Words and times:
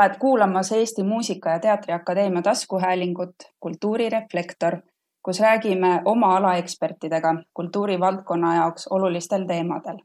oled 0.00 0.18
kuulamas 0.18 0.72
Eesti 0.72 1.02
Muusika- 1.02 1.50
ja 1.50 1.58
Teatriakadeemia 1.58 2.42
taskuhäälingut 2.42 3.34
Kultuurireflektor, 3.60 4.76
kus 5.22 5.40
räägime 5.40 6.02
oma 6.04 6.36
ala 6.36 6.54
ekspertidega 6.54 7.34
kultuurivaldkonna 7.54 8.54
jaoks 8.54 8.86
olulistel 8.86 9.44
teemadel. 9.44 9.98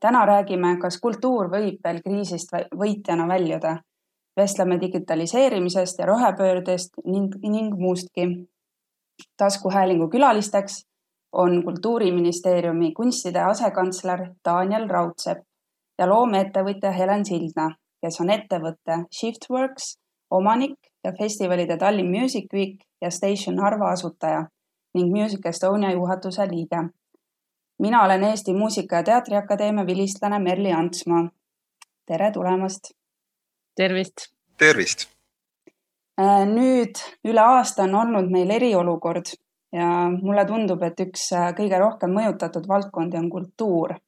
täna 0.00 0.26
räägime, 0.26 0.76
kas 0.76 1.00
kultuur 1.00 1.50
võib 1.50 1.78
veel 1.84 2.02
kriisist 2.02 2.52
võitjana 2.76 3.28
väljuda. 3.28 3.76
vestleme 4.36 4.80
digitaliseerimisest 4.80 5.98
ja 5.98 6.06
rohepöördest 6.06 6.90
ning, 7.04 7.34
ning 7.42 7.74
muustki. 7.74 8.48
taskuhäälingu 9.36 10.08
külalisteks 10.08 10.89
on 11.32 11.64
Kultuuriministeeriumi 11.64 12.92
kunstide 12.92 13.40
asekantsler 13.40 14.26
Daniel 14.44 14.88
Raudsepp 14.88 15.44
ja 15.98 16.08
loomeettevõtja 16.08 16.90
Helen 16.90 17.24
Sildna, 17.24 17.70
kes 18.02 18.20
on 18.20 18.30
ettevõtte 18.30 19.04
Shiftworks 19.14 19.94
omanik 20.30 20.78
ja 21.04 21.12
festivalide 21.18 21.76
Tallinn 21.76 22.10
Music 22.10 22.52
Week 22.54 22.80
ja 23.02 23.10
Station 23.10 23.56
Narva 23.56 23.90
asutaja 23.90 24.46
ning 24.94 25.12
Music 25.14 25.46
Estonia 25.46 25.92
juhatuse 25.92 26.48
liige. 26.50 26.88
mina 27.78 28.04
olen 28.04 28.24
Eesti 28.24 28.52
Muusika- 28.52 28.96
ja 28.96 29.02
Teatriakadeemia 29.02 29.86
vilistlane 29.86 30.38
Merli 30.38 30.72
Antsmaa. 30.72 31.30
tere 32.06 32.30
tulemast. 32.32 32.90
tervist. 33.76 34.16
tervist. 34.58 35.08
Äh, 36.20 36.46
nüüd 36.46 36.98
üle 37.24 37.40
aasta 37.40 37.82
on 37.82 37.94
olnud 37.94 38.30
meil 38.30 38.50
eriolukord 38.50 39.24
ja 39.72 39.88
mulle 40.22 40.44
tundub, 40.46 40.82
et 40.82 41.00
üks 41.04 41.30
äh, 41.36 41.50
kõige 41.56 41.78
rohkem 41.78 42.14
mõjutatud 42.14 42.68
valdkondi 42.68 43.18
on 43.18 43.28
kultuur. 43.30 43.98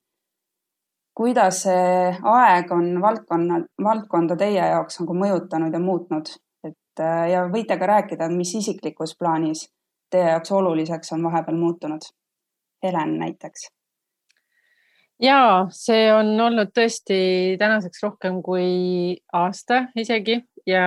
kuidas 1.14 1.62
see 1.62 2.14
aeg 2.22 2.70
on 2.72 2.86
valdkonna, 3.02 3.58
valdkonda 3.84 4.36
teie 4.36 4.64
jaoks 4.64 5.00
nagu 5.00 5.14
mõjutanud 5.14 5.74
ja 5.74 5.80
muutnud, 5.80 6.32
et 6.64 7.00
äh, 7.00 7.28
ja 7.34 7.44
võite 7.52 7.76
ka 7.78 7.86
rääkida, 7.86 8.28
mis 8.32 8.54
isiklikus 8.54 9.14
plaanis 9.18 9.68
teie 10.10 10.30
jaoks 10.30 10.52
oluliseks 10.52 11.12
on 11.12 11.22
vahepeal 11.28 11.56
muutunud? 11.56 12.10
Helen 12.82 13.18
näiteks 13.18 13.68
ja 15.22 15.66
see 15.70 16.08
on 16.12 16.34
olnud 16.40 16.72
tõesti 16.74 17.54
tänaseks 17.60 18.02
rohkem 18.02 18.40
kui 18.42 19.14
aasta 19.32 19.84
isegi 19.98 20.40
ja 20.66 20.86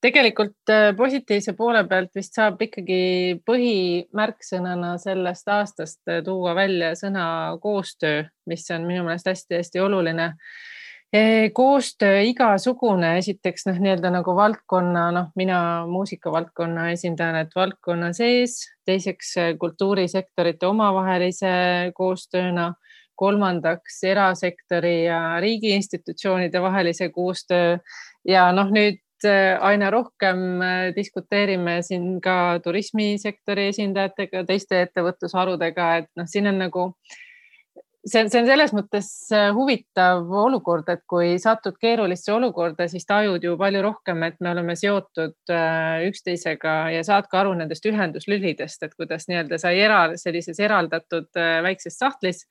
tegelikult 0.00 0.70
äh, 0.70 0.90
positiivse 0.96 1.54
poole 1.58 1.82
pealt 1.88 2.14
vist 2.16 2.36
saab 2.38 2.62
ikkagi 2.62 3.40
põhimärksõnana 3.46 4.94
sellest 5.02 5.50
aastast 5.50 6.00
äh, 6.10 6.22
tuua 6.24 6.54
välja 6.58 6.94
sõna 6.98 7.26
koostöö, 7.62 8.24
mis 8.46 8.68
on 8.74 8.86
minu 8.88 9.04
meelest 9.06 9.30
hästi-hästi 9.30 9.80
oluline. 9.84 10.34
koostöö 11.56 12.20
igasugune, 12.20 13.14
esiteks 13.18 13.64
noh, 13.66 13.78
nii-öelda 13.80 14.10
nagu 14.12 14.34
valdkonna, 14.36 15.06
noh, 15.16 15.30
mina 15.40 15.86
muusikavaldkonna 15.88 16.90
esindajana, 16.92 17.46
et 17.46 17.54
valdkonna 17.56 18.12
sees, 18.12 18.58
teiseks 18.84 19.36
äh, 19.40 19.54
kultuurisektorite 19.58 20.66
omavahelise 20.68 21.54
koostööna 21.96 22.74
kolmandaks 23.18 24.02
erasektori 24.04 25.04
ja 25.04 25.40
riigiinstitutsioonide 25.40 26.62
vahelise 26.62 27.08
koostöö 27.08 27.78
ja 28.28 28.52
noh, 28.52 28.70
nüüd 28.70 29.00
Äh, 29.24 29.58
aina 29.60 29.90
rohkem 29.90 30.62
äh, 30.62 30.92
diskuteerime 30.94 31.80
siin 31.82 32.20
ka 32.22 32.60
turismisektori 32.62 33.64
esindajatega, 33.72 34.44
teiste 34.46 34.78
ettevõtlusharudega, 34.84 35.88
et 36.02 36.10
noh, 36.14 36.28
siin 36.30 36.46
on 36.46 36.60
nagu 36.62 36.84
see, 38.06 38.24
see 38.28 38.40
on 38.40 38.48
selles 38.48 38.72
mõttes 38.76 39.08
äh, 39.34 39.48
huvitav 39.54 40.28
olukord, 40.42 40.88
et 40.92 41.04
kui 41.08 41.36
satud 41.42 41.78
keerulisse 41.80 42.32
olukorda, 42.34 42.88
siis 42.90 43.06
tajud 43.08 43.44
ju 43.44 43.54
palju 43.60 43.82
rohkem, 43.84 44.22
et 44.28 44.38
me 44.44 44.52
oleme 44.52 44.76
seotud 44.78 45.54
üksteisega 46.08 46.74
ja 46.94 47.04
saad 47.06 47.30
ka 47.30 47.42
aru 47.42 47.54
nendest 47.58 47.86
ühenduslülidest, 47.88 48.82
et 48.84 48.94
kuidas 48.98 49.28
nii-öelda 49.30 49.60
sa 49.60 49.72
ei 49.74 49.84
era 49.86 50.02
sellises 50.20 50.60
eraldatud 50.60 51.30
väikses 51.64 51.98
sahtlis 51.98 52.44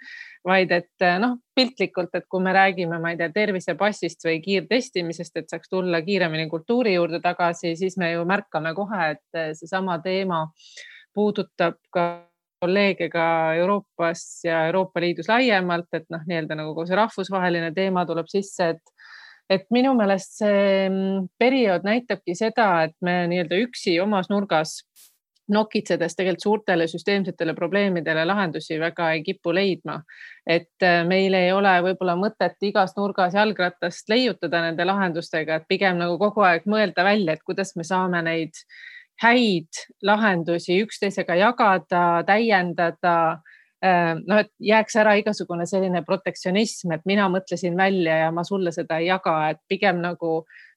vaid 0.47 0.71
et 0.71 1.05
noh, 1.21 1.37
piltlikult, 1.55 2.13
et 2.15 2.27
kui 2.29 2.43
me 2.43 2.53
räägime, 2.55 2.99
ma 3.01 3.11
ei 3.11 3.19
tea, 3.19 3.29
tervisepassist 3.33 4.23
või 4.27 4.39
kiirtestimisest, 4.43 5.35
et 5.41 5.51
saaks 5.51 5.71
tulla 5.71 6.01
kiiremini 6.05 6.47
kultuuri 6.51 6.95
juurde 6.95 7.19
tagasi, 7.23 7.75
siis 7.79 7.97
me 7.99 8.13
ju 8.13 8.23
märkame 8.29 8.73
kohe, 8.77 9.11
et 9.15 9.57
seesama 9.59 9.99
teema 10.03 10.45
puudutab 11.17 11.79
ka 11.93 12.07
kolleege 12.59 13.09
ka 13.13 13.27
Euroopas 13.57 14.23
ja 14.45 14.65
Euroopa 14.69 15.01
Liidus 15.01 15.29
laiemalt, 15.29 15.89
et 15.93 16.07
noh, 16.13 16.23
nii-öelda 16.27 16.57
nagu 16.57 16.73
kogu 16.73 16.87
see 16.89 16.97
rahvusvaheline 16.99 17.71
teema 17.75 18.05
tuleb 18.09 18.29
sisse, 18.31 18.75
et 18.75 18.95
et 19.49 19.63
minu 19.71 19.93
meelest 19.95 20.41
see 20.41 20.87
mm, 20.89 21.27
periood 21.39 21.85
näitabki 21.87 22.35
seda, 22.35 22.65
et 22.83 22.97
me 23.01 23.21
nii-öelda 23.31 23.61
üksi 23.63 23.93
omas 24.03 24.27
nurgas 24.27 24.81
nokitsedes 25.47 26.15
tegelikult 26.15 26.43
suurtele 26.43 26.87
süsteemsetele 26.91 27.53
probleemidele 27.55 28.25
lahendusi 28.27 28.79
väga 28.79 29.11
ei 29.15 29.23
kipu 29.23 29.53
leidma. 29.55 30.01
et 30.47 30.83
äh, 30.83 31.05
meil 31.07 31.33
ei 31.33 31.51
ole 31.51 31.71
võib-olla 31.83 32.17
mõtet 32.19 32.59
igas 32.61 32.93
nurgas 32.97 33.33
jalgratast 33.35 34.09
leiutada 34.09 34.61
nende 34.63 34.85
lahendustega, 34.85 35.55
et 35.55 35.67
pigem 35.67 35.97
nagu 35.99 36.17
kogu 36.19 36.43
aeg 36.43 36.67
mõelda 36.67 37.03
välja, 37.03 37.33
et 37.33 37.43
kuidas 37.43 37.75
me 37.75 37.83
saame 37.83 38.21
neid 38.23 38.59
häid 39.23 39.83
lahendusi 40.05 40.81
üksteisega 40.83 41.35
jagada, 41.39 42.23
täiendada 42.27 43.17
Äh, 43.85 44.15
noh, 44.25 44.39
et 44.41 44.49
jääks 44.57 44.95
ära 44.97 45.11
igasugune 45.19 45.67
selline 45.69 45.99
protektsionism, 46.05 46.95
et 46.95 47.03
mina 47.05 47.27
mõtlesin 47.29 47.75
välja 47.77 48.15
ja 48.23 48.29
ma 48.33 48.41
sulle 48.41 48.71
seda 48.73 48.97
ei 48.97 49.05
jaga, 49.11 49.35
et 49.51 49.59
pigem 49.69 49.99
nagu 50.01 50.31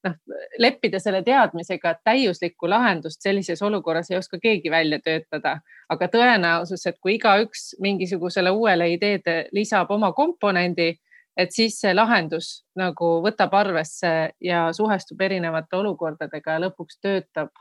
noh, 0.05 0.17
leppida 0.61 1.01
selle 1.01 1.23
teadmisega, 1.25 1.95
et 1.95 2.03
täiuslikku 2.05 2.69
lahendust 2.69 3.25
sellises 3.25 3.63
olukorras 3.65 4.13
ei 4.13 4.19
oska 4.19 4.37
keegi 4.43 4.69
välja 4.71 4.99
töötada, 5.01 5.55
aga 5.89 6.11
tõenäosus, 6.13 6.85
et 6.91 7.01
kui 7.01 7.17
igaüks 7.17 7.71
mingisugusele 7.81 8.53
uuele 8.53 8.91
ideede 8.93 9.39
lisab 9.57 9.97
oma 9.97 10.13
komponendi, 10.13 10.93
et 11.41 11.57
siis 11.57 11.81
see 11.81 11.97
lahendus 11.97 12.67
nagu 12.77 13.15
võtab 13.25 13.57
arvesse 13.57 14.13
ja 14.45 14.67
suhestub 14.77 15.25
erinevate 15.25 15.81
olukordadega 15.81 16.59
ja 16.59 16.67
lõpuks 16.69 17.01
töötab 17.01 17.57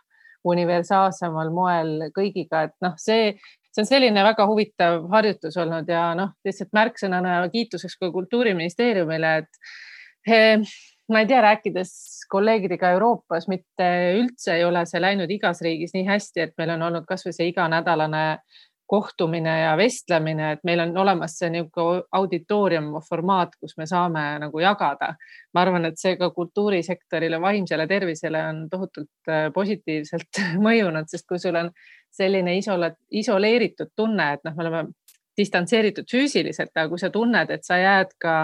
universaalsemal 0.48 1.50
moel 1.52 2.10
kõigiga, 2.16 2.68
et 2.70 2.76
noh, 2.86 2.94
see 2.98 3.34
see 3.70 3.84
on 3.84 3.88
selline 3.88 4.24
väga 4.26 4.46
huvitav 4.50 5.04
harjutus 5.14 5.58
olnud 5.62 5.90
ja 5.90 6.10
noh, 6.18 6.34
lihtsalt 6.46 6.72
märksõnana 6.74 7.42
kiituseks 7.54 7.98
ka 8.00 8.12
Kultuuriministeeriumile, 8.12 9.34
et 9.44 10.32
eh, 10.34 10.64
ma 11.10 11.22
ei 11.22 11.30
tea, 11.30 11.42
rääkides 11.46 11.94
kolleegidega 12.30 12.94
Euroopas, 12.96 13.48
mitte 13.50 13.90
üldse 14.20 14.58
ei 14.58 14.66
ole 14.66 14.84
see 14.90 15.02
läinud 15.02 15.32
igas 15.34 15.62
riigis 15.66 15.94
nii 15.96 16.06
hästi, 16.08 16.48
et 16.48 16.58
meil 16.58 16.76
on 16.76 16.88
olnud 16.90 17.08
kasvõi 17.10 17.34
see 17.36 17.50
iganädalane 17.54 18.24
kohtumine 18.90 19.52
ja 19.62 19.76
vestlemine, 19.78 20.54
et 20.56 20.64
meil 20.66 20.82
on 20.82 20.96
olemas 20.98 21.36
see 21.38 21.52
niisugune 21.54 22.02
auditoorium 22.18 22.88
formaat, 23.06 23.54
kus 23.62 23.78
me 23.78 23.86
saame 23.90 24.24
nagu 24.42 24.64
jagada. 24.64 25.14
ma 25.54 25.62
arvan, 25.62 25.86
et 25.86 25.98
see 26.02 26.16
ka 26.18 26.30
kultuurisektorile, 26.34 27.42
vaimsele 27.42 27.86
tervisele 27.88 28.42
on 28.50 28.64
tohutult 28.70 29.30
eh, 29.30 29.50
positiivselt 29.54 30.42
mõjunud, 30.68 31.10
sest 31.10 31.28
kui 31.30 31.40
sul 31.42 31.58
on 31.62 31.70
selline 32.10 32.58
isola, 32.58 32.90
isoleeritud 33.12 33.94
tunne, 33.96 34.34
et 34.34 34.46
noh, 34.46 34.58
me 34.58 34.66
oleme 34.66 34.84
distantseeritud 35.40 36.10
füüsiliselt, 36.12 36.74
aga 36.76 36.90
kui 36.92 37.02
sa 37.02 37.10
tunned, 37.14 37.52
et 37.54 37.66
sa 37.66 37.80
jääd 37.80 38.12
ka 38.22 38.36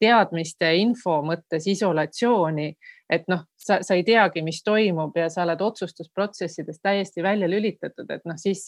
teadmiste, 0.00 0.70
info 0.80 1.20
mõttes 1.26 1.66
isolatsiooni, 1.70 2.68
et 3.12 3.28
noh, 3.28 3.44
sa, 3.56 3.80
sa 3.84 3.96
ei 3.98 4.04
teagi, 4.06 4.42
mis 4.46 4.60
toimub 4.64 5.16
ja 5.18 5.28
sa 5.32 5.44
oled 5.44 5.62
otsustusprotsessidest 5.64 6.82
täiesti 6.84 7.24
välja 7.24 7.48
lülitatud, 7.50 8.10
et 8.10 8.24
noh, 8.28 8.38
siis 8.40 8.66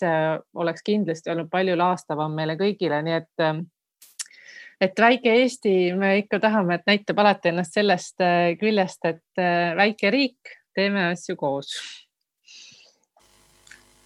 oleks 0.54 0.84
kindlasti 0.86 1.32
olnud 1.32 1.50
palju 1.52 1.76
laastavam 1.78 2.34
meile 2.36 2.58
kõigile, 2.60 3.02
nii 3.06 3.18
et 3.20 3.46
et 4.80 4.96
väike 4.96 5.32
Eesti, 5.42 5.72
me 5.92 6.14
ikka 6.22 6.38
tahame, 6.40 6.78
et 6.78 6.86
näitab 6.88 7.18
alati 7.20 7.50
ennast 7.50 7.74
sellest 7.76 8.22
küljest, 8.60 9.04
et 9.04 9.42
väike 9.76 10.12
riik, 10.14 10.54
teeme 10.74 11.10
asju 11.10 11.36
koos. 11.36 11.74
Eh, 11.74 12.09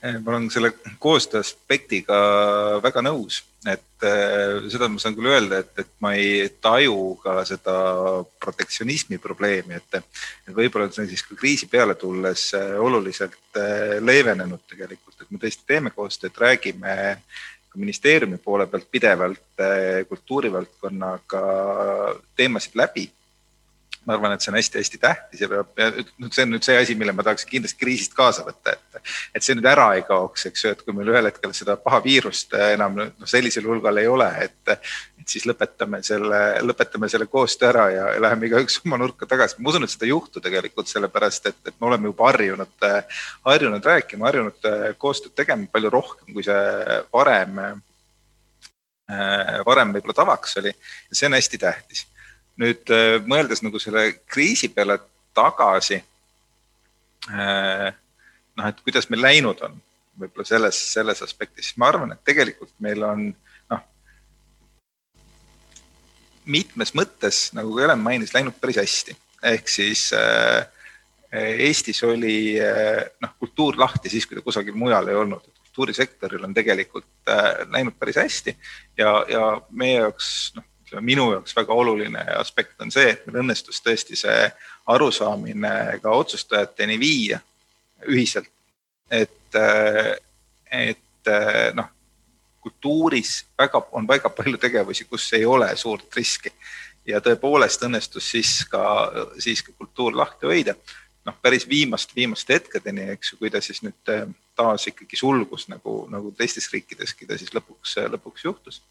ma 0.05 0.31
olen 0.31 0.51
selle 0.51 0.73
koostöö 1.01 1.41
aspektiga 1.41 2.17
väga 2.85 3.03
nõus, 3.05 3.41
et 3.65 4.05
eh, 4.05 4.67
seda 4.73 4.89
ma 4.93 5.01
saan 5.01 5.17
küll 5.17 5.31
öelda, 5.33 5.63
et, 5.63 5.73
et 5.81 5.91
ma 6.05 6.13
ei 6.19 6.51
taju 6.65 7.15
ka 7.23 7.39
seda 7.49 7.77
protektsionismi 8.43 9.19
probleemi, 9.23 9.79
et, 9.81 10.01
et 10.45 10.53
võib-olla 10.57 10.91
see 10.93 11.07
on 11.07 11.11
siis 11.11 11.25
ka 11.25 11.39
kriisi 11.41 11.71
peale 11.73 11.97
tulles 12.01 12.51
eh, 12.59 12.77
oluliselt 12.85 13.61
leevenenud 14.05 14.67
tegelikult, 14.69 15.17
et 15.23 15.33
me 15.33 15.41
tõesti 15.41 15.69
teeme 15.73 15.95
koostööd, 15.95 16.37
räägime 16.37 16.97
ka 17.71 17.81
ministeeriumi 17.81 18.39
poole 18.45 18.69
pealt 18.71 18.91
pidevalt 18.93 19.65
kultuurivaldkonnaga 20.11 21.45
teemasid 22.37 22.77
läbi 22.79 23.09
ma 24.07 24.15
arvan, 24.17 24.35
et 24.35 24.45
see 24.45 24.53
on 24.53 24.59
hästi-hästi 24.59 25.01
tähtis 25.01 25.43
ja 25.45 25.49
peab, 25.49 25.71
nüüd 26.21 26.35
see 26.35 26.45
on 26.45 26.53
nüüd 26.53 26.67
see 26.67 26.77
asi, 26.81 26.97
mille 26.99 27.15
ma 27.17 27.25
tahaks 27.27 27.47
kindlasti 27.49 27.81
kriisist 27.81 28.15
kaasa 28.17 28.45
võtta, 28.47 28.75
et, 28.75 29.11
et 29.39 29.47
see 29.47 29.57
nüüd 29.57 29.69
ära 29.69 29.87
ei 29.97 30.05
kaoks, 30.07 30.47
eks 30.51 30.65
ju, 30.65 30.73
et 30.75 30.83
kui 30.85 30.97
meil 30.97 31.11
ühel 31.13 31.29
hetkel 31.31 31.55
seda 31.57 31.77
paha 31.81 32.03
viirust 32.05 32.55
enam 32.59 32.99
noh, 33.01 33.13
sellisel 33.31 33.67
hulgal 33.71 34.01
ei 34.03 34.11
ole, 34.11 34.29
et, 34.45 34.77
et 35.21 35.35
siis 35.35 35.47
lõpetame 35.49 36.03
selle, 36.05 36.43
lõpetame 36.67 37.09
selle 37.13 37.29
koostöö 37.33 37.71
ära 37.71 37.87
ja, 37.95 38.07
läheme 38.27 38.51
igaüks 38.51 38.81
oma 38.85 39.01
nurka 39.01 39.29
tagasi. 39.31 39.61
ma 39.61 39.73
usun, 39.73 39.87
et 39.87 39.95
seda 39.95 40.09
ei 40.09 40.13
juhtu 40.13 40.45
tegelikult 40.45 40.93
sellepärast, 40.93 41.51
et, 41.53 41.61
et 41.73 41.75
me 41.81 41.91
oleme 41.91 42.13
juba 42.13 42.29
harjunud, 42.31 42.89
harjunud 43.49 43.91
rääkima, 43.93 44.29
harjunud 44.29 44.71
koostööd 45.01 45.37
tegema 45.39 45.69
palju 45.73 45.93
rohkem, 45.97 46.33
kui 46.35 46.45
see 46.45 47.01
varem, 47.13 47.61
varem 49.69 49.97
võib-olla 49.97 50.17
tavaks 50.17 50.59
oli 50.61 50.73
ja 50.73 51.17
see 51.17 51.29
on 51.29 51.37
hästi 51.37 51.61
tähtis 51.61 52.07
nüüd 52.61 52.91
äh, 52.95 53.19
mõeldes 53.27 53.63
nagu 53.65 53.81
selle 53.83 54.07
kriisi 54.31 54.71
peale 54.73 54.99
tagasi. 55.35 55.99
Äh, 57.31 57.89
noh, 58.55 58.69
et 58.69 58.83
kuidas 58.85 59.09
meil 59.11 59.25
läinud 59.25 59.63
on, 59.67 59.79
võib-olla 60.21 60.47
selles, 60.47 60.79
selles 60.95 61.25
aspektis, 61.25 61.73
ma 61.81 61.91
arvan, 61.91 62.15
et 62.15 62.23
tegelikult 62.27 62.75
meil 62.85 63.03
on 63.07 63.27
noh, 63.73 63.83
mitmes 66.47 66.95
mõttes, 66.95 67.49
nagu 67.57 67.75
ka 67.75 67.87
Helen 67.87 68.05
mainis, 68.05 68.35
läinud 68.37 68.61
päris 68.61 68.79
hästi. 68.83 69.17
ehk 69.55 69.69
siis 69.69 70.13
äh, 70.17 70.63
Eestis 71.35 71.99
oli 72.07 72.55
noh, 73.21 73.31
kultuur 73.43 73.75
lahti 73.75 74.13
siis, 74.13 74.23
kui 74.27 74.39
ta 74.39 74.43
kusagil 74.45 74.77
mujal 74.79 75.09
ei 75.11 75.19
olnud. 75.19 75.49
kultuurisektoril 75.65 76.45
on 76.47 76.53
tegelikult 76.55 77.33
läinud 77.75 77.97
päris 77.99 78.21
hästi 78.23 78.55
ja, 78.95 79.25
ja 79.27 79.41
meie 79.75 79.97
jaoks 79.97 80.29
noh, 80.55 80.69
minu 81.01 81.31
jaoks 81.33 81.57
väga 81.57 81.75
oluline 81.75 82.25
aspekt 82.39 82.81
on 82.83 82.93
see, 82.93 83.11
et 83.15 83.27
meil 83.27 83.43
õnnestus 83.43 83.83
tõesti 83.85 84.19
see 84.19 84.47
arusaamine 84.87 85.99
ka 86.03 86.15
otsustajateni 86.15 86.99
viia 87.01 87.41
ühiselt. 88.11 88.51
et, 89.11 89.57
et 90.71 91.33
noh, 91.75 91.91
kultuuris 92.65 93.45
väga, 93.59 93.83
on 93.93 94.09
väga 94.09 94.31
palju 94.31 94.59
tegevusi, 94.59 95.05
kus 95.05 95.33
ei 95.33 95.45
ole 95.45 95.69
suurt 95.77 96.17
riski 96.17 96.53
ja 97.07 97.21
tõepoolest 97.21 97.85
õnnestus 97.85 98.31
siis 98.33 98.53
ka, 98.71 98.85
siis 99.39 99.63
ka 99.63 99.73
kultuur 99.79 100.17
lahti 100.17 100.49
hoida. 100.49 100.75
noh, 101.25 101.37
päris 101.43 101.69
viimast, 101.69 102.11
viimaste 102.17 102.53
hetkedeni, 102.59 103.07
eks 103.15 103.33
ju, 103.33 103.39
kui 103.41 103.51
ta 103.51 103.61
siis 103.65 103.81
nüüd 103.81 104.11
taas 104.57 104.85
ikkagi 104.91 105.17
sulgus 105.17 105.69
nagu, 105.73 106.03
nagu 106.13 106.33
teistes 106.37 106.69
riikideski 106.73 107.27
ta 107.27 107.39
siis 107.41 107.55
lõpuks, 107.55 107.97
lõpuks 108.13 108.45
juhtus 108.45 108.83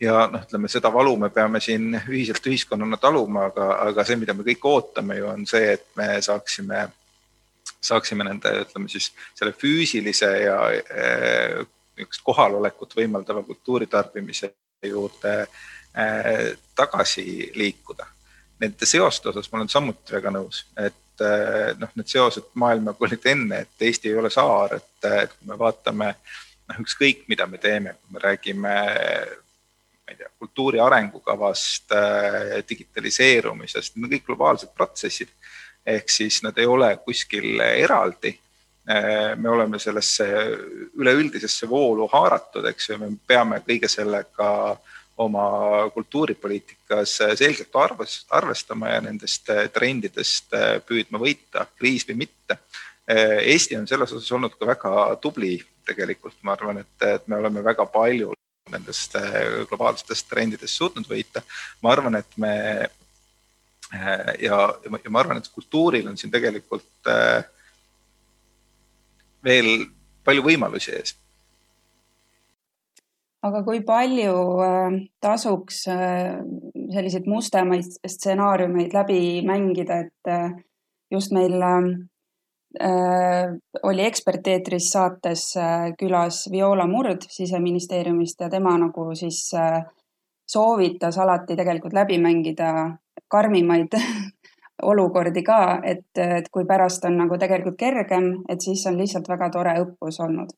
ja 0.00 0.26
noh, 0.32 0.42
ütleme 0.46 0.70
seda 0.70 0.90
valu 0.94 1.16
me 1.18 1.30
peame 1.34 1.60
siin 1.62 1.96
ühiselt 2.00 2.46
ühiskonnana 2.46 2.98
taluma, 3.00 3.48
aga, 3.50 3.68
aga 3.88 4.04
see, 4.06 4.18
mida 4.20 4.34
me 4.36 4.46
kõik 4.46 4.68
ootame 4.70 5.18
ju 5.18 5.26
on 5.30 5.46
see, 5.48 5.72
et 5.74 5.86
me 5.98 6.10
saaksime, 6.24 6.84
saaksime 7.80 8.26
nende, 8.28 8.52
ütleme 8.64 8.90
siis 8.92 9.10
selle 9.38 9.54
füüsilise 9.58 10.30
ja 10.44 10.60
eh, 10.76 11.58
niisugust 11.98 12.22
kohalolekut 12.26 12.94
võimaldava 12.94 13.42
kultuuritarbimise 13.46 14.52
juurde 14.86 15.34
eh, 15.42 16.54
tagasi 16.78 17.50
liikuda. 17.58 18.06
Nende 18.62 18.86
seoste 18.90 19.30
osas 19.30 19.50
ma 19.50 19.60
olen 19.60 19.70
samuti 19.70 20.14
väga 20.14 20.30
nõus, 20.34 20.62
et 20.78 21.26
eh, 21.26 21.74
noh, 21.78 21.90
need 21.98 22.10
seosed 22.10 22.54
maailmaga 22.54 23.06
olid 23.06 23.26
enne, 23.34 23.64
et 23.66 23.88
Eesti 23.90 24.12
ei 24.12 24.22
ole 24.22 24.30
saar, 24.30 24.78
et, 24.78 25.10
et 25.10 25.34
kui 25.34 25.50
me 25.50 25.58
vaatame 25.58 26.14
noh, 26.14 26.80
ükskõik 26.86 27.26
mida 27.26 27.50
me 27.50 27.58
teeme, 27.58 27.98
kui 27.98 28.14
me 28.14 28.26
räägime 28.28 28.78
ma 30.08 30.12
ei 30.12 30.16
tea, 30.16 30.30
kultuuri 30.38 30.80
arengukavast, 30.80 31.92
äh, 31.92 32.64
digitaliseerumisest, 32.68 33.96
need 33.96 34.06
on 34.06 34.12
kõik 34.14 34.26
globaalsed 34.26 34.70
protsessid. 34.74 35.28
ehk 35.88 36.10
siis 36.10 36.42
nad 36.42 36.58
ei 36.58 36.66
ole 36.66 36.98
kuskil 37.00 37.60
eraldi. 37.60 38.34
Äh, 38.88 39.36
me 39.36 39.48
oleme 39.48 39.78
sellesse 39.78 40.26
üleüldisesse 40.96 41.68
voolu 41.68 42.08
haaratud, 42.12 42.64
eks 42.68 42.88
ju, 42.88 42.98
me 42.98 43.08
peame 43.26 43.62
kõige 43.64 43.88
sellega 43.88 44.78
oma 45.16 45.44
kultuuripoliitikas 45.94 47.14
selgelt 47.34 47.76
arvest, 47.76 48.26
arvestama 48.30 48.88
ja 48.88 49.00
nendest 49.00 49.48
trendidest 49.72 50.52
püüdma 50.86 51.18
võita, 51.18 51.66
kriis 51.78 52.06
või 52.08 52.24
mitte. 52.24 52.58
Eesti 53.08 53.76
on 53.76 53.88
selles 53.88 54.12
osas 54.12 54.32
olnud 54.32 54.54
ka 54.54 54.66
väga 54.66 54.92
tubli 55.20 55.56
tegelikult, 55.84 56.36
ma 56.42 56.52
arvan, 56.52 56.84
et, 56.84 56.94
et 57.02 57.26
me 57.26 57.40
oleme 57.40 57.64
väga 57.64 57.86
palju 57.90 58.36
nendest 58.72 59.16
äh, 59.18 59.66
globaalsetest 59.68 60.28
trendidest 60.30 60.78
suutnud 60.78 61.08
võita. 61.08 61.42
ma 61.82 61.92
arvan, 61.92 62.18
et 62.20 62.36
me 62.36 62.54
äh, 63.94 64.34
ja, 64.44 64.58
ja 64.84 65.10
ma 65.10 65.22
arvan, 65.22 65.40
et 65.40 65.48
kultuuril 65.54 66.08
on 66.08 66.16
siin 66.16 66.32
tegelikult 66.34 67.10
äh, 67.10 67.40
veel 69.44 69.88
palju 70.24 70.44
võimalusi 70.44 70.92
ees. 70.96 71.16
aga 73.42 73.62
kui 73.62 73.80
palju 73.86 74.34
tasuks 75.22 75.84
selliseid 75.86 77.28
mustemaid 77.30 78.00
stsenaariumeid 78.02 78.96
läbi 78.96 79.20
mängida, 79.46 80.00
et 80.08 80.64
just 81.14 81.30
meil 81.32 81.54
oli 83.82 84.04
eksperteetris 84.06 84.90
saates 84.92 85.56
äh, 85.56 85.92
külas 85.98 86.44
Viola 86.52 86.86
Murd 86.86 87.26
siseministeeriumist 87.28 88.40
ja 88.40 88.50
tema 88.50 88.76
nagu 88.78 89.08
siis 89.18 89.50
äh, 89.54 89.82
soovitas 90.48 91.18
alati 91.18 91.56
tegelikult 91.56 91.92
läbi 91.92 92.18
mängida 92.18 92.98
karmimaid 93.28 93.98
olukordi 94.90 95.42
ka, 95.42 95.80
et, 95.84 96.06
et 96.22 96.48
kui 96.52 96.64
pärast 96.66 97.04
on 97.04 97.18
nagu 97.18 97.38
tegelikult 97.38 97.78
kergem, 97.78 98.30
et 98.48 98.62
siis 98.62 98.86
on 98.86 98.98
lihtsalt 98.98 99.28
väga 99.28 99.50
tore 99.50 99.74
õppus 99.82 100.20
olnud. 100.22 100.54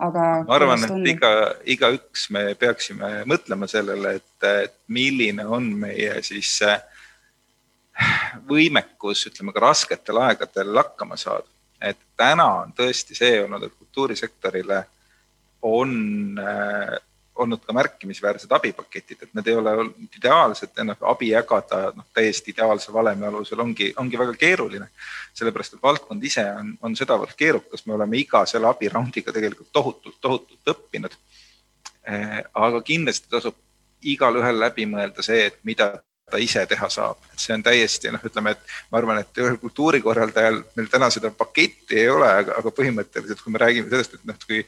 aga. 0.00 0.26
ma 0.48 0.54
arvan, 0.56 0.84
et 0.86 1.10
iga, 1.12 1.30
igaüks 1.76 2.30
me 2.32 2.54
peaksime 2.54 3.10
mõtlema 3.28 3.68
sellele, 3.68 4.14
et, 4.16 4.48
et 4.48 4.76
milline 4.88 5.44
on 5.46 5.68
meie 5.76 6.22
siis 6.24 6.56
äh, 6.64 6.80
võimekus, 8.50 9.26
ütleme 9.30 9.52
ka 9.52 9.64
rasketel 9.66 10.20
aegadel 10.26 10.76
hakkama 10.76 11.16
saada. 11.16 11.48
et 11.80 11.96
täna 12.16 12.44
on 12.62 12.72
tõesti 12.76 13.16
see 13.16 13.38
olnud, 13.42 13.62
et 13.64 13.72
kultuurisektorile 13.78 14.82
on 15.62 15.92
äh, 16.38 16.98
olnud 17.40 17.62
ka 17.64 17.72
märkimisväärsed 17.72 18.52
abipaketid, 18.52 19.22
et 19.22 19.32
need 19.34 19.48
ei 19.48 19.56
ole 19.56 19.72
olnud 19.82 20.18
ideaalsed, 20.18 20.74
noh 20.84 21.06
abi 21.12 21.30
jagada 21.30 21.80
noh, 21.96 22.04
täiesti 22.14 22.52
ideaalse 22.52 22.92
valemi 22.92 23.26
alusel 23.26 23.62
ongi, 23.64 23.92
ongi 23.96 24.18
väga 24.18 24.34
keeruline. 24.36 24.88
sellepärast, 25.34 25.74
et 25.74 25.82
valdkond 25.82 26.24
ise 26.24 26.44
on, 26.58 26.74
on 26.82 26.96
sedavõrd 26.96 27.32
keerukas, 27.38 27.86
me 27.86 27.94
oleme 27.94 28.18
iga 28.18 28.44
selle 28.46 28.68
abiraundiga 28.68 29.32
tegelikult 29.32 29.72
tohutult, 29.72 30.18
tohutult 30.20 30.74
õppinud. 30.74 31.16
Äh, 32.08 32.42
aga 32.52 32.82
kindlasti 32.82 33.30
tasub 33.30 33.56
igalühel 34.02 34.60
läbi 34.60 34.86
mõelda 34.90 35.24
see, 35.24 35.46
et 35.46 35.58
mida 35.64 35.92
ta 36.30 36.40
ise 36.42 36.62
teha 36.70 36.88
saab, 36.92 37.18
et 37.32 37.42
see 37.42 37.56
on 37.56 37.64
täiesti 37.66 38.12
noh, 38.12 38.22
ütleme, 38.26 38.54
et 38.54 38.78
ma 38.92 39.00
arvan, 39.00 39.20
et 39.22 39.42
ühel 39.42 39.58
kultuurikorraldajal 39.62 40.62
meil 40.78 40.88
täna 40.92 41.10
seda 41.12 41.32
paketti 41.34 42.00
ei 42.04 42.08
ole, 42.12 42.30
aga, 42.44 42.56
aga 42.62 42.72
põhimõtteliselt, 42.76 43.42
kui 43.44 43.54
me 43.54 43.62
räägime 43.62 43.92
sellest, 43.92 44.18
et 44.18 44.26
noh, 44.28 44.40
kui 44.46 44.64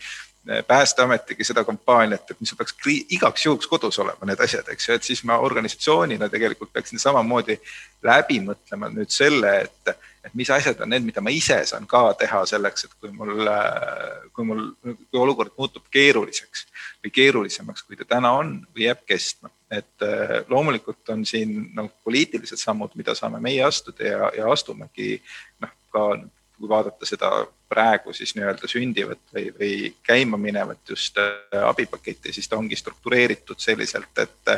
Päästeametigi 0.67 1.45
seda 1.47 1.63
kampaaniat, 1.65 2.31
et 2.31 2.41
mis 2.43 2.51
peaks 2.59 2.75
igaks 3.15 3.45
juhuks 3.45 3.69
kodus 3.71 3.99
olema, 4.03 4.27
need 4.27 4.41
asjad, 4.43 4.67
eks 4.75 4.89
ju, 4.89 4.95
et 4.99 5.07
siis 5.07 5.21
ma 5.29 5.37
organisatsioonina 5.39 6.27
tegelikult 6.33 6.73
peaksin 6.75 6.99
samamoodi 6.99 7.61
läbi 8.03 8.41
mõtlema 8.43 8.89
nüüd 8.91 9.15
selle, 9.15 9.53
et, 9.69 9.93
et 10.27 10.35
mis 10.35 10.51
asjad 10.51 10.83
on 10.83 10.91
need, 10.91 11.07
mida 11.07 11.23
ma 11.23 11.31
ise 11.31 11.61
saan 11.71 11.87
ka 11.87 12.09
teha 12.19 12.43
selleks, 12.51 12.89
et 12.89 12.99
kui 12.99 13.15
mul, 13.15 13.47
kui 14.35 14.49
mul, 14.49 14.65
kui 14.83 15.23
olukord 15.23 15.55
muutub 15.55 15.87
keeruliseks 15.95 16.67
või 17.03 17.11
keerulisemaks, 17.11 17.83
kui 17.83 17.99
ta 17.99 18.07
täna 18.17 18.33
on 18.39 18.55
või 18.75 18.87
jääb 18.87 19.03
kestma. 19.07 19.51
Et 19.73 20.05
äh, 20.07 20.37
loomulikult 20.49 21.09
on 21.15 21.25
siin 21.27 21.73
noh, 21.75 21.91
poliitilised 22.05 22.61
sammud, 22.61 22.95
mida 22.99 23.15
saame 23.19 23.41
meie 23.43 23.65
astuda 23.67 24.07
ja, 24.07 24.31
ja 24.37 24.53
astumegi 24.53 25.17
noh, 25.63 25.75
ka 25.93 26.07
kui 26.63 26.71
vaadata 26.71 27.09
seda 27.09 27.31
praegu 27.73 28.13
siis 28.15 28.37
nii-öelda 28.37 28.69
sündivat 28.71 29.23
või, 29.35 29.49
või 29.59 29.77
käima 30.07 30.39
minevat 30.39 30.95
just 30.95 31.19
äh, 31.19 31.59
abipaketti, 31.67 32.33
siis 32.33 32.49
ta 32.49 32.61
ongi 32.61 32.79
struktureeritud 32.79 33.59
selliselt, 33.59 34.13
et 34.19 34.57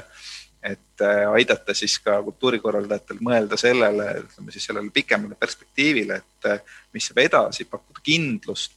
et 0.65 1.03
äh, 1.05 1.27
aidata 1.29 1.75
siis 1.77 1.99
ka 2.01 2.23
kultuurikorraldajatel 2.25 3.19
mõelda 3.21 3.57
sellele, 3.61 4.07
ütleme 4.23 4.53
siis 4.53 4.65
sellele 4.65 4.89
pikemale 4.93 5.37
perspektiivile, 5.37 6.17
et 6.17 6.65
mis 6.97 7.09
saab 7.11 7.21
edasi, 7.21 7.67
pakkuda 7.69 8.01
kindlust, 8.05 8.73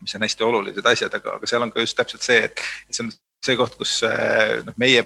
mis 0.00 0.14
on 0.14 0.24
hästi 0.26 0.44
olulised 0.44 0.86
asjad, 0.86 1.14
aga, 1.14 1.36
aga 1.38 1.48
seal 1.48 1.64
on 1.64 1.72
ka 1.72 1.82
just 1.82 1.96
täpselt 1.96 2.24
see, 2.26 2.42
et 2.48 2.60
see 2.90 3.04
on 3.04 3.12
see 3.46 3.56
koht, 3.58 3.76
kus 3.78 4.00
noh, 4.66 4.76
meie 4.80 5.04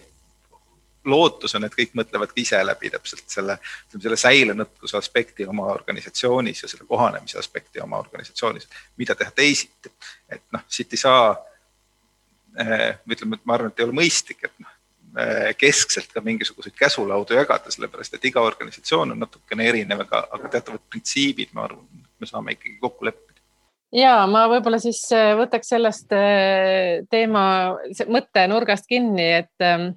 lootus 1.05 1.55
on, 1.57 1.65
et 1.65 1.75
kõik 1.75 1.95
mõtlevad 1.97 2.33
ka 2.33 2.41
ise 2.41 2.59
läbi 2.65 2.91
täpselt 2.93 3.25
selle, 3.33 3.57
ütleme 3.89 4.05
selle 4.05 4.19
säilenõtkuse 4.21 4.99
aspekti 4.99 5.47
oma 5.49 5.71
organisatsioonis 5.73 6.65
ja 6.65 6.69
selle 6.69 6.85
kohanemise 6.89 7.39
aspekti 7.41 7.81
oma 7.81 8.01
organisatsioonis, 8.03 8.69
mida 9.01 9.17
teha 9.17 9.33
teisiti. 9.37 9.93
et 10.29 10.43
noh, 10.53 10.65
siit 10.69 10.93
ei 10.93 11.01
saa, 11.01 11.37
eh, 12.59 12.99
ütleme, 13.09 13.41
et 13.41 13.49
ma 13.49 13.57
arvan, 13.57 13.73
et 13.73 13.81
ei 13.81 13.89
ole 13.89 13.97
mõistlik, 13.97 14.45
et 14.45 14.59
noh, 14.59 14.77
keskselt 15.59 16.13
ka 16.13 16.21
mingisuguseid 16.23 16.75
käsulaudu 16.79 17.35
jagada, 17.35 17.71
sellepärast 17.71 18.15
et 18.15 18.25
iga 18.25 18.45
organisatsioon 18.47 19.11
on 19.11 19.19
natukene 19.19 19.67
erinev, 19.67 20.05
aga, 20.05 20.21
aga 20.31 20.49
teatavad 20.53 20.85
printsiibid, 20.91 21.51
ma 21.53 21.65
arvan, 21.67 22.05
me 22.21 22.29
saame 22.29 22.55
ikkagi 22.55 22.77
kokku 22.79 23.09
leppida 23.09 23.30
ja 23.93 24.15
ma 24.31 24.47
võib-olla 24.51 24.79
siis 24.83 25.03
võtaks 25.39 25.73
sellest 25.75 26.13
teema 27.11 27.45
mõttenurgast 28.07 28.87
kinni, 28.91 29.27
et 29.43 29.67
ähm, 29.67 29.93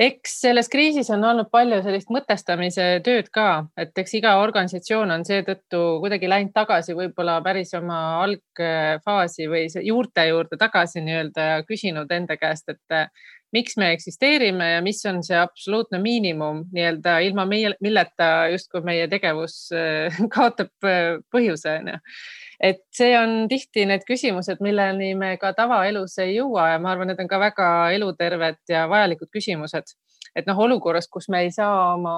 eks 0.00 0.38
selles 0.40 0.68
kriisis 0.72 1.10
on 1.12 1.24
olnud 1.28 1.50
palju 1.52 1.80
sellist 1.84 2.10
mõtestamise 2.12 2.86
tööd 3.04 3.28
ka, 3.34 3.66
et 3.80 3.96
eks 4.00 4.14
iga 4.16 4.36
organisatsioon 4.40 5.12
on 5.16 5.26
seetõttu 5.28 5.80
kuidagi 6.00 6.30
läinud 6.30 6.54
tagasi 6.56 6.96
võib-olla 6.96 7.38
päris 7.44 7.74
oma 7.76 7.98
algfaasi 8.22 9.48
või 9.50 9.66
juurte 9.84 10.24
juurde 10.30 10.60
tagasi 10.60 11.04
nii-öelda 11.04 11.50
ja 11.50 11.60
küsinud 11.68 12.12
enda 12.16 12.38
käest, 12.40 12.72
et 12.72 13.12
miks 13.52 13.76
me 13.80 13.90
eksisteerime 13.94 14.72
ja 14.76 14.82
mis 14.82 15.00
on 15.10 15.22
see 15.26 15.38
absoluutne 15.38 15.98
miinimum 16.02 16.64
nii-öelda 16.74 17.18
ilma 17.26 17.46
meie, 17.50 17.72
milleta 17.82 18.48
justkui 18.52 18.84
meie 18.86 19.08
tegevus 19.10 19.56
eh, 19.76 20.20
kaotab 20.34 20.88
eh, 20.88 21.18
põhjuse 21.32 21.78
onju 21.80 21.98
et 22.60 22.82
see 22.94 23.14
on 23.16 23.48
tihti 23.48 23.86
need 23.88 24.04
küsimused, 24.08 24.60
milleni 24.64 25.14
me 25.18 25.32
ka 25.40 25.54
tavaelus 25.56 26.18
ei 26.20 26.34
jõua 26.36 26.74
ja 26.74 26.80
ma 26.82 26.92
arvan, 26.92 27.10
need 27.10 27.22
on 27.22 27.30
ka 27.30 27.40
väga 27.40 27.68
eluterved 27.96 28.60
ja 28.68 28.86
vajalikud 28.90 29.30
küsimused. 29.32 29.96
et 30.36 30.46
noh, 30.46 30.58
olukorras, 30.62 31.08
kus 31.10 31.26
me 31.28 31.40
ei 31.42 31.50
saa 31.50 31.94
oma 31.94 32.16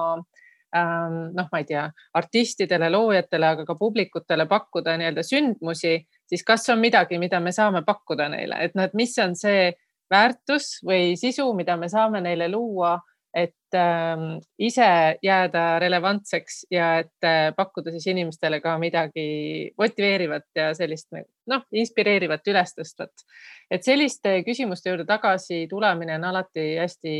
ähm, 0.75 1.31
noh, 1.33 1.47
ma 1.51 1.61
ei 1.61 1.65
tea, 1.65 1.87
artistidele, 2.13 2.89
loojatele, 2.93 3.47
aga 3.55 3.65
ka 3.65 3.75
publikutele 3.79 4.45
pakkuda 4.49 4.97
nii-öelda 4.99 5.23
sündmusi, 5.25 5.95
siis 6.29 6.43
kas 6.45 6.67
on 6.69 6.83
midagi, 6.83 7.17
mida 7.21 7.39
me 7.39 7.55
saame 7.55 7.81
pakkuda 7.87 8.29
neile, 8.29 8.59
et 8.67 8.75
noh, 8.77 8.85
et 8.85 8.93
mis 8.97 9.15
on 9.23 9.33
see 9.39 9.71
väärtus 10.11 10.79
või 10.85 11.15
sisu, 11.19 11.47
mida 11.57 11.77
me 11.77 11.89
saame 11.89 12.21
neile 12.21 12.49
luua 12.51 12.97
et 13.33 13.75
äh, 13.75 14.17
ise 14.59 15.17
jääda 15.23 15.79
relevantseks 15.79 16.65
ja 16.71 16.99
et 17.01 17.25
äh, 17.25 17.49
pakkuda 17.57 17.91
siis 17.91 18.05
inimestele 18.07 18.59
ka 18.61 18.75
midagi 18.77 19.71
motiveerivat 19.77 20.45
ja 20.55 20.67
sellist 20.77 21.09
noh, 21.49 21.65
inspireerivat, 21.71 22.45
ülestõstvat. 22.47 23.25
et 23.71 23.83
selliste 23.83 24.35
küsimuste 24.45 24.91
juurde 24.91 25.05
tagasi 25.09 25.65
tulemine 25.69 26.15
on 26.19 26.29
alati 26.29 26.75
hästi 26.77 27.15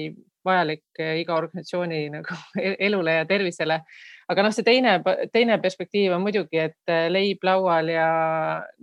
vajalik 0.46 1.02
äh, 1.02 1.18
iga 1.24 1.36
organisatsiooni 1.36 2.06
nagu 2.13 2.38
e-, 2.62 2.75
elule 2.80 3.18
ja 3.18 3.25
tervisele. 3.25 3.82
aga 4.30 4.46
noh, 4.46 4.54
see 4.54 4.70
teine, 4.70 5.00
teine 5.34 5.58
perspektiiv 5.62 6.13
on 6.13 6.22
muidugi, 6.22 6.62
et 6.70 6.94
äh, 6.94 7.10
leib 7.10 7.42
laual 7.44 7.90
ja 7.90 8.10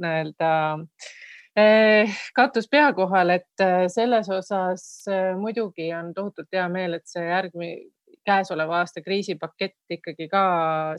nii-öelda 0.02 0.52
äh, 0.74 1.18
Eh, 1.58 2.10
katus 2.34 2.68
pea 2.70 2.92
kohal, 2.94 3.32
et 3.34 3.62
eh, 3.64 3.88
selles 3.90 4.28
osas 4.30 4.84
eh, 5.10 5.32
muidugi 5.34 5.88
on 5.96 6.12
tohutult 6.14 6.46
hea 6.54 6.68
meel, 6.70 6.94
et 6.94 7.10
see 7.10 7.24
järgmine, 7.26 7.90
käesoleva 8.26 8.82
aasta 8.84 9.00
kriisipakett 9.02 9.96
ikkagi 9.96 10.28
ka 10.30 10.42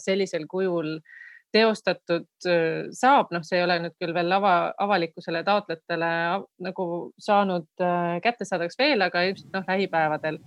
sellisel 0.01 0.47
kujul 0.51 0.97
teostatud 1.53 2.47
saab, 2.95 3.29
noh, 3.35 3.43
see 3.45 3.59
ei 3.59 3.63
ole 3.63 3.75
nüüd 3.83 3.93
küll 3.99 4.13
veel 4.15 4.31
ava, 4.33 4.71
avalikkusele 4.81 5.43
taotlejatele 5.45 6.11
nagu 6.65 6.85
saanud 7.19 7.67
kättesaadavaks 8.23 8.79
veel, 8.79 9.03
aga 9.05 9.21
ilmselt 9.27 9.53
noh, 9.53 9.67
lähipäevadel 9.67 10.39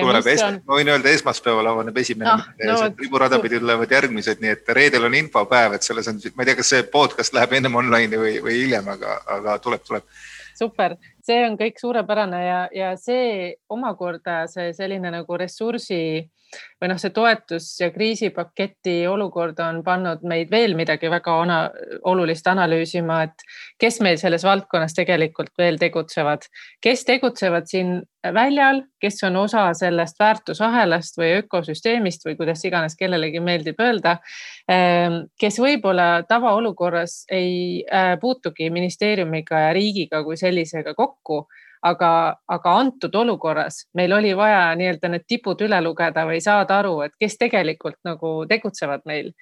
tuleb 0.00 0.30
es-, 0.32 0.44
ma 0.66 0.78
võin 0.78 0.90
öelda, 0.92 1.12
esmaspäeval 1.16 1.70
avaneb 1.72 1.98
esimene 2.02 2.30
ah,, 2.32 2.46
no, 2.68 2.78
riburada 3.00 3.40
pidi 3.42 3.60
tulevad 3.62 3.92
järgmised, 3.96 4.42
nii 4.42 4.54
et 4.54 4.72
reedel 4.78 5.08
on 5.08 5.18
infopäev, 5.18 5.76
et 5.76 5.86
selles 5.86 6.08
on, 6.12 6.20
ma 6.34 6.44
ei 6.44 6.50
tea, 6.50 6.58
kas 6.60 6.72
see 6.74 6.86
podcast 6.92 7.36
läheb 7.36 7.56
ennem 7.58 7.78
online'i 7.80 8.20
või, 8.20 8.38
või 8.44 8.60
hiljem, 8.62 8.88
aga, 8.96 9.18
aga 9.38 9.58
tuleb, 9.64 9.84
tuleb. 9.86 10.06
super, 10.58 10.96
see 11.24 11.42
on 11.48 11.58
kõik 11.60 11.82
suurepärane 11.82 12.44
ja, 12.44 12.62
ja 12.74 12.94
see 13.00 13.54
omakorda 13.72 14.44
see 14.52 14.72
selline 14.76 15.12
nagu 15.14 15.40
ressursi 15.40 16.02
või 16.80 16.90
noh, 16.90 17.00
see 17.00 17.12
toetus 17.14 17.68
ja 17.80 17.90
kriisipaketi 17.94 18.96
olukord 19.10 19.58
on 19.64 19.82
pannud 19.86 20.24
meid 20.28 20.50
veel 20.52 20.76
midagi 20.78 21.10
väga 21.12 21.34
ana, 21.42 21.58
olulist 22.08 22.46
analüüsima, 22.50 23.22
et 23.26 23.46
kes 23.82 24.00
meil 24.04 24.20
selles 24.20 24.44
valdkonnas 24.46 24.96
tegelikult 24.96 25.52
veel 25.58 25.80
tegutsevad, 25.80 26.46
kes 26.84 27.04
tegutsevad 27.08 27.68
siin 27.70 27.98
väljal, 28.34 28.82
kes 29.00 29.22
on 29.28 29.36
osa 29.36 29.66
sellest 29.74 30.18
väärtusahelast 30.18 31.18
või 31.20 31.32
ökosüsteemist 31.42 32.24
või 32.26 32.36
kuidas 32.38 32.64
iganes 32.64 32.96
kellelegi 32.96 33.40
meeldib 33.40 33.80
öelda, 33.82 34.16
ehm, 34.68 35.22
kes 35.40 35.60
võib-olla 35.62 36.24
tavaolukorras 36.28 37.24
ei 37.30 37.84
äh, 37.84 38.16
puutugi 38.20 38.70
ministeeriumiga 38.70 39.68
ja 39.68 39.76
riigiga 39.76 40.24
kui 40.24 40.36
sellisega 40.40 40.94
kokku 40.94 41.44
aga, 41.86 42.10
aga 42.48 42.72
antud 42.80 43.14
olukorras 43.14 43.84
meil 43.94 44.12
oli 44.16 44.32
vaja 44.36 44.70
nii-öelda 44.78 45.10
need 45.12 45.26
tipud 45.28 45.60
üle 45.66 45.78
lugeda 45.84 46.26
või 46.28 46.40
saada 46.44 46.80
aru, 46.80 47.00
et 47.06 47.14
kes 47.20 47.38
tegelikult 47.40 47.98
nagu 48.06 48.38
tegutsevad 48.48 49.06
meil. 49.06 49.32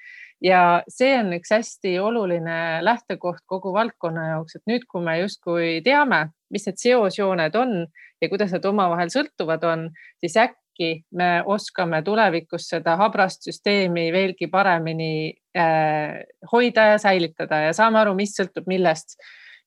ja 0.44 0.82
see 0.90 1.14
on 1.16 1.32
üks 1.36 1.52
hästi 1.54 1.94
oluline 2.02 2.56
lähtekoht 2.84 3.44
kogu 3.46 3.72
valdkonna 3.72 4.26
jaoks, 4.32 4.58
et 4.58 4.64
nüüd, 4.68 4.82
kui 4.90 5.04
me 5.04 5.14
justkui 5.20 5.68
teame, 5.84 6.26
mis 6.54 6.68
need 6.68 6.80
seosjooned 6.80 7.56
on 7.58 7.80
ja 8.22 8.30
kuidas 8.30 8.52
nad 8.54 8.64
omavahel 8.68 9.10
sõltuvad 9.12 9.64
on, 9.68 9.88
siis 10.22 10.36
äkki 10.40 10.90
me 11.18 11.30
oskame 11.50 12.02
tulevikus 12.06 12.68
seda 12.72 12.96
habrast 13.00 13.46
süsteemi 13.46 14.08
veelgi 14.14 14.48
paremini 14.50 15.32
äh, 15.56 16.20
hoida 16.52 16.92
ja 16.94 17.00
säilitada 17.02 17.66
ja 17.68 17.72
saame 17.76 18.02
aru, 18.02 18.14
mis 18.18 18.36
sõltub 18.38 18.70
millest. 18.70 19.18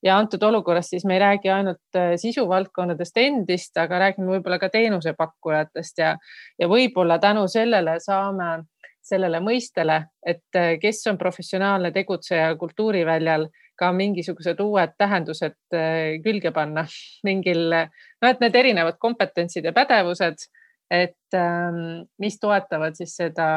Ja 0.05 0.19
antud 0.21 0.43
olukorras 0.45 0.91
siis 0.91 1.07
me 1.09 1.15
ei 1.15 1.21
räägi 1.23 1.49
ainult 1.49 1.97
äh, 1.97 2.13
sisuvaldkondadest 2.21 3.17
endist, 3.17 3.77
aga 3.81 4.03
räägime 4.05 4.35
võib-olla 4.35 4.59
ka 4.61 4.69
teenusepakkujatest 4.73 6.03
ja, 6.03 6.11
ja 6.59 6.67
võib-olla 6.69 7.17
tänu 7.19 7.47
sellele 7.49 7.97
saame 8.03 8.59
sellele 9.07 9.39
mõistele, 9.43 10.01
et 10.25 10.59
äh, 10.59 10.75
kes 10.81 11.05
on 11.11 11.17
professionaalne 11.17 11.91
tegutseja 11.95 12.51
kultuuriväljal, 12.59 13.47
ka 13.77 13.91
mingisugused 13.93 14.59
uued 14.63 14.95
tähendused 14.97 15.57
äh, 15.75 16.17
külge 16.23 16.51
panna 16.55 16.85
mingil, 17.27 17.69
no 17.71 18.31
et 18.31 18.41
need 18.43 18.55
erinevad 18.55 18.99
kompetentsid 18.99 19.65
ja 19.65 19.75
pädevused, 19.75 20.47
et 20.91 21.35
ähm, 21.35 22.07
mis 22.19 22.39
toetavad 22.39 22.95
siis 22.95 23.17
seda 23.19 23.47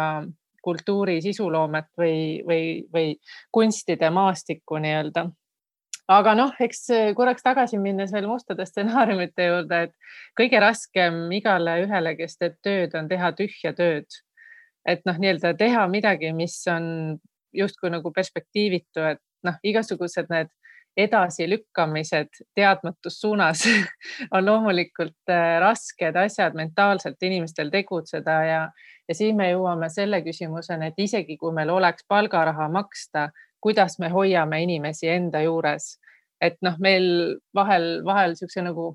kultuuri 0.61 1.21
sisuloomet 1.25 1.89
või, 1.99 2.41
või, 2.47 2.65
või 2.93 3.13
kunstide 3.55 4.11
maastikku 4.13 4.81
nii-öelda 4.83 5.31
aga 6.11 6.35
noh, 6.35 6.55
eks 6.63 6.89
korraks 7.17 7.45
tagasi 7.47 7.79
minnes 7.79 8.13
veel 8.15 8.27
mustade 8.29 8.67
stsenaariumite 8.67 9.47
juurde, 9.47 9.83
et 9.87 10.19
kõige 10.39 10.61
raskem 10.63 11.23
igale 11.37 11.81
ühele, 11.85 12.17
kes 12.19 12.39
teeb 12.41 12.59
tööd, 12.65 12.97
on 12.99 13.09
teha 13.11 13.33
tühja 13.39 13.75
tööd. 13.77 14.09
et 14.89 15.03
noh, 15.05 15.19
nii-öelda 15.21 15.53
teha 15.61 15.83
midagi, 15.93 16.31
mis 16.33 16.55
on 16.73 16.85
justkui 17.53 17.91
nagu 17.93 18.11
perspektiivitu, 18.17 19.03
et 19.13 19.21
noh, 19.47 19.57
igasugused 19.63 20.31
need 20.31 20.51
edasilükkamised 20.97 22.41
teadmatus 22.55 23.21
suunas 23.21 23.63
on 24.35 24.47
loomulikult 24.47 25.31
äh, 25.31 25.61
rasked 25.63 26.17
asjad 26.17 26.57
mentaalselt 26.59 27.23
inimestel 27.23 27.71
tegutseda 27.71 28.37
ja, 28.45 28.61
ja 29.09 29.15
siin 29.15 29.39
me 29.39 29.51
jõuame 29.53 29.89
selle 29.93 30.23
küsimuseni, 30.27 30.91
et 30.91 30.99
isegi 30.99 31.37
kui 31.39 31.55
meil 31.55 31.71
oleks 31.71 32.05
palgaraha 32.09 32.69
maksta, 32.69 33.29
kuidas 33.61 33.99
me 33.99 34.11
hoiame 34.11 34.63
inimesi 34.63 35.09
enda 35.09 35.43
juures. 35.47 35.97
et 36.41 36.57
noh, 36.65 36.79
meil 36.81 37.37
vahel, 37.55 38.01
vahel 38.05 38.33
niisuguse 38.33 38.63
nagu 38.65 38.95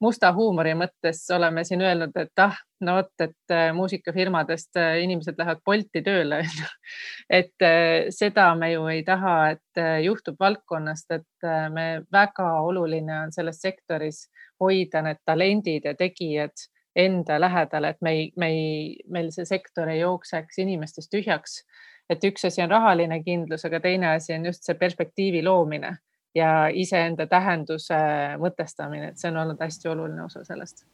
musta 0.00 0.32
huumori 0.32 0.74
mõttes 0.78 1.22
oleme 1.34 1.64
siin 1.64 1.82
öelnud, 1.82 2.16
et 2.18 2.42
ah, 2.42 2.56
no 2.80 2.96
vot, 2.98 3.12
et 3.20 3.54
äh, 3.54 3.70
muusikafirmadest 3.74 4.76
äh, 4.80 4.98
inimesed 5.04 5.38
lähevad 5.38 5.62
Bolti 5.64 6.02
tööle 6.02 6.42
et 7.40 7.66
äh, 7.66 8.10
seda 8.10 8.48
me 8.58 8.72
ju 8.72 8.86
ei 8.92 9.02
taha, 9.06 9.36
et 9.56 9.82
juhtub 10.04 10.36
valdkonnast, 10.40 11.10
et 11.10 11.48
me 11.72 11.86
väga 12.12 12.48
oluline 12.62 13.22
on 13.24 13.32
selles 13.32 13.60
sektoris 13.62 14.26
hoida 14.60 15.02
need 15.02 15.22
talendid 15.26 15.88
ja 15.88 15.94
tegijad 15.98 16.68
enda 16.96 17.38
lähedal, 17.40 17.88
et 17.88 18.02
me 18.04 18.12
ei, 18.12 18.30
me 18.36 18.48
ei, 18.52 18.96
meil 19.08 19.30
see 19.32 19.48
sektor 19.48 19.88
ei 19.88 20.02
jookseks 20.02 20.58
inimestest 20.60 21.12
tühjaks. 21.12 21.62
Et 22.10 22.24
üks 22.28 22.44
asi 22.44 22.60
on 22.60 22.70
rahaline 22.70 23.22
kindlus, 23.24 23.64
aga 23.64 23.80
teine 23.80 24.10
asi 24.12 24.34
on 24.34 24.44
just 24.50 24.66
see 24.66 24.76
perspektiivi 24.76 25.40
loomine 25.46 25.94
ja 26.34 26.68
iseenda 26.72 27.26
tähenduse 27.28 27.98
mõtestamine, 28.40 29.12
et 29.12 29.20
see 29.20 29.30
on 29.32 29.42
olnud 29.44 29.60
hästi 29.60 29.92
oluline 29.92 30.24
osa 30.24 30.44
sellest 30.48 30.84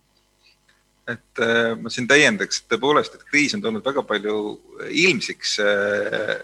et 1.08 1.40
äh, 1.40 1.72
ma 1.80 1.88
siin 1.88 2.08
täiendaks, 2.08 2.60
et 2.60 2.74
tõepoolest, 2.74 3.14
et 3.16 3.24
kriis 3.30 3.54
on 3.56 3.62
toonud 3.64 3.84
väga 3.84 4.02
palju 4.04 4.34
ilmsiks 5.06 5.54
äh, 5.64 6.34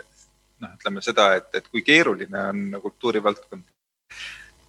noh, 0.65 0.73
ütleme 0.79 1.03
seda, 1.05 1.35
et, 1.41 1.51
et 1.59 1.69
kui 1.69 1.85
keeruline 1.85 2.47
on 2.49 2.79
kultuurivaldkond. 2.81 3.67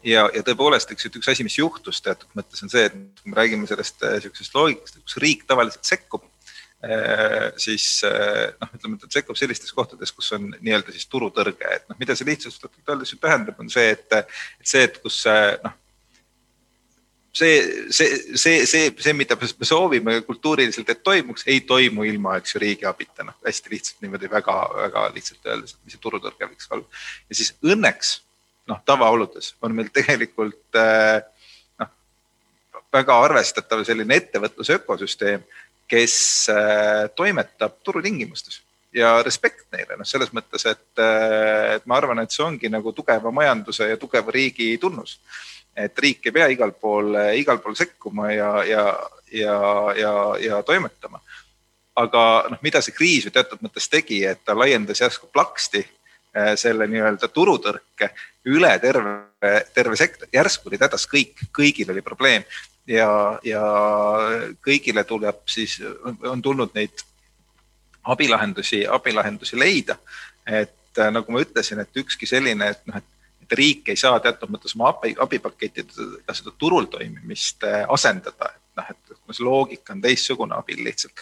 ja, 0.03 0.25
ja 0.36 0.44
tõepoolest, 0.44 0.91
eks 0.91 1.08
üks 1.13 1.32
asi, 1.32 1.48
mis 1.48 1.55
juhtus 1.62 2.03
teatud 2.03 2.27
mõttes 2.36 2.65
on 2.65 2.74
see, 2.74 2.89
et 2.89 3.22
kui 3.22 3.32
me 3.32 3.39
räägime 3.39 3.70
sellest 3.72 4.03
niisugusest 4.03 4.60
loogikast, 4.60 5.00
kus 5.05 5.22
riik 5.24 5.48
tavaliselt 5.48 5.88
sekkub 5.88 6.27
Äh, 6.27 6.35
siis 7.62 8.03
äh, 8.05 8.51
noh, 8.62 8.74
ütleme, 8.77 9.00
ta 9.01 9.10
sekkub 9.10 9.38
sellistes 9.39 9.74
kohtades, 9.74 10.12
kus 10.13 10.34
on 10.38 10.51
nii-öelda 10.60 10.94
siis 10.94 11.08
turutõrge, 11.10 11.72
et 11.72 11.88
noh, 11.89 11.98
mida 12.01 12.17
see 12.17 12.27
lihtsustatult 12.27 12.94
öeldes 12.94 13.15
tähendab, 13.22 13.58
on 13.60 13.72
see, 13.74 13.96
et, 13.96 14.20
et 14.22 14.70
see, 14.70 14.84
et 14.86 15.00
kus 15.01 15.24
noh, 15.63 15.74
see, 17.36 17.88
see, 17.89 18.38
see, 18.38 18.65
see, 18.65 18.96
see, 18.98 19.13
mida 19.13 19.36
me 19.39 19.67
soovime 19.67 20.22
kultuuriliselt, 20.27 20.89
et 20.89 21.03
toimuks, 21.03 21.44
ei 21.51 21.62
toimu 21.67 22.05
ilma, 22.08 22.38
eks 22.39 22.55
ju, 22.55 22.62
riigi 22.63 22.88
abita, 22.88 23.25
noh, 23.27 23.36
hästi 23.46 23.74
lihtsalt 23.74 24.05
niimoodi 24.05 24.29
väga-väga 24.32 25.10
lihtsalt 25.15 25.51
öeldes, 25.51 25.75
et 25.75 25.84
mis 25.84 25.98
see 25.98 26.03
turutõrge 26.03 26.48
võiks 26.48 26.72
olla. 26.72 27.03
ja 27.29 27.39
siis 27.41 27.51
õnneks 27.65 28.13
noh, 28.72 28.79
tavaoludes 28.88 29.53
on 29.62 29.75
meil 29.75 29.91
tegelikult 29.94 30.79
äh, 30.79 31.20
noh, 31.84 31.91
väga 32.96 33.20
arvestatav 33.27 33.84
selline 33.88 34.22
ettevõtluse 34.22 34.79
ökosüsteem, 34.79 35.44
kes 35.88 36.48
äh, 36.50 37.10
toimetab 37.15 37.82
turutingimustes 37.84 38.62
ja 38.96 39.18
respekt 39.24 39.68
neile, 39.75 39.98
noh, 40.00 40.08
selles 40.08 40.32
mõttes, 40.34 40.65
et, 40.70 40.88
äh, 41.01 41.75
et 41.77 41.86
ma 41.89 42.00
arvan, 42.00 42.22
et 42.24 42.32
see 42.32 42.46
ongi 42.46 42.72
nagu 42.72 42.94
tugeva 42.96 43.32
majanduse 43.32 43.89
ja 43.89 44.00
tugeva 44.01 44.34
riigi 44.34 44.75
tunnus. 44.82 45.20
et 45.75 46.00
riik 46.00 46.24
ei 46.25 46.32
pea 46.32 46.46
igal 46.48 46.72
pool, 46.72 47.18
igal 47.36 47.58
pool 47.60 47.74
sekkuma 47.75 48.30
ja, 48.32 48.63
ja, 48.63 48.84
ja, 49.32 49.58
ja, 50.00 50.13
ja 50.39 50.62
toimetama. 50.63 51.20
aga 51.96 52.22
noh, 52.50 52.62
mida 52.62 52.82
see 52.82 52.96
kriis 52.96 53.25
ju 53.25 53.32
teatud 53.32 53.60
mõttes 53.63 53.89
tegi, 53.92 54.24
et 54.25 54.39
ta 54.46 54.56
laiendas 54.56 55.01
järsku 55.01 55.27
plaksti 55.34 55.84
äh, 55.84 56.56
selle 56.56 56.88
nii-öelda 56.88 57.27
turutõrke 57.27 58.13
üle 58.46 58.72
terve, 58.80 59.51
terve 59.74 60.00
sektor, 60.00 60.30
järsku 60.32 60.70
olid 60.70 60.88
hädas 60.88 61.08
kõik, 61.12 61.44
kõigil 61.51 61.92
oli 61.92 62.04
probleem 62.06 62.48
ja, 62.88 63.39
ja 63.44 63.63
kõigile 64.65 65.04
tuleb 65.08 65.44
siis, 65.50 65.80
on 66.06 66.42
tulnud 66.42 66.74
neid 66.75 67.06
abilahendusi, 68.06 68.86
abilahendusi 68.88 69.60
leida. 69.60 69.98
et 70.46 71.00
äh, 71.00 71.12
nagu 71.12 71.32
ma 71.32 71.42
ütlesin, 71.42 71.80
et 71.82 71.98
ükski 71.98 72.27
selline, 72.30 72.70
et 72.70 72.88
noh, 72.88 72.98
et 72.98 73.12
et 73.46 73.54
riik 73.54 73.92
ei 73.94 73.98
saa 74.00 74.18
teatud 74.20 74.50
mõttes 74.50 74.74
oma 74.74 74.88
abi, 74.89 75.12
abipakettidega 75.22 76.34
seda 76.34 76.54
turul 76.58 76.88
toimimist 76.89 77.62
äh, 77.68 77.84
asendada, 77.94 78.50
et 78.56 78.80
noh, 78.80 78.88
et 78.89 79.18
kuna 79.20 79.38
see 79.38 79.46
loogika 79.46 79.94
on 79.94 80.01
teistsugune 80.01 80.58
abil 80.58 80.82
lihtsalt, 80.86 81.22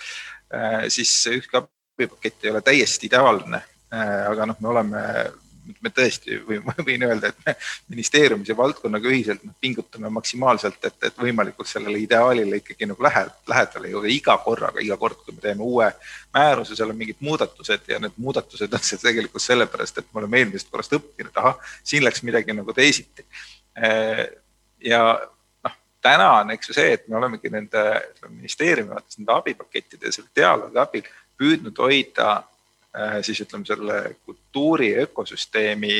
äh, 0.55 0.85
siis 0.93 1.11
ükski 1.31 1.59
abipakett 1.59 2.45
ei 2.45 2.53
ole 2.53 2.61
täiesti 2.63 3.09
ideaalne. 3.11 3.63
aga 3.93 4.45
noh, 4.49 4.55
me 4.59 4.67
oleme 4.67 4.99
me 5.81 5.91
tõesti 5.93 6.37
või 6.47 6.59
ma 6.63 6.75
võin 6.77 7.05
öelda, 7.07 7.29
et 7.29 7.45
me 7.45 7.55
ministeeriumis 7.93 8.49
ja 8.51 8.55
valdkonnaga 8.57 9.09
ühiselt 9.09 9.43
noh, 9.45 9.55
pingutame 9.61 10.09
maksimaalselt, 10.13 10.79
et, 10.89 10.97
et 11.09 11.19
võimalikult 11.19 11.69
sellele 11.69 11.99
ideaalile 12.03 12.59
ikkagi 12.61 12.87
nagu 12.89 13.03
lähe, 13.03 13.25
lähedale 13.49 13.91
jõuda 13.93 14.11
iga 14.11 14.37
korraga, 14.43 14.83
iga 14.83 14.97
kord, 14.99 15.21
kui 15.23 15.35
me 15.35 15.43
teeme 15.43 15.65
uue 15.65 15.89
määruse, 16.35 16.77
seal 16.77 16.93
on 16.93 16.99
mingid 16.99 17.19
muudatused 17.23 17.89
ja 17.91 17.99
need 18.03 18.17
muudatused 18.17 18.73
on 18.73 18.83
see 18.83 19.01
tegelikult 19.01 19.45
sellepärast, 19.45 20.01
et 20.01 20.09
me 20.11 20.23
oleme 20.23 20.41
eelmisest 20.41 20.71
korrast 20.71 20.97
õppinud, 20.99 21.35
ahah, 21.41 21.75
siin 21.83 22.05
läks 22.05 22.23
midagi 22.27 22.55
nagu 22.55 22.75
teisiti. 22.75 23.25
ja 24.83 25.03
noh, 25.63 25.77
täna 26.03 26.31
on, 26.39 26.55
eks 26.55 26.71
ju 26.71 26.77
see, 26.77 26.95
et 26.97 27.07
me 27.07 27.19
olemegi 27.19 27.51
nende 27.53 27.83
ministeeriumi 28.29 28.95
vaates 28.95 29.19
nende 29.19 29.37
abipakettide 29.37 30.09
ja 30.09 30.15
selle 30.15 30.33
dialoogi 30.35 30.81
abil 30.81 31.13
püüdnud 31.39 31.79
hoida 31.81 32.41
siis 33.21 33.41
ütleme 33.41 33.65
selle 33.65 34.15
kultuuri 34.25 34.91
ökosüsteemi 35.01 35.95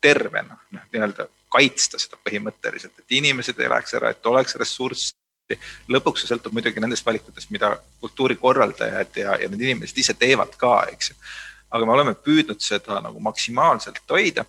tervena, 0.00 0.58
noh 0.70 0.84
nii-öelda 0.92 1.26
kaitsta 1.52 1.98
seda 1.98 2.18
põhimõtteliselt, 2.22 2.98
et 3.00 3.16
inimesed 3.18 3.58
ei 3.58 3.70
läheks 3.70 3.96
ära, 3.98 4.12
et 4.12 4.26
oleks 4.26 4.56
ressurssi. 4.60 5.14
lõpuks 5.88 6.22
see 6.22 6.28
sõltub 6.28 6.52
muidugi 6.52 6.80
nendest 6.80 7.06
valikutest, 7.06 7.50
mida 7.50 7.70
kultuurikorraldajad 8.02 9.16
ja, 9.16 9.36
ja 9.40 9.48
need 9.48 9.62
inimesed 9.64 9.98
ise 9.98 10.14
teevad 10.14 10.52
ka, 10.60 10.82
eks 10.92 11.10
ju. 11.10 11.16
aga 11.70 11.86
me 11.86 11.92
oleme 11.92 12.14
püüdnud 12.14 12.60
seda 12.60 13.00
nagu 13.00 13.20
maksimaalselt 13.20 14.04
hoida. 14.10 14.44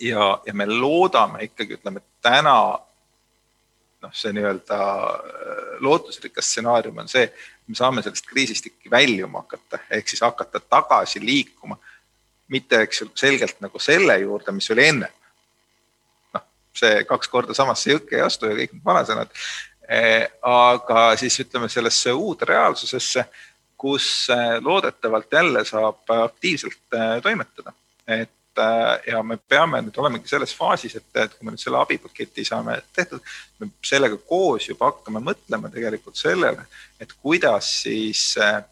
ja, 0.00 0.28
ja 0.46 0.54
me 0.54 0.66
loodame 0.66 1.44
ikkagi, 1.48 1.80
ütleme 1.80 2.04
täna 2.22 2.78
noh, 4.02 4.12
see 4.16 4.32
nii-öelda 4.36 4.80
äh, 4.80 5.62
lootusrikas 5.84 6.50
stsenaarium 6.50 6.98
on 7.02 7.08
see, 7.10 7.26
me 7.68 7.78
saame 7.78 8.02
sellest 8.04 8.28
kriisist 8.28 8.66
ikkagi 8.70 8.92
väljuma 8.92 9.44
hakata, 9.44 9.82
ehk 9.90 10.08
siis 10.08 10.22
hakata 10.24 10.60
tagasi 10.60 11.22
liikuma. 11.24 11.78
mitte, 12.50 12.80
eks 12.82 13.00
ju, 13.00 13.06
selgelt 13.14 13.60
nagu 13.62 13.78
selle 13.78 14.16
juurde, 14.18 14.52
mis 14.52 14.70
oli 14.74 14.86
enne. 14.88 15.10
noh, 16.34 16.46
see 16.74 17.04
kaks 17.06 17.28
korda 17.28 17.54
samasse 17.54 17.92
jõkke 17.92 18.16
ei 18.18 18.24
astu 18.26 18.50
ja 18.50 18.56
kõik 18.58 18.72
need 18.74 18.84
vanasõnad 18.84 19.30
eh,. 19.88 20.26
aga 20.42 21.04
siis 21.16 21.40
ütleme 21.44 21.68
sellesse 21.68 22.12
uude 22.12 22.48
reaalsusesse, 22.48 23.24
kus 23.80 24.28
eh, 24.34 24.58
loodetavalt 24.60 25.32
jälle 25.32 25.64
saab 25.64 26.10
aktiivselt 26.16 26.98
eh, 26.98 27.22
toimetada, 27.22 27.72
et 28.06 28.34
ja 29.06 29.22
me 29.22 29.36
peame 29.48 29.80
nüüd 29.84 29.96
olemegi 30.00 30.28
selles 30.30 30.52
faasis, 30.56 30.96
et, 30.98 31.06
et 31.22 31.34
kui 31.36 31.46
me 31.46 31.54
nüüd 31.54 31.62
selle 31.62 31.78
abipaketi 31.80 32.44
saame 32.46 32.78
tehtud, 32.96 33.22
me 33.60 33.70
sellega 33.86 34.18
koos 34.28 34.68
juba 34.68 34.90
hakkame 34.90 35.22
mõtlema 35.24 35.70
tegelikult 35.72 36.18
sellele, 36.18 36.66
et 37.00 37.12
kuidas 37.22 37.68
siis, 37.84 38.24
äh, 38.42 38.62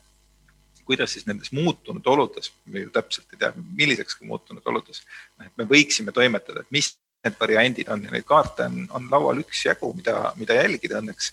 kuidas 0.88 1.14
siis 1.14 1.28
nendes 1.28 1.52
muutunud 1.56 2.06
oludes, 2.14 2.52
me 2.66 2.86
ju 2.86 2.92
täpselt 2.94 3.34
ei 3.34 3.42
tea, 3.42 3.52
milliseks 3.80 4.20
muutunud 4.28 4.66
oludes, 4.72 5.04
et 5.44 5.52
me 5.60 5.68
võiksime 5.68 6.14
toimetada, 6.16 6.64
et 6.64 6.74
mis 6.74 6.94
need 7.24 7.36
variandid 7.40 7.90
on 7.92 8.02
ja 8.06 8.14
neid 8.14 8.26
kaarte 8.26 8.68
on, 8.70 8.82
on 8.94 9.06
laual 9.10 9.42
üksjagu, 9.42 9.92
mida, 9.96 10.32
mida 10.38 10.58
jälgida 10.58 11.02
õnneks. 11.02 11.32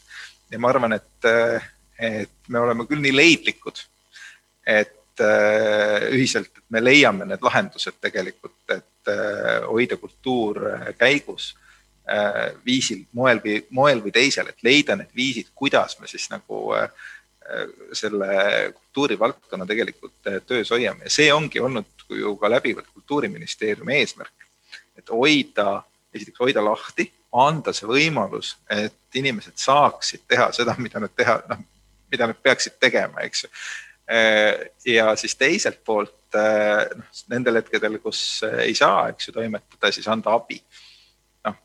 ja 0.51 0.59
ma 0.61 0.69
arvan, 0.73 0.97
et, 0.97 1.31
et 1.99 2.51
me 2.53 2.61
oleme 2.61 2.85
küll 2.89 3.01
nii 3.01 3.15
leidlikud, 3.15 3.81
et 4.65 4.94
Äh, 4.94 4.94
ühiselt, 5.23 6.51
et 6.51 6.63
me 6.69 6.81
leiame 6.83 7.27
need 7.29 7.43
lahendused 7.43 7.99
tegelikult, 8.01 8.61
et 8.73 9.11
äh, 9.11 9.63
hoida 9.67 9.97
kultuur 10.01 10.61
äh, 10.71 10.89
käigus 10.97 11.53
viisil, 12.61 12.99
moel 13.17 13.39
või, 13.41 13.55
moel 13.73 13.97
või 14.03 14.11
teisel, 14.13 14.51
et 14.51 14.59
leida 14.61 14.93
need 14.93 15.09
viisid, 15.17 15.47
kuidas 15.57 15.95
me 15.97 16.05
siis 16.05 16.27
nagu 16.29 16.75
selle 17.97 18.27
kultuurivaldkonna 18.75 19.65
tegelikult 19.65 20.29
töös 20.45 20.69
hoiame. 20.69 21.07
Ja 21.07 21.15
see 21.15 21.31
ongi 21.33 21.57
olnud 21.65 22.05
ju 22.13 22.35
ka 22.37 22.49
läbivalt 22.53 22.91
Kultuuriministeeriumi 22.93 23.97
eesmärk, 23.97 24.45
et 24.97 25.09
hoida, 25.09 25.81
esiteks 26.13 26.43
hoida 26.45 26.61
lahti, 26.61 27.07
anda 27.33 27.73
see 27.75 27.89
võimalus, 27.89 28.53
et 28.69 29.17
inimesed 29.17 29.57
saaksid 29.59 30.27
teha 30.29 30.51
seda, 30.55 30.75
mida 30.77 31.01
nad 31.01 31.13
teha, 31.15 31.39
noh, 31.49 31.65
mida 32.11 32.29
nad 32.29 32.39
peaksid 32.41 32.77
tegema, 32.79 33.25
eks 33.25 33.45
ju. 33.45 33.49
Äh, 33.49 33.94
ja 34.85 35.15
siis 35.15 35.35
teiselt 35.35 35.79
poolt 35.85 36.35
äh, 36.37 36.85
noh, 36.95 37.21
nendel 37.31 37.59
hetkedel, 37.61 37.97
kus 38.03 38.43
äh, 38.45 38.59
ei 38.67 38.75
saa, 38.77 39.07
eks 39.09 39.29
ju, 39.29 39.33
toimetada, 39.33 39.91
siis 39.91 40.07
anda 40.11 40.35
abi. 40.37 40.59
noh, 41.47 41.57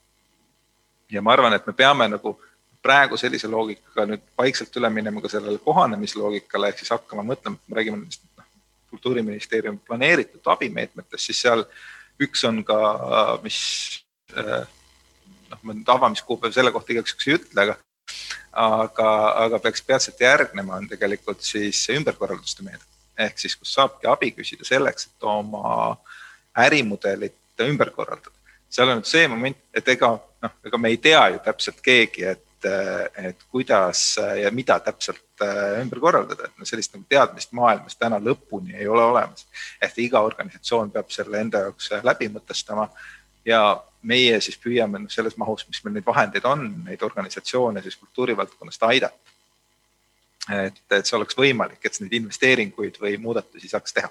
ja 1.13 1.23
ma 1.23 1.35
arvan, 1.37 1.57
et 1.59 1.67
me 1.69 1.75
peame 1.77 2.09
nagu 2.09 2.39
praegu 2.81 3.19
sellise 3.21 3.49
loogikaga 3.53 4.07
nüüd 4.09 4.25
vaikselt 4.41 4.77
üle 4.81 4.89
minema 4.89 5.21
ka 5.21 5.29
sellele 5.29 5.61
kohanemisloogikale 5.65 6.73
ehk 6.73 6.81
siis 6.81 6.95
hakkama 6.97 7.27
mõtlema, 7.29 7.61
et 7.61 7.69
me 7.69 7.81
räägime 7.81 8.01
nendest 8.01 8.25
noh, 8.39 8.49
kultuuriministeeriumi 8.95 9.85
planeeritud 9.87 10.49
abimeetmetest, 10.55 11.27
siis 11.27 11.45
seal 11.45 11.67
üks 12.21 12.45
on 12.49 12.65
ka, 12.65 12.81
mis 13.45 13.61
noh, 14.33 15.61
ma 15.61 15.77
nüüd 15.77 15.93
avamiskuupäev 15.93 16.57
selle 16.57 16.73
kohta 16.73 16.95
igaks 16.95 17.13
juhuks 17.13 17.29
ei 17.29 17.37
ütle, 17.37 17.65
aga 17.67 17.77
aga, 18.53 19.11
aga 19.47 19.59
peaks 19.59 19.83
peatselt 19.83 20.21
järgnema, 20.21 20.77
on 20.77 20.89
tegelikult 20.89 21.43
siis 21.47 21.83
ümberkorralduste 21.95 22.67
meede 22.67 22.85
ehk 23.27 23.39
siis, 23.39 23.57
kus 23.57 23.75
saabki 23.77 24.09
abi 24.11 24.33
küsida 24.37 24.67
selleks, 24.67 25.09
et 25.11 25.29
oma 25.29 25.97
ärimudelit 26.59 27.65
ümber 27.67 27.91
korraldada. 27.95 28.37
seal 28.71 28.89
on 28.89 29.01
nüüd 29.01 29.09
see 29.09 29.27
moment, 29.29 29.59
et 29.75 29.89
ega 29.89 30.15
noh, 30.15 30.55
ega 30.67 30.79
me 30.79 30.93
ei 30.93 31.01
tea 31.03 31.23
ju 31.35 31.41
täpselt 31.45 31.81
keegi, 31.85 32.25
et, 32.33 32.69
et 33.19 33.45
kuidas 33.51 34.15
ja 34.39 34.51
mida 34.55 34.79
täpselt 34.85 35.45
äh, 35.45 35.81
ümber 35.83 36.01
korraldada, 36.01 36.47
et 36.47 36.59
no 36.61 36.69
sellist 36.69 36.95
nagu 36.95 37.05
teadmist 37.09 37.53
maailmas 37.57 37.99
täna 37.99 38.21
lõpuni 38.23 38.77
ei 38.79 38.89
ole 38.89 39.05
olemas. 39.05 39.47
ehk 39.83 39.99
iga 40.07 40.23
organisatsioon 40.25 40.93
peab 40.95 41.11
selle 41.11 41.41
enda 41.41 41.65
jaoks 41.67 41.91
läbi 42.07 42.31
mõtestama 42.33 42.89
ja 43.45 43.61
meie 44.03 44.41
siis 44.41 44.57
püüame 44.61 45.03
noh, 45.03 45.13
selles 45.13 45.37
mahus, 45.37 45.67
mis 45.69 45.83
meil 45.85 45.99
neid 45.99 46.07
vahendeid 46.07 46.47
on, 46.49 46.65
neid 46.87 47.03
organisatsioone 47.03 47.83
siis 47.83 47.97
kultuurivaldkonnast 48.01 48.83
aidata. 48.89 49.37
et, 50.51 50.81
et 50.91 51.07
see 51.07 51.17
oleks 51.17 51.37
võimalik, 51.37 51.83
et 51.85 52.01
neid 52.01 52.17
investeeringuid 52.21 52.97
või 53.01 53.17
muudatusi 53.21 53.69
saaks 53.69 53.93
teha 53.95 54.11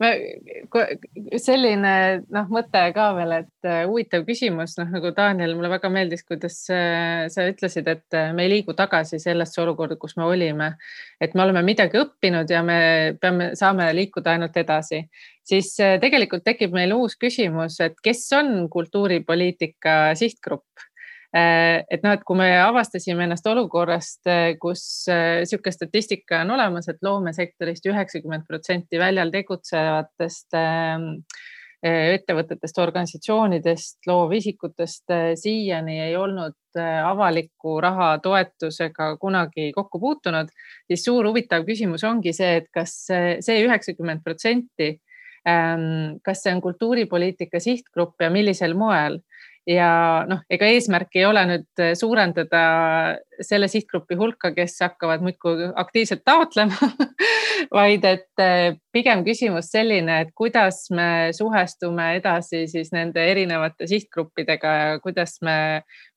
selline 0.00 1.92
noh, 2.32 2.46
mõte 2.52 2.80
ka 2.96 3.06
veel, 3.18 3.34
et 3.42 3.68
äh, 3.68 3.82
huvitav 3.88 4.24
küsimus, 4.24 4.78
noh 4.78 4.88
nagu 4.94 5.12
Daniel, 5.16 5.52
mulle 5.58 5.68
väga 5.74 5.90
meeldis, 5.92 6.24
kuidas 6.24 6.56
äh, 6.72 7.26
sa 7.32 7.44
ütlesid, 7.48 7.88
et 7.90 8.16
äh, 8.16 8.30
me 8.36 8.46
ei 8.46 8.54
liigu 8.54 8.72
tagasi 8.78 9.20
sellesse 9.20 9.60
olukorda, 9.60 9.98
kus 10.00 10.16
me 10.16 10.24
olime. 10.24 10.72
et 11.20 11.34
me 11.36 11.44
oleme 11.44 11.62
midagi 11.66 12.00
õppinud 12.00 12.48
ja 12.48 12.62
me 12.64 12.78
peame, 13.20 13.50
saame 13.58 13.90
liikuda 13.92 14.38
ainult 14.38 14.56
edasi, 14.56 15.02
siis 15.44 15.74
tegelikult 15.76 16.46
tekib 16.46 16.72
meil 16.72 16.94
uus 16.96 17.18
küsimus, 17.20 17.76
et 17.84 17.98
kes 18.02 18.24
on 18.38 18.70
kultuuripoliitika 18.72 20.14
sihtgrupp 20.16 20.89
et 21.30 22.02
noh, 22.02 22.14
et 22.16 22.22
kui 22.26 22.38
me 22.38 22.48
avastasime 22.58 23.22
ennast 23.22 23.46
olukorrast, 23.46 24.24
äh, 24.26 24.56
kus 24.58 24.82
niisugune 25.06 25.70
äh, 25.70 25.76
statistika 25.76 26.40
on 26.42 26.56
olemas, 26.56 26.88
et 26.90 26.98
loomesektorist 27.06 27.86
üheksakümmend 27.86 28.48
protsenti 28.48 28.98
väljal 28.98 29.30
tegutsevatest 29.30 30.58
ähm, 30.58 31.06
ettevõtetest, 31.80 32.76
organisatsioonidest, 32.82 34.02
loovisikutest 34.10 35.14
siiani 35.40 35.94
ei 36.10 36.16
olnud 36.18 36.76
avaliku 36.76 37.78
raha 37.80 38.10
toetusega 38.20 39.14
kunagi 39.22 39.70
kokku 39.72 40.00
puutunud, 40.02 40.50
siis 40.90 41.06
suur 41.06 41.30
huvitav 41.30 41.64
küsimus 41.64 42.04
ongi 42.04 42.34
see, 42.36 42.58
et 42.60 42.68
kas 42.74 42.92
see 43.08 43.62
üheksakümmend 43.64 44.20
protsenti, 44.26 44.90
ähm, 45.48 46.20
kas 46.26 46.44
see 46.44 46.52
on 46.52 46.60
kultuuripoliitika 46.60 47.62
sihtgrupp 47.64 48.20
ja 48.20 48.28
millisel 48.34 48.76
moel 48.76 49.22
ja 49.68 49.90
noh, 50.28 50.40
ega 50.50 50.68
eesmärk 50.72 51.16
ei 51.18 51.26
ole 51.28 51.42
nüüd 51.48 51.82
suurendada 51.98 52.62
selle 53.44 53.68
sihtgrupi 53.70 54.16
hulka, 54.20 54.50
kes 54.56 54.78
hakkavad 54.84 55.22
muudkui 55.24 55.68
aktiivselt 55.80 56.22
taotlema 56.24 56.88
vaid 57.76 58.04
et 58.08 58.42
eh, 58.42 58.78
pigem 58.92 59.22
küsimus 59.26 59.70
selline, 59.72 60.20
et 60.24 60.32
kuidas 60.36 60.82
me 60.94 61.30
suhestume 61.36 62.10
edasi 62.18 62.64
siis 62.70 62.92
nende 62.94 63.24
erinevate 63.32 63.88
sihtgruppidega 63.90 64.74
ja 64.80 64.98
kuidas 65.04 65.38
me 65.46 65.56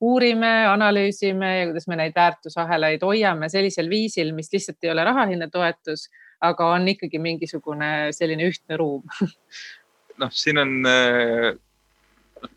uurime, 0.02 0.54
analüüsime 0.72 1.54
ja 1.60 1.68
kuidas 1.72 1.88
me 1.92 2.00
neid 2.00 2.16
väärtusahelaid 2.16 3.04
hoiame 3.04 3.52
sellisel 3.52 3.92
viisil, 3.92 4.34
mis 4.36 4.52
lihtsalt 4.54 4.84
ei 4.84 4.94
ole 4.94 5.04
rahaline 5.08 5.50
toetus, 5.52 6.08
aga 6.44 6.74
on 6.78 6.88
ikkagi 6.96 7.20
mingisugune 7.24 8.12
selline 8.16 8.50
ühtne 8.50 8.80
ruum. 8.80 9.04
Noh, 10.22 10.30
siin 10.32 10.60
on 10.62 10.76
äh 10.86 11.54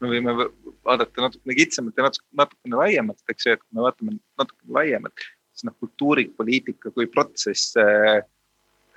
me 0.01 0.11
võime 0.11 0.35
vaadata 0.87 1.27
natukene 1.27 1.57
kitsamalt 1.59 1.99
ja 1.99 2.11
natukene 2.41 2.81
laiemalt, 2.81 3.23
eks 3.31 3.47
ju, 3.47 3.57
et 3.57 3.63
kui 3.63 3.79
me 3.79 3.85
vaatame 3.87 4.17
natukene 4.41 4.79
laiemalt, 4.79 5.27
siis 5.55 5.69
noh, 5.69 5.77
kultuuripoliitika 5.83 6.93
kui 6.95 7.09
protsess 7.13 7.77
äh, 7.81 8.19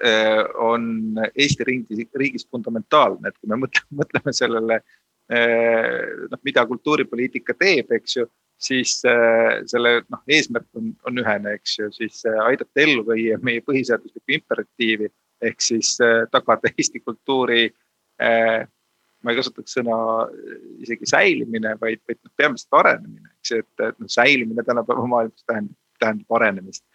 äh, 0.06 0.44
on 0.62 1.20
Eesti 1.34 1.68
riigis, 1.68 2.06
riigis 2.22 2.48
fundamentaalne, 2.52 3.30
et 3.30 3.38
kui 3.40 3.52
me 3.52 3.62
mõtleme, 3.66 3.96
mõtleme 4.04 4.36
sellele 4.36 4.82
äh,, 4.82 6.28
noh, 6.32 6.44
mida 6.48 6.66
kultuuripoliitika 6.70 7.58
teeb, 7.60 7.92
eks 8.00 8.20
ju, 8.20 8.28
siis 8.60 8.98
äh, 9.08 9.62
selle 9.72 10.00
noh, 10.08 10.24
eesmärk 10.28 10.68
on, 10.76 10.92
on 11.08 11.22
ühene, 11.24 11.56
eks 11.60 11.78
ju, 11.80 11.92
siis 11.96 12.24
äh, 12.28 12.42
aidata 12.48 12.84
ellu 12.84 13.06
viia 13.08 13.40
meie 13.44 13.64
põhiseaduslikku 13.66 14.40
imperatiivi 14.40 15.08
ehk 15.48 15.64
siis 15.64 15.96
äh, 16.04 16.26
tagada 16.32 16.72
Eesti 16.76 17.00
kultuuri 17.00 17.70
ma 19.24 19.34
ei 19.34 19.40
kasutaks 19.40 19.76
sõna 19.78 20.00
äh, 20.26 20.58
isegi 20.86 21.08
säilimine, 21.10 21.76
vaid, 21.82 22.02
vaid 22.08 22.20
noh, 22.22 22.34
peamiselt 22.40 22.80
arenemine, 22.80 23.32
eks 23.40 23.54
ju, 23.54 23.62
et, 23.64 23.86
et 23.90 23.98
noh, 24.00 24.12
säilimine 24.12 24.66
tänapäeva 24.68 25.08
maailmas 25.12 25.48
tähendab, 25.48 25.78
tähendab 26.00 26.38
arenemist. 26.40 26.86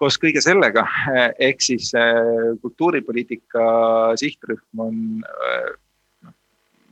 koos 0.00 0.18
kõige 0.20 0.42
sellega 0.42 0.82
äh, 1.12 1.28
ehk 1.48 1.62
siis 1.62 1.92
äh, 1.98 2.56
kultuuripoliitika 2.62 3.66
sihtrühm 4.20 4.86
on 4.86 4.96
noh, 5.22 6.34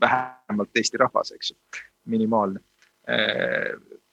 vähemalt 0.00 0.78
Eesti 0.82 1.02
rahvas, 1.02 1.34
eks 1.34 1.54
ju, 1.54 1.58
minimaalne. 2.12 2.60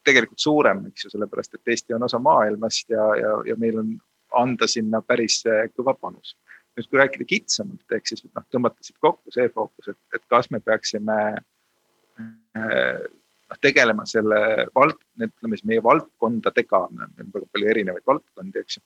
tegelikult 0.06 0.42
suurem, 0.42 0.80
eks 0.90 1.06
ju, 1.06 1.10
sellepärast 1.14 1.54
et 1.54 1.72
Eesti 1.74 1.94
on 1.94 2.04
osa 2.08 2.18
maailmast 2.20 2.90
ja, 2.90 3.04
ja, 3.18 3.34
ja 3.46 3.56
meil 3.58 3.78
on 3.78 3.92
anda 4.40 4.66
sinna 4.70 5.02
päris 5.06 5.44
kõva 5.78 5.94
panus 5.94 6.34
nüüd, 6.80 6.90
kui 6.90 7.00
rääkida 7.02 7.28
kitsamalt, 7.28 7.86
ehk 7.96 8.10
siis 8.10 8.26
noh, 8.26 8.46
tõmmata 8.54 8.86
siit 8.86 8.98
kokku 9.04 9.34
see 9.34 9.50
fookus, 9.54 9.92
et, 9.92 10.00
et 10.16 10.26
kas 10.32 10.50
me 10.54 10.62
peaksime 10.64 11.18
äh, 11.38 13.02
noh, 13.06 13.60
tegelema 13.64 14.06
selle 14.10 14.68
vald, 14.76 15.00
ütleme 15.20 15.60
siis 15.60 15.68
meie 15.70 15.84
valdkondadega, 15.86 16.86
meil 16.96 17.26
on 17.26 17.34
väga 17.36 17.50
palju 17.54 17.74
erinevaid 17.74 18.08
valdkondi, 18.10 18.64
eks 18.64 18.80
ju. 18.80 18.86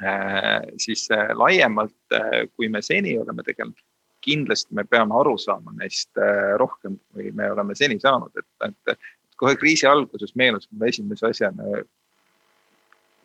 Äh, 0.00 0.66
siis 0.80 1.06
äh, 1.12 1.32
laiemalt, 1.36 2.18
kui 2.56 2.70
me 2.72 2.82
seni 2.84 3.16
oleme 3.20 3.44
tegelenud, 3.46 3.80
kindlasti 4.24 4.76
me 4.76 4.84
peame 4.84 5.16
aru 5.16 5.38
saama 5.40 5.72
neist 5.78 6.18
rohkem, 6.60 6.98
kui 7.12 7.30
me 7.32 7.46
oleme 7.52 7.72
seni 7.76 7.96
saanud, 8.00 8.34
et, 8.36 8.68
et 8.68 8.98
kohe 9.40 9.54
kriisi 9.56 9.88
alguses 9.88 10.34
meenus 10.36 10.68
mulle 10.68 10.90
esimese 10.92 11.30
asjana 11.30 11.80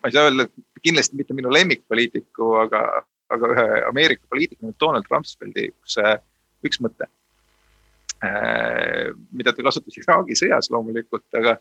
ma 0.05 0.09
ei 0.09 0.13
saa 0.13 0.29
öelda, 0.29 0.45
kindlasti 0.85 1.17
mitte 1.17 1.33
minu 1.33 1.49
lemmikpoliitiku, 1.49 2.51
aga, 2.61 2.81
aga 3.33 3.51
ühe 3.53 3.67
Ameerika 3.89 4.27
poliitiku 4.29 4.73
Donald 4.81 5.07
Rumsfeldi 5.11 5.69
üks, 5.71 5.97
üks 6.65 6.81
mõte, 6.83 7.07
äh, 8.25 9.13
mida 9.31 9.53
ta 9.53 9.65
kasutas 9.65 9.97
Iraagi 10.01 10.37
sõjas 10.37 10.69
loomulikult, 10.73 11.25
aga, 11.39 11.57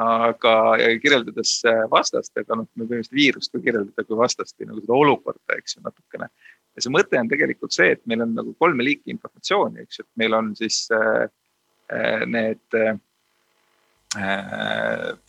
aga 0.00 0.54
kirjeldades 1.02 1.58
vastast, 1.92 2.32
aga 2.40 2.60
noh, 2.60 2.68
me 2.76 2.88
võime 2.88 3.04
seda 3.06 3.18
viirust 3.18 3.52
ka 3.52 3.62
kirjeldada 3.64 4.06
kui 4.06 4.18
vastast 4.20 4.56
või 4.58 4.70
nagu 4.70 4.84
seda 4.84 4.98
olukorda, 4.98 5.58
eks 5.58 5.76
ju, 5.76 5.84
natukene. 5.86 6.30
ja 6.76 6.84
see 6.84 6.94
mõte 6.94 7.20
on 7.20 7.30
tegelikult 7.32 7.76
see, 7.76 7.92
et 7.96 8.02
meil 8.10 8.24
on 8.26 8.34
nagu 8.38 8.56
kolme 8.58 8.86
liiki 8.86 9.12
informatsiooni, 9.14 9.86
eks 9.86 10.00
ju, 10.00 10.08
et 10.08 10.24
meil 10.24 10.36
on 10.38 10.52
siis 10.58 10.82
äh, 10.96 11.28
äh 11.90 12.26
need 12.26 12.80
äh, 12.80 12.98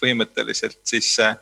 põhimõtteliselt 0.01 0.79
siis 0.89 1.13
äh, 1.21 1.35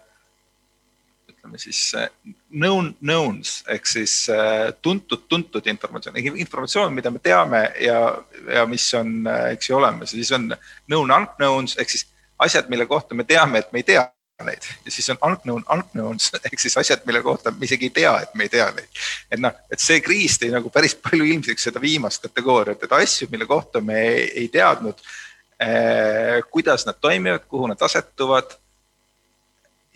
ütleme 1.49 1.57
siis 1.57 1.93
äh, 1.95 2.09
known 2.51 2.93
knowns 2.99 3.63
ehk 3.67 3.87
siis 3.87 4.29
äh, 4.29 4.73
tuntud, 4.81 5.25
tuntud 5.27 5.65
informatsioon, 5.65 6.17
informatsioon, 6.37 6.93
mida 6.93 7.09
me 7.11 7.19
teame 7.19 7.73
ja, 7.81 8.17
ja 8.53 8.65
mis 8.65 8.85
on, 8.93 9.25
äh, 9.27 9.53
eks 9.55 9.69
ju, 9.69 9.77
olemas. 9.77 10.13
Ja 10.13 10.17
siis 10.17 10.31
on 10.31 10.53
known 10.87 11.11
unknowns 11.11 11.77
ehk 11.79 11.89
siis 11.89 12.05
asjad, 12.39 12.69
mille 12.69 12.85
kohta 12.85 13.15
me 13.15 13.23
teame, 13.23 13.59
et 13.59 13.71
me 13.73 13.79
ei 13.79 13.83
tea 13.83 14.05
neid. 14.45 14.63
Ja 14.85 14.91
siis 14.91 15.09
on 15.09 15.17
unknown 15.25 15.65
unknowns 15.73 16.31
ehk 16.45 16.59
siis 16.59 16.77
asjad, 16.77 17.01
mille 17.05 17.21
kohta 17.25 17.51
me 17.51 17.65
isegi 17.65 17.89
ei 17.89 17.95
tea, 17.97 18.13
et 18.21 18.35
me 18.35 18.45
ei 18.45 18.53
tea 18.53 18.69
neid. 18.75 19.01
et 19.31 19.41
noh, 19.41 19.55
et 19.71 19.81
see 19.81 19.99
kriis 20.05 20.37
tõi 20.39 20.53
nagu 20.53 20.69
päris 20.69 20.95
palju 20.95 21.25
ilmsiks 21.25 21.69
seda 21.69 21.81
viimast 21.81 22.23
kategooriat, 22.27 22.83
et 22.83 22.97
asju, 23.01 23.29
mille 23.31 23.49
kohta 23.49 23.81
me 23.81 23.99
ei, 24.05 24.23
ei 24.43 24.47
teadnud 24.53 25.01
eh,, 25.59 26.39
kuidas 26.51 26.85
nad 26.85 27.01
toimivad, 27.01 27.49
kuhu 27.49 27.73
nad 27.73 27.81
asetuvad 27.89 28.55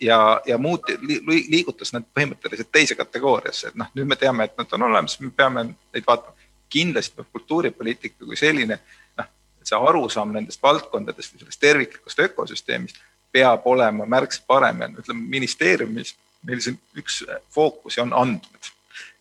ja, 0.00 0.40
ja 0.46 0.58
muut-, 0.58 0.90
liigutas 1.28 1.92
nad 1.92 2.06
põhimõtteliselt 2.14 2.70
teise 2.72 2.96
kategooriasse, 2.98 3.70
et 3.70 3.78
noh, 3.78 3.90
nüüd 3.94 4.10
me 4.10 4.18
teame, 4.20 4.48
et 4.48 4.58
nad 4.58 4.76
on 4.76 4.88
olemas, 4.88 5.18
me 5.20 5.30
peame 5.30 5.68
neid 5.70 6.06
vaatama. 6.06 6.36
kindlasti 6.74 7.14
peab 7.16 7.26
kultuuripoliitika 7.32 8.24
kui 8.26 8.36
selline, 8.36 8.80
noh, 9.18 9.26
see 9.62 9.78
arusaam 9.78 10.32
nendest 10.34 10.62
valdkondadest 10.62 11.34
või 11.34 11.44
sellest 11.44 11.60
terviklikust 11.62 12.22
ökosüsteemist 12.26 12.98
peab 13.34 13.66
olema 13.66 14.06
märksa 14.06 14.42
parem 14.46 14.80
ja 14.80 14.88
ütleme 14.88 15.28
ministeeriumis 15.30 16.14
meil 16.46 16.60
siin 16.62 16.78
üks 16.98 17.22
fookusi 17.50 18.00
on 18.00 18.12
andmed. 18.12 18.70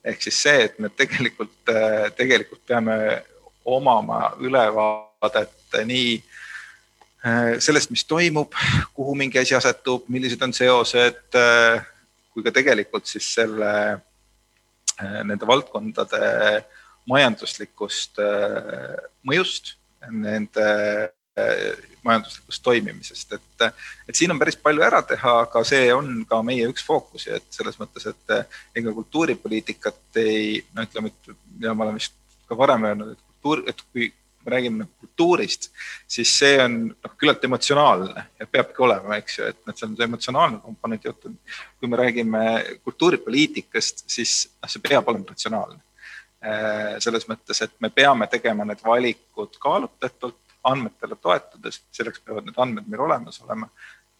ehk 0.03 0.21
siis 0.21 0.41
see, 0.43 0.63
et 0.67 0.79
me 0.79 0.89
tegelikult, 0.89 1.53
tegelikult 2.17 2.65
peame 2.67 3.23
omama 3.65 4.33
ülevaadet 4.39 5.77
nii 5.85 6.17
sellest, 7.59 7.91
mis 7.93 8.03
toimub, 8.05 8.55
kuhu 8.95 9.15
mingi 9.15 9.39
asi 9.39 9.55
asetub, 9.55 10.07
millised 10.11 10.41
on 10.43 10.53
seosed, 10.55 11.21
äh, 11.39 11.83
kui 12.33 12.43
ka 12.43 12.51
tegelikult 12.51 13.07
siis 13.07 13.29
selle, 13.37 13.73
äh, 14.99 15.19
nende 15.23 15.47
valdkondade 15.47 16.63
majanduslikust 17.09 18.19
mõjust, 19.27 19.73
nende 20.07 20.67
majanduslikust 22.03 22.63
toimimisest, 22.63 23.33
et, 23.35 23.65
et 24.07 24.15
siin 24.15 24.31
on 24.31 24.39
päris 24.39 24.55
palju 24.59 24.83
ära 24.85 25.01
teha, 25.07 25.33
aga 25.43 25.63
see 25.67 25.89
on 25.91 26.21
ka 26.29 26.39
meie 26.45 26.67
üks 26.71 26.85
fookusi, 26.87 27.33
et 27.35 27.47
selles 27.51 27.75
mõttes, 27.81 28.05
et 28.07 28.35
ega 28.79 28.93
kultuuripoliitikat 28.95 30.21
ei, 30.21 30.61
no 30.75 30.85
ütleme, 30.87 31.11
et 31.11 31.65
ja 31.65 31.75
ma 31.75 31.87
olen 31.87 31.99
vist 31.99 32.15
ka 32.47 32.55
varem 32.59 32.87
öelnud, 32.87 33.15
et 33.15 33.23
kultuur, 33.23 33.63
et 33.67 33.83
kui 33.91 34.11
me 34.45 34.51
räägime 34.51 34.87
kultuurist, 34.99 35.69
siis 36.07 36.31
see 36.39 36.57
on 36.63 36.77
noh, 36.91 37.15
küllalt 37.19 37.43
emotsionaalne 37.45 38.25
ja 38.39 38.47
peabki 38.47 38.83
olema, 38.83 39.17
eks 39.17 39.39
ju, 39.39 39.47
et 39.53 39.59
noh, 39.67 39.77
see 39.77 39.87
on 39.87 39.95
see 39.97 40.07
emotsionaalne 40.09 40.59
komponent 40.63 41.05
juttu. 41.05 41.33
kui 41.79 41.89
me 41.89 41.97
räägime 41.97 42.43
kultuuripoliitikast, 42.83 44.05
siis 44.09 44.35
noh, 44.61 44.71
see 44.71 44.83
peab 44.83 45.09
olema 45.11 45.33
ratsionaalne. 45.33 45.81
Äh, 46.43 46.95
selles 46.99 47.27
mõttes, 47.29 47.61
et 47.63 47.75
me 47.79 47.89
peame 47.89 48.27
tegema 48.27 48.65
need 48.67 48.81
valikud 48.83 49.59
kaalutletult, 49.63 50.39
andmetele 50.63 51.15
toetudes, 51.19 51.81
selleks 51.91 52.23
peavad 52.23 52.47
need 52.47 52.59
andmed 52.59 52.87
meil 52.87 53.05
olemas 53.07 53.41
olema. 53.43 53.69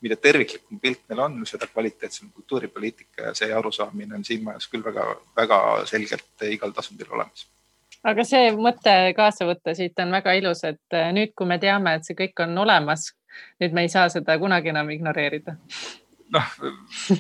mida 0.04 0.18
terviklikum 0.20 0.82
pilt 0.84 1.00
meil 1.08 1.20
on, 1.24 1.36
seda 1.48 1.64
kvaliteetsem 1.72 2.28
kultuuripoliitika 2.36 3.30
ja 3.30 3.34
see 3.40 3.54
arusaamine 3.56 4.18
on 4.18 4.26
siin 4.28 4.44
majas 4.44 4.68
küll 4.68 4.84
väga-väga 4.84 5.60
selgelt 5.88 6.44
igal 6.44 6.76
tasandil 6.76 7.14
olemas 7.16 7.46
aga 8.04 8.26
see 8.28 8.52
mõte 8.58 8.96
kaasa 9.18 9.48
võtta 9.48 9.76
siit 9.78 10.00
on 10.04 10.12
väga 10.14 10.36
ilus, 10.40 10.64
et 10.68 10.98
äh, 10.98 11.12
nüüd, 11.16 11.34
kui 11.38 11.48
me 11.50 11.60
teame, 11.62 11.98
et 11.98 12.08
see 12.08 12.18
kõik 12.18 12.44
on 12.46 12.58
olemas, 12.66 13.12
nüüd 13.64 13.76
me 13.76 13.86
ei 13.86 13.92
saa 13.94 14.10
seda 14.14 14.38
kunagi 14.42 14.74
enam 14.74 14.90
ignoreerida. 14.94 15.56
noh, 16.34 16.52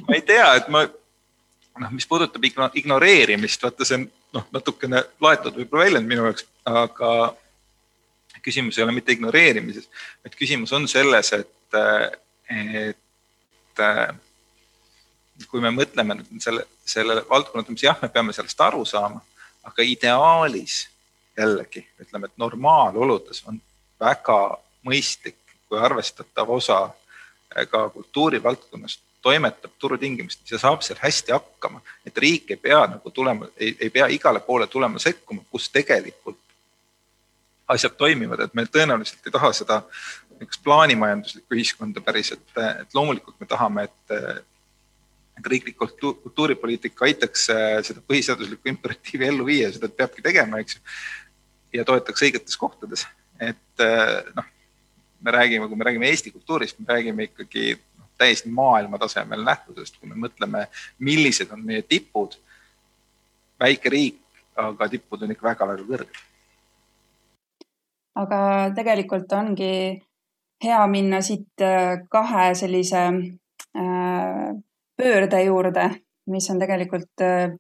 ma 0.08 0.18
ei 0.18 0.26
tea, 0.26 0.50
et 0.60 0.68
ma 0.74 0.86
noh, 1.80 1.94
mis 1.94 2.08
puudutab 2.10 2.44
ignoreerimist, 2.44 3.64
vaata 3.64 3.88
see 3.88 4.02
on 4.02 4.10
noh, 4.38 4.50
natukene 4.56 5.04
laetud 5.24 5.56
võib-olla 5.62 5.88
väljend 5.88 6.10
minu 6.10 6.28
jaoks, 6.28 6.48
aga 6.70 7.14
küsimus 8.44 8.78
ei 8.78 8.84
ole 8.84 8.96
mitte 8.96 9.14
ignoreerimises, 9.16 9.88
vaid 10.24 10.36
küsimus 10.36 10.74
on 10.76 10.88
selles, 10.92 11.32
et, 11.38 11.78
et 12.84 13.80
kui 15.50 15.62
me 15.64 15.72
mõtleme 15.74 16.18
selle, 16.44 16.66
selle 16.86 17.22
valdkonna, 17.30 17.78
jah, 17.80 17.98
me 18.02 18.10
peame 18.12 18.36
sellest 18.36 18.60
aru 18.68 18.84
saama 18.86 19.24
aga 19.64 19.86
ideaalis 19.88 20.88
jällegi 21.38 21.86
ütleme, 22.00 22.30
et 22.30 22.38
normaaloludes 22.38 23.44
on 23.48 23.62
väga 24.00 24.58
mõistlik, 24.86 25.40
kui 25.70 25.80
arvestatav 25.80 26.50
osa 26.50 26.80
eh, 27.56 27.68
ka 27.68 27.88
kultuurivaldkonnast 27.90 29.02
toimetab 29.24 29.72
turutingimustes 29.80 30.52
ja 30.52 30.60
saab 30.60 30.82
seal 30.84 31.00
hästi 31.00 31.32
hakkama, 31.32 31.82
et 32.06 32.18
riik 32.18 32.52
ei 32.52 32.60
pea 32.60 32.82
nagu 32.92 33.12
tulema, 33.12 33.48
ei 33.58 33.90
pea 33.90 34.10
igale 34.12 34.42
poole 34.44 34.68
tulema 34.68 35.00
sekkuma, 35.00 35.46
kus 35.52 35.70
tegelikult 35.72 36.40
asjad 37.68 37.96
toimivad, 37.98 38.44
et 38.44 38.54
me 38.54 38.66
tõenäoliselt 38.68 39.24
ei 39.26 39.32
taha 39.32 39.54
seda 39.56 39.80
niisugust 40.34 40.64
plaanimajanduslikku 40.66 41.56
ühiskonda 41.56 42.02
päris, 42.04 42.34
et, 42.36 42.44
et 42.82 42.96
loomulikult 42.98 43.40
me 43.40 43.48
tahame, 43.48 43.88
et 43.88 44.18
et 45.38 45.50
riiklik 45.50 45.78
kultuuripoliitika 45.78 47.06
aitaks 47.08 47.48
äh, 47.54 47.78
seda 47.86 48.04
põhiseaduslikku 48.08 48.70
imperatiivi 48.70 49.28
ellu 49.28 49.46
viia, 49.48 49.72
seda 49.74 49.90
peabki 49.90 50.26
tegema, 50.26 50.62
eks 50.62 50.78
ju. 50.78 50.84
ja 51.80 51.86
toetaks 51.88 52.26
õigetes 52.28 52.60
kohtades, 52.60 53.08
et 53.42 53.84
äh, 53.84 54.20
noh, 54.38 54.50
me 55.24 55.32
räägime, 55.32 55.68
kui 55.68 55.80
me 55.80 55.88
räägime 55.90 56.10
Eesti 56.12 56.32
kultuurist, 56.32 56.80
me 56.80 56.94
räägime 56.94 57.30
ikkagi 57.30 57.74
noh, 57.74 58.10
täiesti 58.18 58.52
maailma 58.54 59.00
tasemel 59.02 59.46
nähtusest, 59.48 59.98
kui 60.00 60.12
me 60.12 60.20
mõtleme, 60.28 60.68
millised 61.00 61.52
on 61.56 61.66
meie 61.66 61.82
tipud. 61.82 62.38
väike 63.64 63.90
riik, 63.90 64.20
aga 64.60 64.90
tipud 64.92 65.22
on 65.24 65.32
ikka 65.32 65.48
väga-väga 65.48 65.86
kõrged. 65.88 66.24
aga 68.22 68.40
tegelikult 68.76 69.32
ongi 69.34 70.04
hea 70.64 70.88
minna 70.88 71.22
siit 71.22 71.62
äh, 71.62 72.04
kahe 72.10 72.54
sellise 72.56 73.02
äh, 73.08 74.54
pöörde 74.98 75.44
juurde, 75.44 75.90
mis 76.28 76.50
on 76.50 76.60
tegelikult 76.60 77.22
äh, 77.22 77.54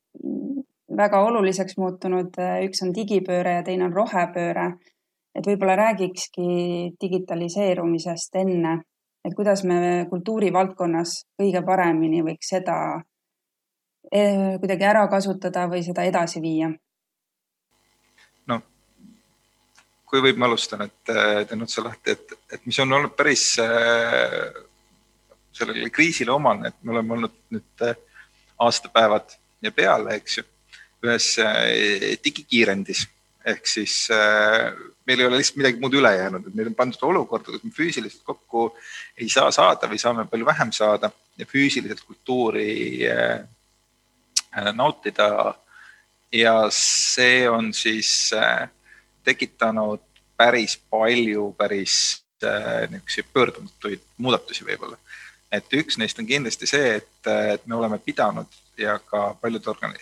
väga 0.97 1.21
oluliseks 1.25 1.77
muutunud. 1.77 2.35
üks 2.65 2.83
on 2.83 2.93
digipööre 2.95 3.57
ja 3.59 3.63
teine 3.63 3.85
on 3.85 3.93
rohepööre. 3.93 4.73
et 5.35 5.47
võib-olla 5.47 5.75
räägikski 5.75 6.43
digitaliseerumisest 7.01 8.35
enne, 8.35 8.73
et 9.25 9.33
kuidas 9.33 9.63
me 9.63 10.05
kultuurivaldkonnas 10.09 11.23
kõige 11.41 11.63
paremini 11.65 12.21
võiks 12.21 12.51
seda 12.53 12.75
eh, 14.11 14.59
kuidagi 14.59 14.85
ära 14.85 15.07
kasutada 15.07 15.65
või 15.67 15.81
seda 15.83 16.03
edasi 16.03 16.41
viia? 16.41 16.69
no 18.47 18.61
kui 20.05 20.21
võib, 20.21 20.37
ma 20.37 20.45
alustan, 20.45 20.85
et 20.85 21.15
teen 21.49 21.65
otse 21.65 21.81
lahti, 21.81 22.13
et, 22.13 22.37
et 22.53 22.65
mis 22.69 22.79
on 22.79 22.93
olnud 22.93 23.17
päris 23.17 23.57
äh, 23.63 24.53
sellele 25.53 25.89
kriisile 25.93 26.31
omane, 26.33 26.71
et 26.71 26.79
me 26.83 26.95
oleme 26.95 27.17
olnud 27.17 27.35
nüüd 27.53 27.85
äh, 27.87 27.95
aastapäevad 28.63 29.35
ja 29.61 29.71
peale, 29.71 30.17
eks 30.19 30.39
ju, 30.39 30.45
ühes 31.03 31.33
äh, 31.43 32.13
digikiirendis 32.23 33.07
ehk 33.45 33.67
siis 33.67 34.07
äh, 34.13 34.71
meil 35.05 35.19
ei 35.19 35.27
ole 35.27 35.39
lihtsalt 35.39 35.59
midagi 35.59 35.81
muud 35.81 35.95
üle 35.99 36.11
jäänud, 36.15 36.47
et 36.47 36.55
meil 36.55 36.69
on 36.71 36.77
pandud 36.77 37.01
olukorda, 37.09 37.51
kus 37.51 37.65
me 37.65 37.73
füüsiliselt 37.75 38.23
kokku 38.27 38.69
ei 39.19 39.27
saa 39.31 39.51
saada 39.51 39.89
või 39.91 39.99
saame 40.01 40.25
palju 40.31 40.47
vähem 40.47 40.71
saada 40.75 41.11
ja 41.37 41.47
füüsiliselt 41.49 42.05
kultuuri 42.07 43.03
äh, 43.09 43.43
nautida. 44.73 45.55
ja 46.33 46.67
see 46.73 47.49
on 47.49 47.73
siis 47.73 48.31
äh, 48.33 48.69
tekitanud 49.23 50.01
päris 50.37 50.77
palju 50.89 51.51
päris 51.57 52.23
äh, 52.43 52.89
niisuguseid 52.89 53.27
pöördumatuid 53.33 54.01
muudatusi 54.17 54.65
võib-olla 54.65 54.97
et 55.53 55.77
üks 55.77 55.99
neist 56.01 56.19
on 56.19 56.27
kindlasti 56.27 56.67
see, 56.69 56.97
et, 56.99 57.31
et 57.53 57.65
me 57.69 57.77
oleme 57.77 57.99
pidanud 58.01 58.59
ja 58.77 58.97
ka 58.99 59.33
paljud 59.41 59.67
organ-, 59.73 59.97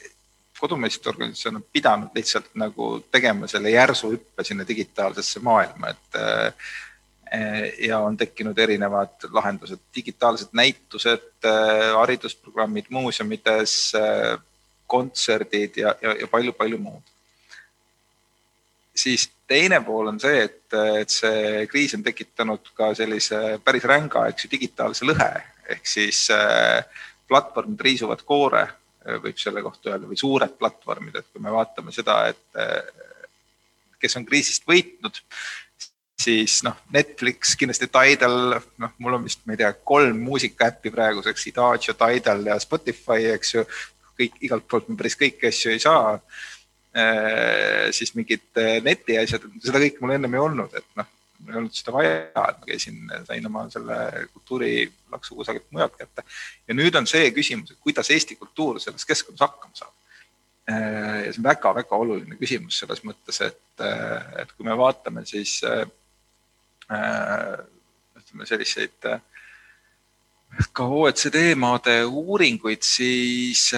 kodumaised 0.61 1.07
organisatsioonid 1.09 1.61
on 1.61 1.67
pidanud 1.73 2.15
lihtsalt 2.15 2.53
nagu 2.61 2.91
tegema 3.11 3.49
selle 3.49 3.73
järsu 3.73 4.13
hüppe 4.13 4.45
sinna 4.45 4.67
digitaalsesse 4.67 5.41
maailma, 5.43 5.91
et 5.91 6.19
eh, 6.21 7.87
ja 7.87 7.99
on 8.05 8.17
tekkinud 8.17 8.57
erinevad 8.59 9.27
lahendused, 9.31 9.81
digitaalsed 9.95 10.53
näitused, 10.57 11.29
eh, 11.43 11.87
haridusprogrammid 11.97 12.91
muuseumides, 12.93 13.77
eh, 13.97 14.37
kontserdid 14.87 15.81
ja, 15.81 15.95
ja, 16.01 16.15
ja 16.19 16.27
palju-palju 16.27 16.77
muud. 16.77 17.10
Siis 18.95 19.29
teine 19.47 19.81
pool 19.85 20.11
on 20.11 20.19
see, 20.19 20.43
et, 20.47 20.75
et 21.01 21.09
see 21.11 21.65
kriis 21.71 21.95
on 21.95 22.03
tekitanud 22.03 22.73
ka 22.75 22.91
sellise 22.97 23.57
päris 23.63 23.87
ränga, 23.87 24.27
eks 24.31 24.45
ju, 24.45 24.51
digitaalse 24.51 25.07
lõhe 25.07 25.31
ehk 25.75 25.87
siis 25.87 26.25
äh, 26.35 26.83
platvormid 27.29 27.81
riisuvad 27.81 28.23
koore, 28.27 28.63
äh, 29.05 29.19
võib 29.23 29.39
selle 29.39 29.63
kohta 29.65 29.93
öelda, 29.93 30.09
või 30.09 30.19
suured 30.19 30.55
platvormid, 30.59 31.15
et 31.15 31.29
kui 31.31 31.43
me 31.43 31.53
vaatame 31.53 31.93
seda, 31.95 32.23
et 32.31 32.59
äh, 32.59 32.79
kes 34.01 34.17
on 34.19 34.27
kriisist 34.27 34.67
võitnud, 34.67 35.21
siis 36.21 36.59
noh, 36.65 36.77
Netflix, 36.93 37.55
kindlasti 37.57 37.89
Tidal, 37.89 38.57
noh, 38.81 38.93
mul 39.01 39.17
on 39.17 39.25
vist, 39.25 39.41
ma 39.45 39.55
ei 39.55 39.63
tea, 39.63 39.71
kolm 39.93 40.21
muusikaäppi 40.27 40.93
praeguseks, 40.93 41.47
Idagio, 41.49 41.97
Tidal 41.97 42.45
ja 42.51 42.59
Spotify, 42.61 43.31
eks 43.35 43.55
ju. 43.57 43.65
kõik, 44.21 44.35
igalt 44.45 44.67
poolt 44.69 44.89
me 44.89 44.97
päris 44.99 45.15
kõiki 45.17 45.47
asju 45.49 45.71
ei 45.71 45.79
saa 45.81 46.17
siis 47.95 48.11
mingid 48.17 48.59
äh, 48.59 48.81
netiasjad, 48.83 49.45
seda 49.63 49.79
kõike 49.79 50.01
mul 50.03 50.15
ennem 50.17 50.33
ei 50.35 50.41
olnud, 50.43 50.73
et 50.75 50.87
noh, 50.99 51.07
ei 51.47 51.57
olnud 51.57 51.73
seda 51.75 51.93
vaja, 51.95 52.17
et 52.35 52.59
ma 52.59 52.67
käisin, 52.67 52.97
sain 53.27 53.47
oma 53.47 53.63
selle 53.71 53.97
kultuurilaksu 54.33 55.37
kusagilt 55.39 55.69
mujalt 55.71 55.95
kätte. 55.97 56.25
ja 56.67 56.75
nüüd 56.75 56.95
on 56.99 57.07
see 57.09 57.31
küsimus, 57.35 57.71
et 57.71 57.79
kuidas 57.81 58.11
Eesti 58.11 58.35
kultuur 58.39 58.79
selles 58.83 59.07
keskkonnas 59.07 59.45
hakkama 59.45 59.75
saab. 59.79 59.95
Äh, 60.69 61.25
ja 61.25 61.31
see 61.31 61.41
on 61.41 61.47
väga-väga 61.47 62.01
oluline 62.03 62.35
küsimus 62.39 62.81
selles 62.83 63.01
mõttes, 63.07 63.39
et, 63.47 63.85
et 64.43 64.51
kui 64.57 64.67
me 64.67 64.75
vaatame, 64.77 65.25
siis 65.25 65.61
ütleme 66.91 68.45
selliseid 68.45 69.07
ka 70.75 70.83
OECD 70.83 71.55
maade 71.55 72.01
uuringuid, 72.03 72.83
siis 72.83 73.71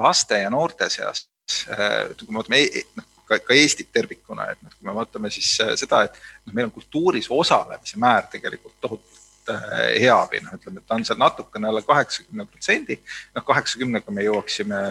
laste 0.00 0.40
ja 0.40 0.48
noorte 0.50 0.88
seas 0.88 1.26
Äh, 1.26 1.33
kui 1.46 2.32
me 2.32 2.40
vaatame 2.40 2.60
e-, 2.64 2.84
noh, 2.96 3.08
ka, 3.28 3.38
ka 3.38 3.56
Eestit 3.56 3.90
tervikuna, 3.92 4.48
et 4.52 4.62
noh, 4.64 4.72
kui 4.76 4.88
me 4.88 4.94
vaatame 4.96 5.30
siis 5.32 5.50
äh, 5.64 5.74
seda, 5.80 6.04
et 6.08 6.16
noh, 6.46 6.54
meil 6.54 6.68
on 6.68 6.74
kultuuris 6.74 7.28
osalemise 7.32 8.00
määr 8.00 8.26
tegelikult 8.32 8.76
tohutult 8.80 9.52
äh, 9.52 9.92
hea 10.04 10.16
või 10.30 10.42
noh, 10.44 10.56
ütleme, 10.58 10.80
et 10.80 10.88
ta 10.88 10.98
on 10.98 11.06
seal 11.08 11.20
natukene 11.20 11.70
alla 11.70 11.84
kaheksakümne 11.84 12.48
protsendi. 12.48 12.98
noh, 13.36 13.46
kaheksakümnega 13.46 14.14
me 14.14 14.26
jõuaksime 14.28 14.82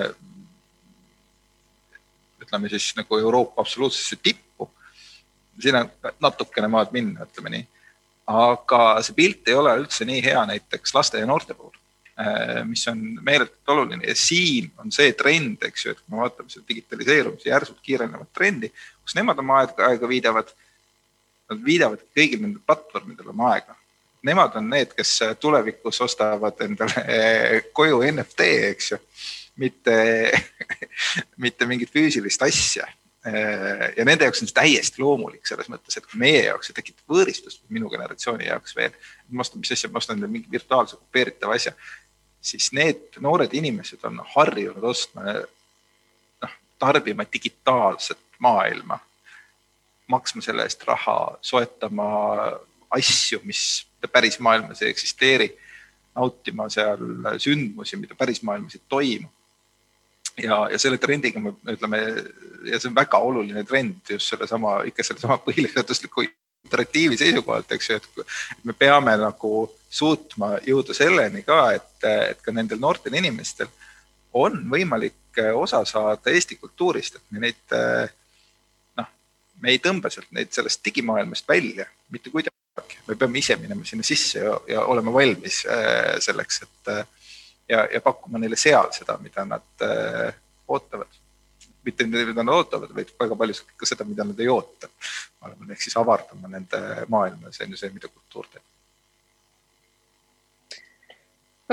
ütleme 2.44 2.70
siis 2.70 2.92
nagu 3.00 3.20
Euroopa 3.20 3.62
absoluutsesse 3.62 4.20
tippu. 4.22 4.70
siin 5.62 5.76
on 5.78 5.90
natukene 6.22 6.68
maad 6.68 6.92
minna, 6.92 7.26
ütleme 7.30 7.54
nii. 7.58 7.68
aga 8.28 8.82
see 9.04 9.16
pilt 9.18 9.48
ei 9.48 9.56
ole 9.58 9.74
üldse 9.82 10.06
nii 10.06 10.22
hea 10.24 10.46
näiteks 10.50 10.94
laste 10.96 11.20
ja 11.20 11.26
noorte 11.30 11.54
puhul 11.54 11.83
mis 12.70 12.84
on 12.88 13.00
meeletult 13.26 13.70
oluline 13.74 14.06
ja 14.06 14.14
siin 14.16 14.68
on 14.78 14.92
see 14.94 15.16
trend, 15.18 15.64
eks 15.66 15.86
ju, 15.86 15.94
et 15.94 16.02
kui 16.02 16.14
me 16.14 16.22
vaatame 16.22 16.52
seda 16.54 16.68
digitaliseerumise 16.70 17.50
järsult 17.50 17.80
kiirenevat 17.82 18.30
trendi, 18.38 18.70
kus 19.02 19.16
nemad 19.18 19.40
oma 19.42 19.64
aega, 19.64 20.10
viidavad. 20.10 20.52
Nad 21.52 21.60
viidavad 21.66 22.00
kõigil 22.16 22.40
nendel 22.40 22.62
platvormidel 22.66 23.34
oma 23.34 23.50
aega. 23.56 23.76
Nemad 24.24 24.54
on 24.56 24.70
need, 24.72 24.94
kes 24.96 25.10
tulevikus 25.42 26.00
ostavad 26.06 26.62
endale 26.64 27.02
äh, 27.04 27.58
koju 27.76 28.00
NFT, 28.14 28.46
eks 28.70 28.94
ju, 28.94 29.00
mitte 29.60 29.98
mitte 31.44 31.68
mingit 31.70 31.92
füüsilist 31.94 32.42
asja 32.46 32.86
äh, 33.28 33.90
ja 33.98 34.06
nende 34.08 34.28
jaoks 34.28 34.44
on 34.44 34.50
see 34.50 34.58
täiesti 34.58 35.04
loomulik 35.04 35.48
selles 35.48 35.70
mõttes, 35.72 35.98
et 36.00 36.16
meie 36.20 36.46
jaoks 36.48 36.70
see 36.70 36.78
tekitab 36.78 37.16
võõristust, 37.16 37.64
minu 37.74 37.92
generatsiooni 37.92 38.48
jaoks 38.48 38.78
veel. 38.80 38.96
ma 39.30 39.46
ostan, 39.46 39.62
mis 39.64 39.74
asja, 39.76 39.92
ma 39.92 40.02
ostan 40.02 40.24
mingi 40.24 40.52
virtuaalse 40.52 40.98
kopeeritava 41.00 41.60
asja 41.60 41.76
siis 42.44 42.72
need 42.76 43.18
noored 43.24 43.54
inimesed 43.56 44.04
on 44.08 44.20
harjunud 44.36 44.84
ostma, 44.84 45.38
noh, 46.44 46.56
tarbima 46.80 47.26
digitaalset 47.34 48.20
maailma, 48.44 49.00
maksma 50.12 50.44
selle 50.44 50.66
eest 50.68 50.84
raha, 50.88 51.38
soetama 51.42 52.08
asju, 52.94 53.40
mis 53.48 53.86
päris 54.12 54.40
maailmas 54.44 54.82
ei 54.84 54.92
eksisteeri, 54.92 55.48
nautima 56.16 56.68
seal 56.70 57.02
sündmusi, 57.42 57.98
mida 57.98 58.16
päris 58.16 58.44
maailmas 58.44 58.76
ei 58.76 58.82
toimu. 58.90 59.30
ja, 60.38 60.68
ja 60.72 60.80
selle 60.80 60.98
trendiga 60.98 61.40
me 61.40 61.54
ütleme 61.70 62.00
ja 62.66 62.80
see 62.80 62.90
on 62.90 62.96
väga 62.96 63.20
oluline 63.22 63.64
trend 63.64 64.10
just 64.10 64.32
sellesama, 64.32 64.82
ikka 64.90 65.06
sellesama 65.06 65.38
põhiseadusliku 65.46 66.26
interaktiivi 66.66 67.18
seisukohalt, 67.18 67.72
eks 67.76 67.90
ju, 67.90 68.00
et 68.00 68.64
me 68.64 68.74
peame 68.74 69.16
nagu 69.20 69.54
suutma 69.94 70.58
jõuda 70.66 70.96
selleni 70.98 71.44
ka, 71.46 71.60
et, 71.78 72.06
et 72.32 72.42
ka 72.42 72.54
nendel 72.56 72.82
noortel 72.82 73.14
inimestel 73.20 73.70
on 74.34 74.58
võimalik 74.70 75.42
äh, 75.42 75.54
osa 75.54 75.84
saada 75.86 76.34
Eesti 76.34 76.58
kultuurist, 76.62 77.20
et 77.20 77.36
me 77.36 77.44
neid 77.44 77.76
noh, 78.98 79.12
me 79.62 79.74
ei 79.74 79.82
tõmba 79.84 80.10
sealt 80.14 80.32
neid 80.34 80.54
sellest 80.56 80.82
digimaailmast 80.86 81.50
välja 81.50 81.86
mitte 82.14 82.34
kuidagi. 82.34 82.98
me 83.08 83.16
peame 83.16 83.40
ise 83.40 83.56
minema 83.62 83.86
sinna 83.86 84.04
sisse 84.04 84.40
ja, 84.40 84.56
ja 84.68 84.86
olema 84.90 85.14
valmis 85.14 85.62
äh, 85.70 86.16
selleks, 86.26 86.64
et 86.66 86.94
ja, 87.70 87.86
ja 87.94 88.02
pakkuma 88.02 88.42
neile 88.42 88.58
seal 88.58 88.90
seda, 88.98 89.20
mida 89.22 89.46
nad 89.46 89.86
ootavad. 90.68 91.22
mitte 91.86 92.06
mida 92.08 92.42
nad 92.42 92.56
ootavad, 92.56 92.90
vaid 92.96 93.14
väga 93.20 93.36
palju 93.36 93.62
ka 93.78 93.86
seda, 93.86 94.10
mida 94.10 94.26
nad 94.26 94.40
ei 94.40 94.50
oota. 94.50 94.90
ma 95.40 95.52
arvan, 95.52 95.72
ehk 95.72 95.86
siis 95.86 95.98
avardama 96.02 96.50
nende 96.50 97.06
maailma, 97.14 97.54
see 97.54 97.68
on 97.68 97.78
ju 97.78 97.84
see, 97.84 97.94
mida 97.94 98.10
kultuur 98.10 98.50
teeb 98.50 98.73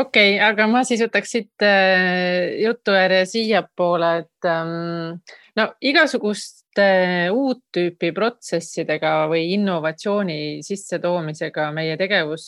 okei 0.00 0.34
okay,, 0.36 0.40
aga 0.44 0.66
ma 0.70 0.82
siis 0.86 1.02
võtaks 1.04 1.34
siit 1.36 1.64
äh, 1.66 2.56
jutujärje 2.62 3.24
siiapoole, 3.30 4.10
et 4.24 4.48
ähm, 4.48 5.20
no 5.58 5.66
igasuguste 5.84 6.86
uut 7.34 7.62
tüüpi 7.74 8.12
protsessidega 8.16 9.26
või 9.30 9.50
innovatsiooni 9.56 10.62
sissetoomisega 10.66 11.70
meie 11.76 11.98
tegevus, 12.00 12.46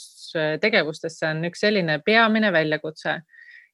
tegevustesse 0.62 1.28
on 1.28 1.44
üks 1.50 1.64
selline 1.66 2.00
peamine 2.04 2.52
väljakutse. 2.54 3.20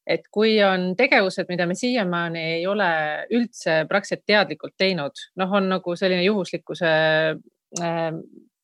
et 0.08 0.22
kui 0.32 0.54
on 0.64 0.94
tegevused, 0.96 1.44
mida 1.50 1.66
me 1.68 1.74
siiamaani 1.76 2.42
ei 2.54 2.62
ole 2.66 2.88
üldse 3.36 3.82
praktiliselt 3.88 4.22
teadlikult 4.24 4.72
teinud, 4.80 5.12
noh, 5.36 5.50
on 5.52 5.68
nagu 5.68 5.96
selline 6.00 6.24
juhuslikkuse 6.24 6.92
äh, 7.82 8.06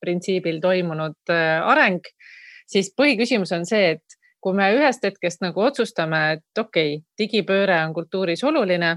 printsiibil 0.01 0.57
toimunud 0.63 1.29
äh, 1.29 1.61
areng, 1.61 2.01
siis 2.65 2.89
põhiküsimus 2.97 3.53
on 3.53 3.65
see, 3.69 3.91
et 3.93 4.14
kui 4.45 4.53
me 4.53 4.69
ühest 4.77 5.01
hetkest 5.05 5.41
nagu 5.41 5.63
otsustame, 5.65 6.21
et 6.37 6.59
okei 6.61 6.97
okay,, 6.97 7.03
digipööre 7.17 7.79
on 7.87 7.95
kultuuris 7.95 8.43
oluline, 8.45 8.91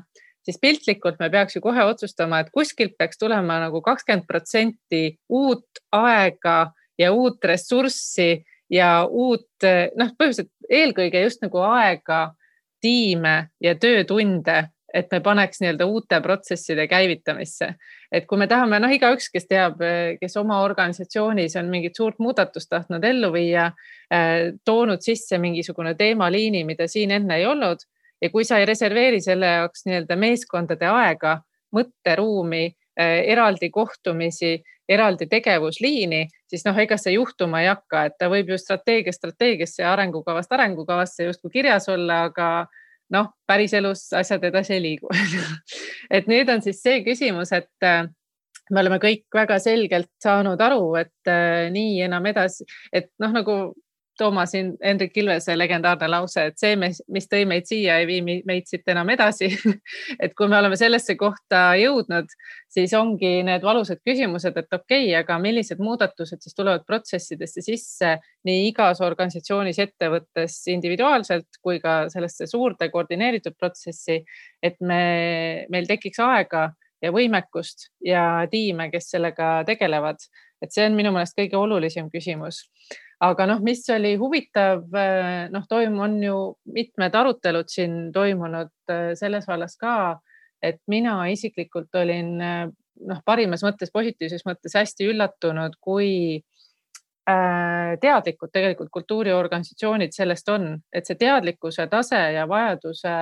siis 0.44 0.60
piltlikult 0.60 1.16
me 1.22 1.30
peaks 1.32 1.56
ju 1.56 1.62
kohe 1.64 1.86
otsustama, 1.88 2.42
et 2.44 2.52
kuskilt 2.52 2.98
peaks 3.00 3.20
tulema 3.20 3.56
nagu 3.64 3.80
kakskümmend 3.84 4.28
protsenti 4.28 5.02
uut 5.32 5.82
aega 5.96 6.58
ja 7.00 7.12
uut 7.16 7.44
ressurssi 7.44 8.42
ja 8.70 8.90
uut, 9.08 9.48
noh, 9.64 10.12
põhimõtteliselt 10.18 10.52
eelkõige 10.68 11.22
just 11.24 11.40
nagu 11.46 11.64
aega, 11.64 12.26
tiime 12.84 13.48
ja 13.64 13.72
töötunde 13.80 14.66
et 14.94 15.10
me 15.12 15.20
paneks 15.20 15.60
nii-öelda 15.62 15.86
uute 15.88 16.20
protsesside 16.24 16.86
käivitamisse. 16.88 17.74
Et 18.12 18.26
kui 18.26 18.38
me 18.40 18.46
tahame, 18.48 18.78
noh, 18.80 18.92
igaüks, 18.92 19.28
kes 19.32 19.46
teab, 19.48 19.82
kes 20.20 20.36
oma 20.40 20.62
organisatsioonis 20.64 21.58
on 21.60 21.68
mingit 21.72 21.96
suurt 21.96 22.18
muudatust 22.22 22.70
tahtnud 22.72 23.04
ellu 23.04 23.32
viia, 23.34 23.70
eh, 24.10 24.54
toonud 24.64 25.04
sisse 25.04 25.38
mingisugune 25.38 25.94
teemaliini, 25.94 26.64
mida 26.64 26.88
siin 26.88 27.12
enne 27.18 27.36
ei 27.36 27.46
olnud 27.46 27.84
ja 28.22 28.30
kui 28.30 28.44
sa 28.44 28.58
ei 28.58 28.66
reserveeri 28.66 29.20
selle 29.20 29.52
jaoks 29.58 29.84
nii-öelda 29.86 30.16
meeskondade 30.16 30.88
aega, 30.88 31.38
mõtteruumi, 31.76 32.64
eh, 32.96 33.20
eraldi 33.34 33.70
kohtumisi, 33.70 34.56
eraldi 34.88 35.26
tegevusliini, 35.28 36.22
siis 36.48 36.64
noh, 36.64 36.76
ega 36.80 36.96
see 36.96 37.12
juhtuma 37.12 37.60
ei 37.60 37.68
hakka, 37.68 38.04
et 38.08 38.16
ta 38.18 38.30
võib 38.32 38.48
ju 38.48 38.58
strateegia 38.58 39.12
strateegiasse 39.12 39.82
ja 39.82 39.92
arengukavast 39.92 40.52
arengukavasse 40.52 41.28
justkui 41.28 41.50
kirjas 41.58 41.88
olla, 41.92 42.22
aga 42.30 42.66
noh, 43.14 43.32
päriselus 43.48 44.08
asjad 44.16 44.44
edasi 44.50 44.76
ei 44.76 44.84
liigu 44.84 45.10
et 46.16 46.28
nüüd 46.30 46.48
on 46.52 46.62
siis 46.64 46.82
see 46.84 47.02
küsimus, 47.06 47.52
et 47.56 47.86
äh, 47.86 48.04
me 48.70 48.82
oleme 48.82 49.00
kõik 49.02 49.26
väga 49.34 49.58
selgelt 49.62 50.10
saanud 50.22 50.60
aru, 50.60 50.82
et 51.00 51.30
äh, 51.30 51.68
nii 51.74 52.02
enam 52.08 52.26
edasi, 52.30 52.66
et 52.92 53.10
noh, 53.22 53.32
nagu 53.34 53.58
Toomas 54.18 54.52
Hendrik 54.54 55.16
Ilvese 55.16 55.54
legendaarne 55.56 56.08
lause, 56.10 56.48
et 56.50 56.58
see, 56.60 56.76
mis 56.76 57.28
tõi 57.30 57.44
meid 57.48 57.68
siia, 57.68 57.98
ei 58.00 58.06
vii 58.08 58.42
meid 58.48 58.66
siit 58.68 58.88
enam 58.90 59.08
edasi 59.14 59.48
et 60.24 60.34
kui 60.38 60.48
me 60.50 60.58
oleme 60.58 60.76
sellesse 60.78 61.14
kohta 61.18 61.62
jõudnud, 61.78 62.32
siis 62.72 62.94
ongi 62.98 63.44
need 63.46 63.64
valusad 63.64 64.02
küsimused, 64.06 64.56
et 64.58 64.74
okei 64.74 65.06
okay,, 65.10 65.14
aga 65.20 65.38
millised 65.42 65.82
muudatused 65.82 66.42
siis 66.42 66.56
tulevad 66.58 66.86
protsessidesse 66.88 67.64
sisse 67.64 68.16
nii 68.48 68.66
igas 68.72 69.02
organisatsioonis, 69.04 69.78
ettevõttes 69.86 70.60
individuaalselt 70.74 71.62
kui 71.62 71.78
ka 71.84 72.00
sellesse 72.12 72.50
suurde 72.50 72.90
koordineeritud 72.92 73.56
protsessi, 73.58 74.20
et 74.62 74.78
me, 74.80 75.02
meil 75.70 75.88
tekiks 75.88 76.20
aega 76.26 76.68
ja 77.02 77.14
võimekust 77.14 77.90
ja 78.04 78.22
tiime, 78.50 78.90
kes 78.90 79.12
sellega 79.14 79.62
tegelevad. 79.66 80.18
et 80.62 80.72
see 80.74 80.88
on 80.88 80.96
minu 80.98 81.12
meelest 81.14 81.36
kõige 81.38 81.54
olulisem 81.54 82.08
küsimus 82.10 82.64
aga 83.20 83.46
noh, 83.50 83.62
mis 83.64 83.82
oli 83.90 84.14
huvitav, 84.18 84.84
äh, 84.94 85.48
noh, 85.50 85.64
toim-, 85.70 85.98
on 86.02 86.18
ju 86.22 86.36
mitmed 86.74 87.14
arutelud 87.14 87.70
siin 87.70 88.12
toimunud 88.14 88.70
äh, 88.92 89.12
selles 89.18 89.48
vallas 89.48 89.76
ka, 89.80 90.18
et 90.62 90.80
mina 90.90 91.20
isiklikult 91.30 91.94
olin 91.98 92.36
äh, 92.42 92.64
noh, 93.10 93.22
parimas 93.26 93.64
mõttes, 93.66 93.92
positiivses 93.94 94.46
mõttes 94.46 94.76
hästi 94.78 95.10
üllatunud, 95.12 95.78
kui 95.80 96.44
teadlikud 98.00 98.48
tegelikult 98.48 98.88
kultuuriorganisatsioonid 98.88 100.14
sellest 100.16 100.48
on, 100.48 100.62
et 100.96 101.04
see 101.04 101.18
teadlikkuse 101.20 101.84
tase 101.92 102.16
ja 102.32 102.46
vajaduse 102.48 103.12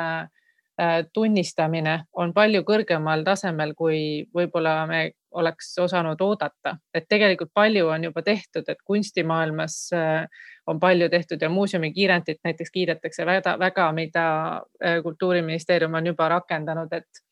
tunnistamine 1.11 1.97
on 2.15 2.31
palju 2.37 2.63
kõrgemal 2.69 3.25
tasemel, 3.27 3.73
kui 3.75 3.99
võib-olla 4.31 4.77
me 4.87 5.01
oleks 5.37 5.75
osanud 5.79 6.21
oodata, 6.21 6.77
et 6.95 7.07
tegelikult 7.09 7.53
palju 7.55 7.89
on 7.93 8.09
juba 8.09 8.23
tehtud, 8.25 8.69
et 8.69 8.81
kunstimaailmas 8.85 9.77
äh, 9.97 10.25
on 10.67 10.81
palju 10.81 11.09
tehtud 11.13 11.43
ja 11.43 11.51
muuseumi 11.53 11.93
kiirendit 11.93 12.41
näiteks 12.45 12.73
kiidetakse 12.73 13.27
väga, 13.27 13.59
väga, 13.59 13.91
mida 13.93 14.27
äh, 14.57 15.01
kultuuriministeerium 15.03 15.95
on 15.95 16.13
juba 16.13 16.29
rakendanud, 16.37 16.93
et 16.93 17.25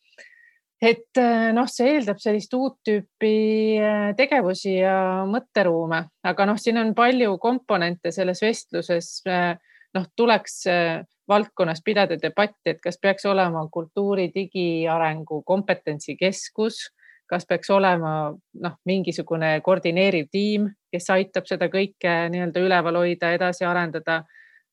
et 0.84 1.20
äh, 1.20 1.48
noh, 1.56 1.68
see 1.70 1.94
eeldab 1.94 2.20
sellist 2.20 2.54
uut 2.54 2.76
tüüpi 2.84 3.34
tegevusi 4.18 4.76
ja 4.82 5.24
mõtteruume, 5.30 6.02
aga 6.28 6.46
noh, 6.50 6.60
siin 6.60 6.82
on 6.82 6.92
palju 6.94 7.38
komponente 7.40 8.12
selles 8.12 8.42
vestluses. 8.44 9.22
noh, 9.94 10.06
tuleks 10.16 10.64
valdkonnas 11.28 11.80
pidada 11.84 12.16
debatti, 12.20 12.74
et 12.74 12.80
kas 12.82 12.98
peaks 13.00 13.24
olema 13.30 13.62
kultuuri 13.72 14.28
digiarengu 14.34 15.42
kompetentsikeskus 15.46 16.80
kas 17.30 17.46
peaks 17.48 17.70
olema 17.72 18.14
noh, 18.62 18.76
mingisugune 18.88 19.56
koordineeriv 19.64 20.28
tiim, 20.32 20.68
kes 20.92 21.08
aitab 21.14 21.48
seda 21.48 21.70
kõike 21.72 22.12
nii-öelda 22.32 22.62
üleval 22.64 23.00
hoida, 23.00 23.32
edasi 23.36 23.66
arendada. 23.68 24.22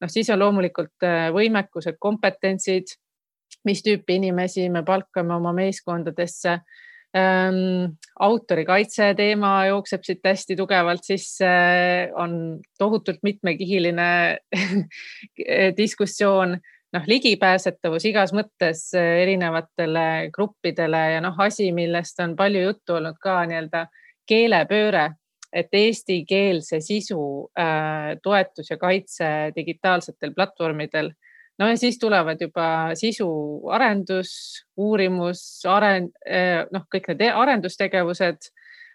noh, 0.01 0.09
siis 0.09 0.29
on 0.33 0.39
loomulikult 0.41 1.05
äh, 1.05 1.29
võimekused, 1.33 1.99
kompetentsid, 1.99 2.95
mis 3.67 3.83
tüüpi 3.85 4.17
inimesi 4.17 4.69
me 4.69 4.83
palkame 4.83 5.35
oma 5.35 5.53
meeskondadesse 5.53 6.59
ähm,. 7.17 7.91
autorikaitse 8.19 9.13
teema 9.17 9.65
jookseb 9.67 10.03
siit 10.03 10.25
hästi 10.25 10.55
tugevalt 10.55 11.03
sisse, 11.03 11.49
on 12.15 12.59
tohutult 12.79 13.19
mitmekihiline 13.23 14.37
diskussioon 15.81 16.57
noh, 16.95 17.07
ligipääsetavus 17.07 18.05
igas 18.09 18.33
mõttes 18.35 18.89
eh, 18.97 19.23
erinevatele 19.23 20.29
gruppidele 20.33 21.01
ja 21.15 21.23
noh, 21.23 21.37
asi, 21.39 21.71
millest 21.75 22.19
on 22.23 22.35
palju 22.39 22.65
juttu 22.67 22.97
olnud 22.99 23.19
ka 23.21 23.41
nii-öelda 23.49 23.85
keelepööre, 24.29 25.09
et 25.51 25.73
eestikeelse 25.75 26.79
sisu 26.83 27.21
äh, 27.59 28.15
toetus 28.23 28.71
ja 28.71 28.77
kaitse 28.79 29.51
digitaalsetel 29.55 30.33
platvormidel. 30.35 31.11
no 31.59 31.67
ja 31.67 31.77
siis 31.77 31.99
tulevad 31.99 32.39
juba 32.41 32.95
sisuarendus, 32.95 34.31
uurimus, 34.77 35.41
arend, 35.67 36.13
eh, 36.25 36.63
noh, 36.71 36.87
kõik 36.93 37.11
need 37.11 37.27
arendustegevused 37.31 38.51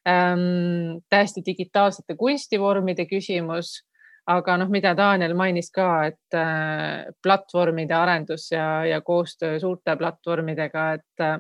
ähm,, 0.09 1.03
täiesti 1.09 1.43
digitaalsete 1.47 2.17
kunstivormide 2.17 3.07
küsimus 3.07 3.83
aga 4.27 4.57
noh, 4.59 4.71
mida 4.71 4.93
Daniel 4.99 5.35
mainis 5.39 5.71
ka, 5.75 5.89
et 6.11 6.37
äh, 6.37 7.07
platvormide 7.23 7.95
arendus 7.95 8.49
ja, 8.51 8.85
ja 8.87 9.01
koostöö 9.01 9.59
suurte 9.63 9.97
platvormidega, 9.97 10.87
et 10.99 11.23
äh, 11.23 11.39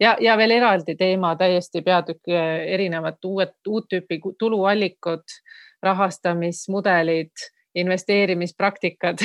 ja, 0.00 0.16
ja 0.20 0.36
veel 0.40 0.56
eraldi 0.58 0.96
teema, 0.98 1.34
täiesti 1.40 1.82
peatükk, 1.86 2.28
äh, 2.28 2.66
erinevad 2.74 3.22
uued, 3.24 3.56
uut 3.68 3.88
tüüpi 3.92 4.20
tuluallikud, 4.38 5.38
rahastamismudelid, 5.82 7.48
investeerimispraktikad. 7.78 9.22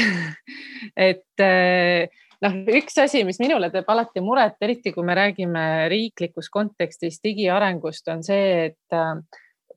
Et 1.10 1.42
noh, 2.44 2.58
üks 2.78 3.00
asi, 3.02 3.24
mis 3.26 3.40
minule 3.42 3.72
teeb 3.74 3.88
alati 3.90 4.22
muret, 4.22 4.60
eriti 4.62 4.92
kui 4.94 5.06
me 5.08 5.16
räägime 5.18 5.64
riiklikus 5.90 6.52
kontekstis 6.54 7.18
digiarengust, 7.24 8.12
on 8.14 8.22
see, 8.22 8.68
et 8.68 9.00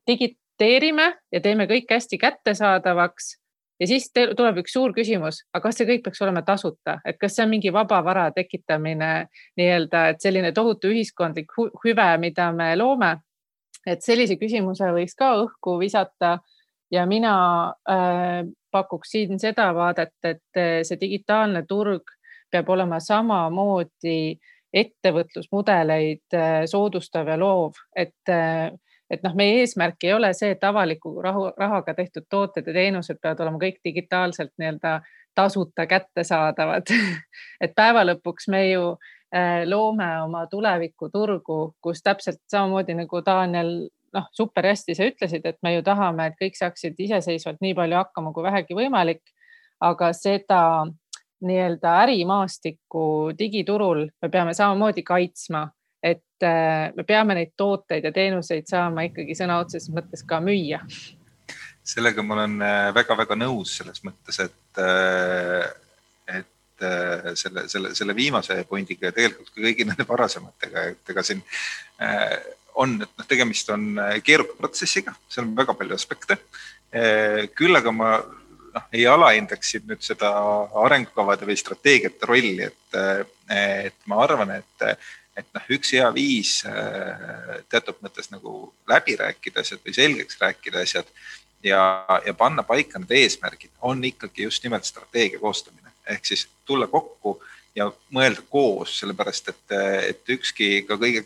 digi, 0.05 0.35
teerime 0.57 1.11
ja 1.31 1.41
teeme 1.41 1.67
kõik 1.69 1.91
hästi 1.91 2.17
kättesaadavaks. 2.21 3.35
Ja 3.79 3.87
siis 3.87 4.09
tuleb 4.13 4.57
üks 4.63 4.73
suur 4.73 4.93
küsimus, 4.93 5.43
aga 5.53 5.67
kas 5.67 5.77
see 5.77 5.85
kõik 5.85 6.01
peaks 6.07 6.21
olema 6.25 6.41
tasuta, 6.41 6.97
et 7.05 7.19
kas 7.21 7.35
see 7.35 7.43
on 7.45 7.51
mingi 7.51 7.69
vaba 7.73 7.99
vara 8.05 8.31
tekitamine 8.33 9.27
nii-öelda, 9.59 10.07
et 10.09 10.23
selline 10.23 10.49
tohutu 10.51 10.89
ühiskondlik 10.89 11.53
hüve, 11.83 12.07
mida 12.17 12.51
me 12.51 12.71
loome. 12.75 13.17
et 13.87 14.01
sellise 14.03 14.35
küsimuse 14.35 14.89
võiks 14.91 15.15
ka 15.15 15.35
õhku 15.39 15.77
visata. 15.79 16.39
Ja 16.91 17.05
mina 17.05 17.35
äh, 17.87 18.47
pakuks 18.71 19.11
siin 19.11 19.39
seda 19.39 19.69
vaadet, 19.75 20.15
et 20.23 20.59
äh, 20.59 20.81
see 20.83 20.99
digitaalne 20.99 21.63
turg 21.67 22.11
peab 22.51 22.69
olema 22.69 22.99
samamoodi 22.99 24.39
ettevõtlusmudeleid 24.73 26.35
äh, 26.35 26.65
soodustav 26.65 27.27
ja 27.31 27.37
loov, 27.39 27.79
et 27.95 28.31
äh, 28.31 28.71
et 29.09 29.23
noh, 29.23 29.35
meie 29.35 29.61
eesmärk 29.61 30.03
ei 30.03 30.13
ole 30.13 30.33
see, 30.35 30.51
et 30.55 30.63
avaliku 30.63 31.13
rahu, 31.23 31.51
rahaga 31.57 31.93
tehtud 31.97 32.27
tooted 32.29 32.67
ja 32.67 32.73
teenused 32.73 33.19
peavad 33.21 33.45
olema 33.45 33.61
kõik 33.61 33.79
digitaalselt 33.85 34.53
nii-öelda 34.57 34.99
tasuta 35.37 35.85
kättesaadavad 35.87 36.91
et 37.63 37.75
päeva 37.75 38.03
lõpuks 38.07 38.49
me 38.51 38.63
ju 38.71 38.97
loome 39.67 40.07
oma 40.23 40.45
tulevikuturgu, 40.47 41.75
kus 41.83 41.99
täpselt 42.03 42.39
samamoodi 42.51 42.95
nagu 42.95 43.19
Daniel 43.25 43.71
noh, 44.13 44.27
super 44.31 44.65
hästi 44.65 44.95
sa 44.95 45.07
ütlesid, 45.07 45.45
et 45.45 45.57
me 45.63 45.73
ju 45.75 45.83
tahame, 45.85 46.29
et 46.29 46.37
kõik 46.39 46.55
saaksid 46.57 46.99
iseseisvalt 47.07 47.59
nii 47.61 47.75
palju 47.77 47.99
hakkama 47.99 48.33
kui 48.33 48.45
vähegi 48.47 48.77
võimalik. 48.77 49.23
aga 49.77 50.07
seda 50.13 50.87
nii-öelda 51.45 51.91
ärimaastikku 52.01 53.01
digiturul 53.37 54.07
me 54.21 54.29
peame 54.29 54.55
samamoodi 54.57 55.03
kaitsma, 55.05 55.67
et 56.03 56.43
äh, 56.43 56.91
me 56.95 57.03
peame 57.07 57.35
neid 57.37 57.53
tooteid 57.57 58.05
ja 58.05 58.11
teenuseid 58.13 58.67
saama 58.69 59.07
ikkagi 59.07 59.35
sõna 59.37 59.59
otseses 59.63 59.89
mõttes 59.93 60.23
ka 60.27 60.39
müüa. 60.43 60.83
sellega 61.87 62.23
ma 62.23 62.35
olen 62.35 62.59
väga-väga 62.95 63.33
äh, 63.33 63.41
nõus 63.45 63.77
selles 63.79 64.03
mõttes, 64.05 64.39
et, 64.43 64.81
äh, 64.83 66.39
et 66.39 66.85
selle, 67.33 67.63
selle, 67.71 67.95
selle 67.97 68.13
viimase 68.15 68.59
pointiga 68.69 69.09
ja 69.09 69.15
tegelikult 69.15 69.49
ka 69.49 69.63
kõigi 69.63 69.85
nende 69.87 70.05
varasematega, 70.05 70.83
et 70.91 71.09
ega 71.09 71.23
siin 71.25 71.39
on, 72.77 72.91
et 73.01 73.09
noh, 73.17 73.25
tegemist 73.25 73.71
on 73.73 73.87
keeruka 74.21 74.53
protsessiga, 74.59 75.15
seal 75.25 75.47
on 75.47 75.55
väga 75.57 75.73
palju 75.73 75.97
aspekte. 75.97 76.37
küll 77.57 77.79
aga 77.79 77.91
ma 77.91 78.11
noh, 78.21 78.85
ei 78.93 79.07
alahindaks 79.09 79.73
siin 79.73 79.87
nüüd 79.89 80.05
seda 80.05 80.29
arengukavade 80.83 81.49
või 81.49 81.57
strateegiate 81.57 82.29
rolli, 82.29 82.69
et, 82.69 82.99
et 83.57 83.97
ma 84.05 84.21
arvan, 84.27 84.53
et, 84.59 84.85
et 85.37 85.47
noh, 85.53 85.65
üks 85.77 85.93
hea 85.93 86.07
viis 86.15 86.59
teatud 87.69 87.99
mõttes 88.01 88.31
nagu 88.33 88.71
läbi 88.89 89.17
rääkida 89.19 89.61
asjad 89.61 89.83
või 89.85 89.93
selgeks 89.95 90.39
rääkida 90.41 90.81
asjad 90.81 91.11
ja, 91.63 91.81
ja 92.25 92.33
panna 92.37 92.65
paika 92.65 92.99
need 93.01 93.13
eesmärgid 93.19 93.73
on 93.81 94.03
ikkagi 94.03 94.47
just 94.47 94.65
nimelt 94.65 94.87
strateegia 94.87 95.39
koostamine 95.39 95.93
ehk 96.07 96.25
siis 96.25 96.47
tulla 96.65 96.87
kokku 96.87 97.37
ja 97.77 97.87
mõelda 98.13 98.41
koos, 98.49 98.95
sellepärast 99.01 99.51
et, 99.53 99.75
et 100.09 100.33
ükski 100.37 100.81
ka 100.87 100.97
kõige, 100.97 101.23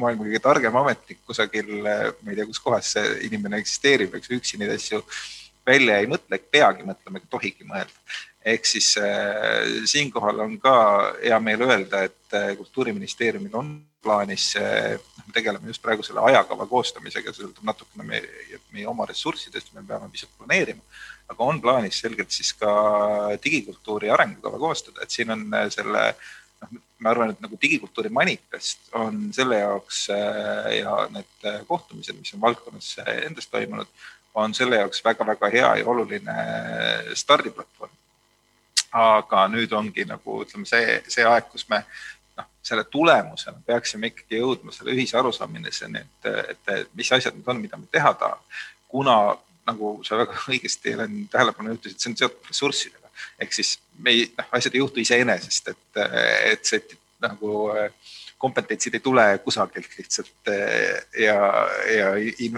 maailma 0.00 0.26
kõige 0.26 0.42
targem 0.42 0.76
ametnik 0.80 1.20
kusagil, 1.26 1.70
ma 1.84 2.32
ei 2.32 2.38
tea, 2.38 2.48
kus 2.48 2.62
kohas 2.62 2.94
see 2.96 3.14
inimene 3.28 3.60
eksisteerib, 3.62 4.16
eks 4.18 4.32
üksi 4.34 4.60
neid 4.60 4.74
asju 4.74 5.04
välja 5.66 6.00
ei 6.00 6.08
mõtle, 6.10 6.38
peagi 6.38 6.86
mõtlema 6.86 7.22
tohigi 7.30 7.66
mõelda. 7.68 7.94
Ehk 8.44 8.66
siis 8.68 8.94
äh, 9.00 9.64
siinkohal 9.88 10.44
on 10.44 10.58
ka 10.60 10.76
hea 11.22 11.38
meel 11.40 11.64
öelda, 11.64 12.04
et 12.04 12.36
äh, 12.36 12.52
kultuuriministeeriumil 12.58 13.56
on 13.56 13.74
plaanis 14.04 14.52
äh,, 14.60 14.98
me 15.24 15.32
tegeleme 15.32 15.72
just 15.72 15.82
praegu 15.82 16.04
selle 16.04 16.20
ajakava 16.28 16.66
koostamisega, 16.68 17.32
see 17.32 17.46
sõltub 17.46 17.64
natukene 17.64 18.04
meie, 18.08 18.60
meie 18.76 18.86
oma 18.90 19.08
ressurssidest, 19.08 19.72
me 19.72 19.84
peame 19.88 20.10
pisut 20.12 20.32
planeerima, 20.38 20.84
aga 21.32 21.48
on 21.48 21.60
plaanis 21.64 22.02
selgelt 22.04 22.36
siis 22.36 22.52
ka 22.60 22.70
digikultuuri 23.44 24.12
arengukava 24.12 24.60
koostada, 24.60 25.02
et 25.02 25.14
siin 25.14 25.32
on 25.32 25.46
selle 25.72 26.04
noh, 26.12 26.82
ma 27.00 27.14
arvan, 27.14 27.32
et 27.32 27.40
nagu 27.40 27.56
digikultuuri 27.60 28.12
manifest 28.12 28.92
on 29.00 29.30
selle 29.36 29.62
jaoks 29.62 30.04
ja 30.12 31.00
need 31.16 31.48
kohtumised, 31.68 32.16
mis 32.20 32.36
on 32.36 32.44
valdkonnas 32.44 32.92
endas 33.16 33.48
toimunud, 33.48 33.88
on 34.36 34.54
selle 34.56 34.84
jaoks 34.84 35.00
väga-väga 35.04 35.50
hea 35.56 35.74
ja 35.80 35.88
oluline 35.88 36.40
stardiplatvorm. 37.16 37.92
Aga 38.94 39.46
nüüd 39.50 39.72
ongi 39.74 40.04
nagu 40.08 40.40
ütleme, 40.44 40.66
see, 40.68 40.98
see 41.10 41.24
aeg, 41.26 41.48
kus 41.52 41.66
me 41.70 41.80
noh, 42.38 42.48
selle 42.62 42.84
tulemusena 42.90 43.58
peaksime 43.66 44.12
ikkagi 44.12 44.40
jõudma 44.40 44.74
selle 44.74 44.94
ühise 44.94 45.18
arusaamiseni, 45.18 46.04
et, 46.04 46.28
et, 46.54 46.92
mis 46.94 47.10
asjad 47.12 47.36
need 47.36 47.50
on, 47.50 47.62
mida 47.62 47.80
me 47.80 47.90
teha 47.90 48.14
tahame. 48.20 48.60
kuna 48.88 49.16
nagu 49.66 49.96
sa 50.06 50.18
väga 50.20 50.38
õigesti 50.52 50.94
Helen 50.94 51.24
tähelepanu 51.32 51.74
juhtisid, 51.74 52.00
see 52.00 52.12
on 52.12 52.20
seotud 52.22 52.52
ressurssidega 52.52 53.02
ehk 53.42 53.54
siis 53.54 53.78
me 53.98 54.10
ei, 54.10 54.26
noh, 54.38 54.50
asjad 54.58 54.74
ei 54.74 54.82
juhtu 54.82 55.02
iseenesest, 55.02 55.74
et, 55.74 56.02
et 56.52 56.66
see 56.66 56.98
nagu 57.22 57.54
äh, 57.74 57.90
kompetentsid 58.44 58.94
ei 58.98 59.00
tule 59.00 59.24
kusagilt 59.44 59.98
lihtsalt 59.98 60.50
ja, 61.18 61.36
ja 61.96 62.08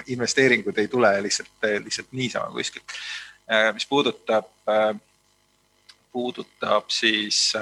investeeringud 0.07 0.79
ei 0.83 0.89
tule 0.91 1.13
lihtsalt, 1.23 1.69
lihtsalt 1.85 2.09
niisama 2.13 2.51
kuskilt. 2.55 2.97
Mis 3.75 3.87
puudutab, 3.87 4.49
eh, 4.73 4.89
puudutab 6.17 6.89
siis 6.93 7.53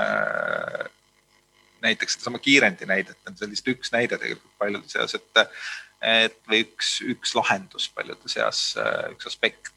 näiteks 1.84 2.14
sedasama 2.16 2.38
kiirendi 2.38 2.86
näidet, 2.88 3.18
on 3.28 3.36
sellist 3.36 3.66
üks 3.68 3.90
näide 3.92 4.16
tegelikult 4.16 4.54
paljude 4.62 4.88
seas, 4.88 5.16
et, 5.18 5.42
et 6.00 6.38
või 6.48 6.62
üks, 6.64 6.96
üks 7.12 7.34
lahendus 7.36 7.90
paljude 7.92 8.30
seas, 8.30 8.70
üks 9.12 9.28
aspekt 9.28 9.74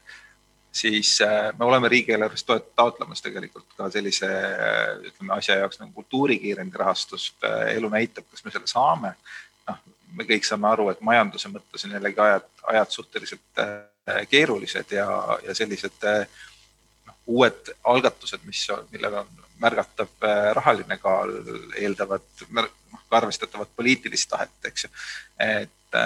siis 0.72 1.20
äh, 1.22 1.58
me 1.58 1.64
oleme 1.64 1.88
riigieelarvest 1.88 2.50
taotlemas 2.76 3.22
tegelikult 3.22 3.66
ka 3.76 3.90
sellise 3.90 4.28
ütleme 5.10 5.34
asja 5.36 5.58
jaoks 5.62 5.80
nagu 5.80 5.92
kultuurikiirendi 5.92 6.78
rahastust. 6.78 7.36
Äh, 7.44 7.74
elu 7.76 7.90
näitab, 7.92 8.28
kas 8.30 8.44
me 8.44 8.54
selle 8.54 8.70
saame. 8.70 9.14
noh, 9.68 9.80
me 10.16 10.24
kõik 10.24 10.46
saame 10.48 10.68
aru, 10.70 10.88
et 10.92 11.00
majanduse 11.04 11.50
mõttes 11.52 11.84
on 11.84 11.96
jällegi 11.96 12.20
ajad, 12.24 12.46
ajad 12.74 12.94
suhteliselt 12.94 13.64
äh, 13.64 14.22
keerulised 14.30 14.94
ja, 14.96 15.08
ja 15.44 15.54
sellised 15.54 16.06
noh, 16.06 16.46
uued 17.28 17.72
algatused, 17.84 18.44
mis, 18.48 18.64
millel 18.92 19.20
on 19.22 19.32
märgatav 19.60 20.28
rahaline 20.56 20.96
kaal, 21.02 21.32
eeldavad 21.76 22.44
noh, 22.56 22.68
ka 23.08 23.18
arvestatavat 23.20 23.72
poliitilist 23.76 24.30
tahet, 24.30 24.54
eks 24.64 24.86
ju. 24.86 24.90
et 25.44 25.98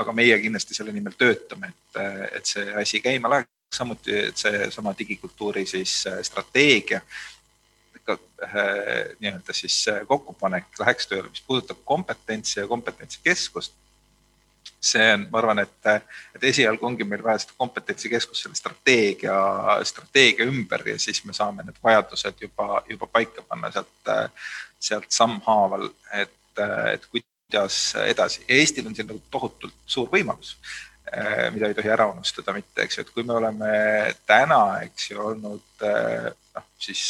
aga 0.00 0.12
meie 0.16 0.36
kindlasti 0.40 0.76
selle 0.76 0.92
nimel 0.92 1.16
töötame, 1.18 1.72
et, 1.72 2.00
et 2.38 2.48
see 2.48 2.72
asi 2.82 3.00
käima 3.04 3.30
läheks 3.32 3.50
samuti 3.72 4.32
seesama 4.34 4.94
digikultuuri 4.98 5.66
siis 5.66 6.06
äh, 6.06 6.18
strateegia 6.22 7.00
äh, 8.08 8.18
nii-öelda 9.20 9.52
siis 9.52 9.88
äh, 9.88 10.06
kokkupanek 10.06 10.64
läheks 10.78 11.06
tööle, 11.06 11.30
mis 11.30 11.44
puudutab 11.46 11.78
kompetentsi 11.84 12.60
ja 12.60 12.66
kompetentsikeskust. 12.68 13.72
See 14.82 15.08
on, 15.14 15.26
ma 15.30 15.38
arvan, 15.38 15.62
et, 15.62 15.88
et 16.36 16.46
esialgu 16.50 16.86
ongi 16.86 17.06
meil 17.06 17.22
vaja 17.24 17.44
seda 17.44 17.56
kompetentsikeskust 17.58 18.44
selle 18.44 18.58
strateegia, 18.58 19.34
strateegia 19.86 20.46
ümber 20.50 20.82
ja 20.88 20.98
siis 21.00 21.22
me 21.24 21.34
saame 21.36 21.64
need 21.66 21.78
vajadused 21.84 22.42
juba, 22.42 22.82
juba 22.90 23.08
paika 23.12 23.44
panna 23.46 23.70
sealt, 23.74 24.14
sealt 24.82 25.10
sammhaaval, 25.14 25.86
et, 26.18 26.64
et 26.92 27.06
kuidas 27.12 27.78
edasi. 28.06 28.42
Eestil 28.48 28.88
on 28.90 28.96
siin 28.98 29.10
nagu 29.12 29.22
tohutult 29.30 29.76
suur 29.86 30.10
võimalus 30.12 30.56
mida 31.52 31.68
ei 31.68 31.74
tohi 31.76 31.90
ära 31.92 32.06
unustada 32.08 32.54
mitte, 32.56 32.86
eks 32.86 32.96
ju, 32.96 33.02
et 33.04 33.10
kui 33.12 33.24
me 33.26 33.34
oleme 33.36 33.72
täna, 34.26 34.62
eks 34.86 35.10
ju, 35.10 35.18
olnud 35.20 35.84
noh, 35.84 36.68
siis 36.80 37.02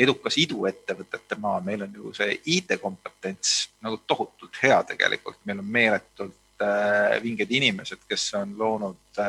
edukas 0.00 0.38
iduettevõtete 0.40 1.36
maa, 1.40 1.60
meil 1.64 1.84
on 1.84 1.94
ju 1.94 2.12
see 2.16 2.34
IT-kompetents 2.56 3.54
nagu 3.84 4.00
tohutult 4.08 4.58
hea 4.62 4.78
tegelikult, 4.88 5.38
meil 5.44 5.60
on 5.62 5.68
meeletult 5.76 6.39
vinged 7.22 7.50
inimesed, 7.56 8.02
kes 8.08 8.26
on 8.38 8.52
loonud 8.58 9.20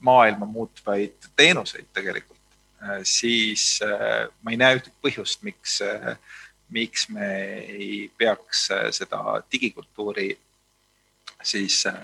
maailma 0.00 0.46
muutvaid 0.46 1.30
teenuseid 1.36 1.88
tegelikult, 1.94 2.58
siis 3.02 3.80
ma 3.82 4.52
ei 4.52 4.58
näe 4.60 4.76
ühtegi 4.78 4.94
põhjust, 5.02 5.42
miks, 5.46 5.80
miks 6.70 7.08
me 7.10 7.30
ei 7.64 8.10
peaks 8.18 8.68
seda 8.98 9.22
digikultuuri 9.52 10.28
siis 11.42 11.86
äh, 11.86 11.94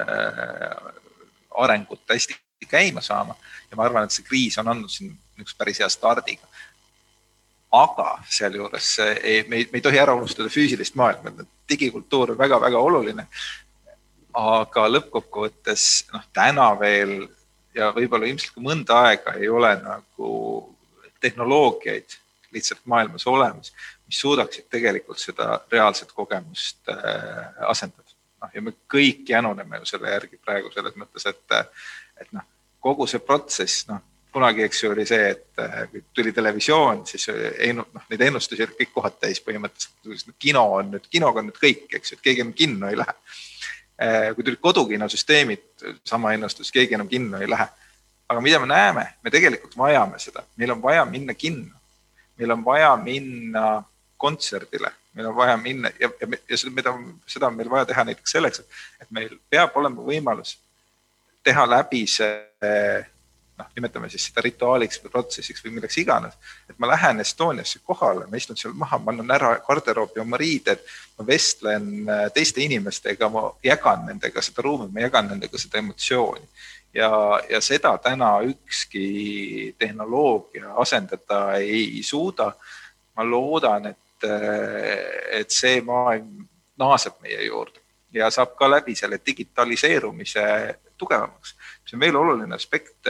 arengut 1.57 2.01
hästi 2.11 2.37
käima 2.69 3.01
saama 3.01 3.35
ja 3.71 3.77
ma 3.77 3.85
arvan, 3.85 4.05
et 4.05 4.11
see 4.11 4.25
kriis 4.25 4.59
on 4.59 4.69
andnud 4.69 4.91
siin 4.91 5.13
niisuguse 5.37 5.57
päris 5.59 5.81
hea 5.81 5.89
stardiga. 5.93 6.49
Aga 7.83 8.09
sealjuures 8.31 8.91
ei, 9.03 9.45
me 9.49 9.61
ei, 9.61 9.69
me 9.73 9.81
ei 9.81 9.85
tohi 9.85 10.01
ära 10.01 10.15
unustada 10.17 10.51
füüsilist 10.53 10.97
maailma, 10.99 11.33
digikultuur 11.69 12.35
on 12.35 12.39
väga-väga 12.39 12.83
oluline. 12.89 13.27
aga 14.37 14.83
lõppkokkuvõttes 14.91 15.85
noh, 16.13 16.25
täna 16.37 16.69
veel 16.81 17.23
ja 17.77 17.89
võib-olla 17.97 18.29
ilmselt 18.29 18.53
ka 18.53 18.61
mõnda 18.61 18.99
aega 19.09 19.33
ei 19.41 19.49
ole 19.49 19.71
nagu 19.81 20.31
tehnoloogiaid 21.21 22.19
lihtsalt 22.53 22.83
maailmas 22.85 23.27
olemas, 23.27 23.73
mis 24.07 24.21
suudaksid 24.21 24.69
tegelikult 24.71 25.21
seda 25.21 25.63
reaalset 25.73 26.13
kogemust 26.13 26.93
äh, 26.93 27.49
asendada 27.69 28.13
noh, 28.43 28.51
ja 28.55 28.63
me 28.63 28.75
kõik 28.93 29.25
januneme 29.29 29.81
ju 29.81 29.89
selle 29.93 30.13
järgi 30.13 30.39
praegu 30.43 30.71
selles 30.75 30.97
mõttes, 31.01 31.27
et, 31.29 31.57
et 32.21 32.33
noh, 32.37 32.45
kogu 32.83 33.09
see 33.11 33.23
protsess, 33.25 33.87
noh, 33.91 34.03
kunagi, 34.37 34.67
eks 34.67 34.83
ju, 34.83 34.91
oli 34.93 35.07
see, 35.09 35.31
et 35.33 35.65
kui 35.91 36.03
tuli 36.15 36.33
televisioon, 36.37 37.05
siis 37.09 37.29
noh, 37.77 37.89
neid 38.11 38.25
ennustusi 38.29 38.67
olid 38.67 38.77
kõik 38.81 38.93
kohad 38.93 39.17
täis 39.23 39.41
põhimõtteliselt. 39.45 40.35
kino 40.43 40.65
on 40.77 40.93
nüüd, 40.97 41.09
kinoga 41.13 41.41
on 41.41 41.49
nüüd 41.51 41.61
kõik, 41.61 41.87
eks 41.97 42.13
ju, 42.13 42.19
et 42.19 42.27
keegi 42.27 42.45
enam 42.45 42.53
kinno 42.57 42.91
ei 42.93 43.01
lähe. 43.01 43.17
kui 44.37 44.45
tulid 44.45 44.61
kodukinosüsteemid, 44.61 45.65
sama 46.05 46.35
ennustus, 46.37 46.69
keegi 46.73 46.99
enam 46.99 47.09
kinno 47.09 47.41
ei 47.41 47.49
lähe. 47.49 47.69
aga 48.29 48.41
mida 48.43 48.59
me 48.61 48.67
näeme, 48.67 49.07
me 49.23 49.31
tegelikult 49.31 49.77
vajame 49.79 50.19
seda, 50.19 50.43
meil 50.57 50.75
on 50.75 50.83
vaja 50.83 51.05
minna 51.09 51.35
kinno, 51.35 51.81
meil 52.37 52.51
on 52.51 52.65
vaja 52.65 52.97
minna 52.97 53.83
kontserdile 54.17 54.91
meil 55.17 55.27
on 55.31 55.37
vaja 55.37 55.57
minna 55.57 55.91
ja, 56.01 56.11
ja, 56.21 56.29
ja 56.49 56.57
seda, 56.59 56.73
mida, 56.75 56.93
seda 57.27 57.49
on 57.49 57.57
meil 57.57 57.71
vaja 57.71 57.87
teha 57.89 58.05
näiteks 58.05 58.37
selleks, 58.37 58.65
et 59.01 59.11
meil 59.11 59.39
peab 59.51 59.77
olema 59.81 60.05
võimalus 60.05 60.59
teha 61.47 61.65
läbi 61.71 62.03
see 62.11 62.35
noh, 63.59 63.69
nimetame 63.77 64.09
siis 64.13 64.27
seda 64.29 64.45
rituaaliks 64.45 65.01
või 65.03 65.13
protsessiks 65.13 65.65
või 65.65 65.77
milleks 65.77 65.99
iganes, 66.03 66.37
et 66.71 66.79
ma 66.83 66.91
lähen 66.91 67.21
Estoniasse 67.21 67.81
kohale, 67.85 68.27
ma 68.31 68.41
istun 68.41 68.59
seal 68.61 68.75
maha, 68.77 68.99
ma 69.03 69.15
annan 69.15 69.35
ära 69.37 69.53
garderoobi 69.67 70.21
oma 70.23 70.41
riided, 70.41 70.83
ma 71.19 71.27
vestlen 71.27 71.91
äh, 72.09 72.25
teiste 72.35 72.65
inimestega, 72.65 73.31
ma 73.33 73.49
jagan 73.65 74.07
nendega 74.11 74.45
seda 74.45 74.67
ruumi, 74.67 74.91
ma 74.93 75.07
jagan 75.07 75.31
nendega 75.33 75.61
seda 75.61 75.81
emotsiooni 75.83 76.49
ja, 76.97 77.11
ja 77.51 77.61
seda 77.61 77.97
täna 78.03 78.37
ükski 78.47 79.75
tehnoloogia 79.79 80.75
asendada 80.83 81.57
ei 81.61 82.03
suuda. 82.03 82.53
ma 83.17 83.25
loodan, 83.25 83.87
et, 83.87 84.25
äh, 84.29 85.41
et 85.41 85.51
see 85.51 85.81
maailm 85.81 86.45
naaseb 86.77 87.15
meie 87.25 87.47
juurde 87.47 87.81
ja 88.13 88.29
saab 88.31 88.53
ka 88.59 88.69
läbi 88.71 88.95
selle 88.95 89.21
digitaliseerumise 89.27 90.45
tugevamaks. 90.99 91.55
see 91.87 91.97
on 91.97 92.01
veel 92.01 92.17
oluline 92.17 92.55
aspekt 92.55 93.09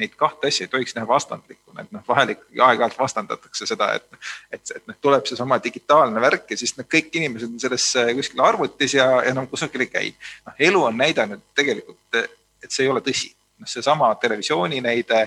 neid 0.00 0.14
kahte 0.18 0.48
asja 0.48 0.66
ei 0.66 0.72
tohiks 0.72 0.94
näha 0.96 1.08
vastandlikuna, 1.08 1.84
et 1.84 1.92
noh, 1.94 2.04
vahel 2.08 2.34
ikkagi 2.34 2.62
aeg-ajalt 2.66 2.98
vastandatakse 2.98 3.68
seda, 3.68 3.92
et, 3.98 4.20
et, 4.52 4.72
et 4.76 4.88
noh, 4.88 4.96
tuleb 5.00 5.28
seesama 5.28 5.60
digitaalne 5.62 6.22
värk 6.22 6.54
ja 6.54 6.58
siis 6.60 6.74
noh, 6.78 6.88
kõik 6.90 7.12
inimesed 7.20 7.50
on 7.50 7.62
selles 7.62 7.86
kuskil 8.18 8.44
arvutis 8.44 8.96
ja 8.96 9.08
enam 9.22 9.46
no, 9.46 9.50
kusagil 9.52 9.86
ei 9.86 9.92
käi. 9.92 10.12
noh, 10.46 10.56
elu 10.70 10.82
on 10.88 10.98
näidanud 10.98 11.44
tegelikult, 11.54 12.20
et 12.20 12.68
see 12.68 12.86
ei 12.86 12.92
ole 12.92 13.04
tõsi. 13.04 13.32
noh, 13.60 13.68
seesama 13.68 14.14
televisiooni 14.20 14.80
näide, 14.80 15.22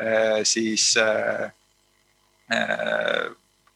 äh, 0.00 0.40
siis 0.42 0.94
äh, 0.96 1.50
äh, 2.52 3.26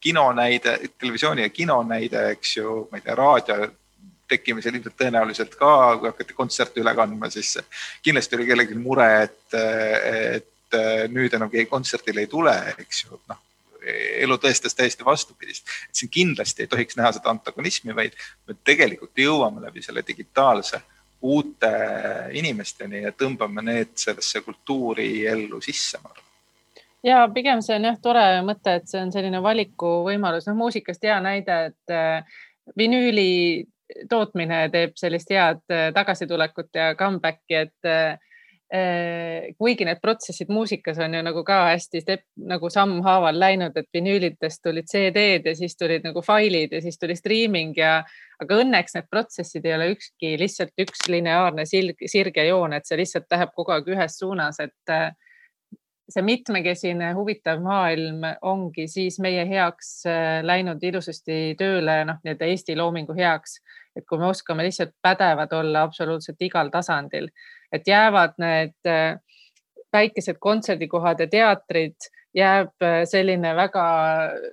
kino 0.00 0.32
näide, 0.32 0.78
televisiooni 0.98 1.42
ja 1.42 1.48
kino 1.48 1.82
näide, 1.82 2.30
eks 2.36 2.56
ju, 2.56 2.80
ma 2.90 2.98
ei 2.98 3.04
tea, 3.04 3.18
raadio 3.18 3.68
tekkimisel 4.28 4.76
ilmselt 4.76 4.96
tõenäoliselt 4.98 5.56
ka, 5.58 5.72
kui 5.98 6.10
hakati 6.10 6.36
kontserte 6.36 6.82
üle 6.82 6.94
kandma, 6.96 7.30
siis 7.32 7.56
kindlasti 8.04 8.38
oli 8.38 8.46
kellelgi 8.48 8.78
mure, 8.78 9.08
et, 9.26 9.58
et 9.58 10.78
nüüd 11.12 11.34
enam 11.34 11.50
keegi 11.52 11.70
kontserdile 11.70 12.24
ei 12.24 12.30
tule, 12.30 12.54
eks 12.78 13.04
ju, 13.04 13.20
noh 13.30 13.44
elu 13.88 14.36
tõestas 14.42 14.74
täiesti 14.76 15.04
vastupidist. 15.06 15.68
et 15.88 15.96
siin 15.96 16.10
kindlasti 16.10 16.64
ei 16.64 16.68
tohiks 16.68 16.96
näha 16.98 17.12
seda 17.16 17.30
antagonismi, 17.30 17.94
vaid 17.96 18.16
me 18.46 18.56
tegelikult 18.64 19.16
jõuame 19.16 19.62
läbi 19.64 19.82
selle 19.82 20.02
digitaalse 20.06 20.80
uute 21.22 21.70
inimesteni 22.36 23.02
ja 23.02 23.12
tõmbame 23.12 23.62
need 23.64 23.94
sellesse 23.98 24.42
kultuuri 24.44 25.26
ellu 25.26 25.60
sisse, 25.64 25.98
ma 26.02 26.10
arvan 26.10 26.26
ja 27.02 27.22
pigem 27.34 27.62
see 27.62 27.78
on 27.78 27.88
jah 27.88 27.98
tore 28.02 28.26
mõte, 28.46 28.78
et 28.80 28.90
see 28.90 29.00
on 29.00 29.12
selline 29.14 29.40
valikuvõimalus, 29.42 30.48
noh 30.48 30.58
muusikast 30.58 31.04
hea 31.06 31.18
näide, 31.22 31.58
et 31.70 31.94
äh, 31.94 32.38
vinüüli 32.78 33.66
tootmine 34.08 34.68
teeb 34.72 34.96
sellist 34.98 35.30
head 35.32 35.62
äh, 35.72 35.90
tagasitulekut 35.94 36.74
ja 36.74 36.94
comeback'i, 36.98 37.54
et 37.66 37.88
äh, 37.88 38.18
kuigi 39.56 39.86
need 39.88 40.00
protsessid 40.02 40.50
muusikas 40.52 40.98
on 41.00 41.14
ju 41.16 41.22
nagu 41.24 41.40
ka 41.44 41.62
hästi 41.70 42.02
step, 42.02 42.24
nagu 42.50 42.68
sammhaaval 42.70 43.38
läinud, 43.40 43.76
et 43.80 43.88
vinüülidest 43.96 44.60
tulid 44.62 44.90
CD-d 44.90 45.48
ja 45.48 45.54
siis 45.56 45.76
tulid 45.76 46.04
nagu 46.04 46.20
failid 46.24 46.74
ja 46.76 46.82
siis 46.84 47.00
tuli 47.00 47.16
streaming 47.16 47.72
ja, 47.80 48.02
aga 48.42 48.58
õnneks 48.60 48.98
need 48.98 49.08
protsessid 49.08 49.64
ei 49.64 49.74
ole 49.78 49.88
ükski 49.94 50.34
lihtsalt 50.40 50.84
üks 50.84 51.08
lineaarne 51.08 51.64
sirge 51.64 52.44
joon, 52.50 52.76
et 52.76 52.84
see 52.84 53.00
lihtsalt 53.00 53.30
läheb 53.32 53.56
kogu 53.56 53.72
aeg 53.72 53.88
ühes 53.96 54.20
suunas, 54.20 54.60
et 54.60 54.92
äh, 54.92 55.08
see 56.08 56.22
mitmekesine 56.24 57.10
huvitav 57.16 57.60
maailm 57.62 58.22
ongi 58.48 58.86
siis 58.88 59.18
meie 59.20 59.44
heaks 59.48 60.06
äh, 60.08 60.40
läinud 60.46 60.82
ilusasti 60.84 61.54
tööle, 61.58 62.04
noh, 62.08 62.16
nii-öelda 62.24 62.44
Eesti 62.48 62.76
loomingu 62.78 63.14
heaks. 63.18 63.60
et 63.98 64.04
kui 64.06 64.18
me 64.20 64.28
oskame 64.30 64.62
lihtsalt 64.62 64.92
pädevad 65.02 65.52
olla 65.58 65.82
absoluutselt 65.82 66.38
igal 66.46 66.68
tasandil, 66.70 67.26
et 67.72 67.88
jäävad 67.88 68.32
need 68.38 68.86
äh, 68.86 69.18
väikesed 69.92 70.36
kontserdikohad 70.38 71.20
ja 71.20 71.26
teatrid, 71.26 71.96
jääb 72.36 72.82
äh, 72.84 73.04
selline 73.10 73.56
väga 73.56 73.84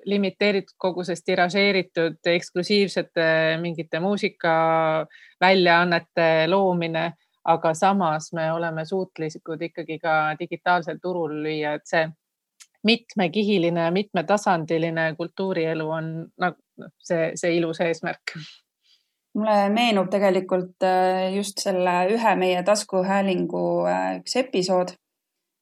limiteeritud 0.09 0.75
koguses 0.81 1.23
tiražeeritud 1.23 2.17
eksklusiivsete 2.33 3.57
mingite 3.61 3.99
muusikaväljaannete 3.99 6.47
loomine 6.47 7.13
aga 7.45 7.73
samas 7.73 8.31
me 8.33 8.51
oleme 8.51 8.85
suutlikud 8.85 9.61
ikkagi 9.61 9.99
ka 9.99 10.13
digitaalsel 10.39 10.97
turul 11.01 11.43
lüüa, 11.45 11.75
et 11.77 11.85
see 11.89 12.07
mitmekihiline, 12.85 13.91
mitmetasandiline 13.91 15.15
kultuurielu 15.17 15.89
on 15.89 16.11
nagu 16.41 16.57
noh, 16.81 16.91
see, 16.99 17.31
see 17.39 17.57
ilus 17.57 17.81
eesmärk. 17.85 18.35
mulle 19.35 19.69
meenub 19.69 20.07
tegelikult 20.11 20.83
äh, 20.87 21.33
just 21.35 21.59
selle 21.63 21.95
ühe 22.13 22.35
meie 22.39 22.61
taskuhäälingu 22.63 23.63
äh, 23.91 24.03
üks 24.19 24.35
episood, 24.39 24.93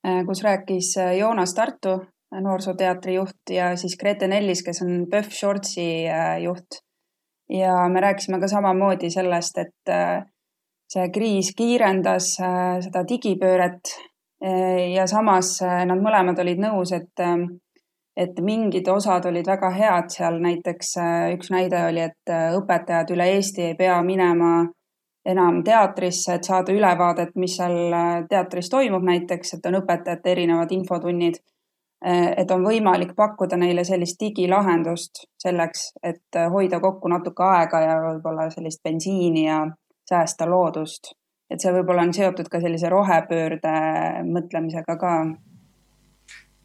äh, 0.07 0.19
kus 0.27 0.43
rääkis 0.45 0.93
Joonas 1.19 1.55
Tartu, 1.57 1.95
noorsooteatri 2.33 3.15
juht 3.15 3.53
ja 3.53 3.71
siis 3.77 3.95
Grete 3.97 4.27
Nellis, 4.27 4.63
kes 4.65 4.81
on 4.81 5.07
PÖFF 5.09 5.39
Shortsi 5.39 5.87
juht. 6.43 6.81
ja 7.49 7.73
me 7.89 8.01
rääkisime 8.01 8.39
ka 8.39 8.47
samamoodi 8.47 9.09
sellest, 9.13 9.57
et 9.57 9.93
see 10.93 11.09
kriis 11.13 11.51
kiirendas 11.57 12.35
äh, 12.41 12.77
seda 12.85 13.03
digipööret 13.09 13.93
äh, 14.43 14.93
ja 14.93 15.07
samas 15.09 15.55
äh, 15.65 15.83
nad 15.89 16.01
mõlemad 16.03 16.39
olid 16.43 16.61
nõus, 16.61 16.93
et, 16.95 17.23
et 18.17 18.39
mingid 18.45 18.87
osad 18.93 19.25
olid 19.29 19.49
väga 19.49 19.71
head 19.73 20.13
seal, 20.13 20.39
näiteks 20.43 20.95
üks 21.33 21.49
näide 21.53 21.81
oli, 21.87 22.05
et 22.11 22.33
õpetajad 22.59 23.13
üle 23.15 23.29
Eesti 23.37 23.69
ei 23.71 23.77
pea 23.79 23.97
minema 24.05 24.53
enam 25.25 25.61
teatrisse, 25.63 26.35
et 26.35 26.45
saada 26.45 26.73
ülevaadet, 26.75 27.31
mis 27.39 27.55
seal 27.57 27.95
teatris 28.29 28.67
toimub 28.69 29.05
näiteks, 29.07 29.55
et 29.55 29.65
on 29.69 29.79
õpetajate 29.79 30.31
erinevad 30.35 30.71
infotunnid. 30.75 31.39
et 32.03 32.51
on 32.51 32.65
võimalik 32.67 33.13
pakkuda 33.15 33.55
neile 33.55 33.85
sellist 33.87 34.19
digilahendust 34.19 35.21
selleks, 35.39 35.93
et 36.03 36.39
hoida 36.51 36.81
kokku 36.83 37.07
natuke 37.07 37.43
aega 37.47 37.79
ja 37.79 37.93
võib-olla 38.01 38.49
sellist 38.51 38.83
bensiini 38.83 39.45
ja 39.45 39.61
säästa 40.09 40.47
loodust, 40.49 41.13
et 41.49 41.61
see 41.61 41.73
võib-olla 41.75 42.05
on 42.07 42.13
seotud 42.15 42.49
ka 42.51 42.61
sellise 42.63 42.89
rohepöörde 42.91 43.73
mõtlemisega 44.27 44.97
ka. 44.99 45.15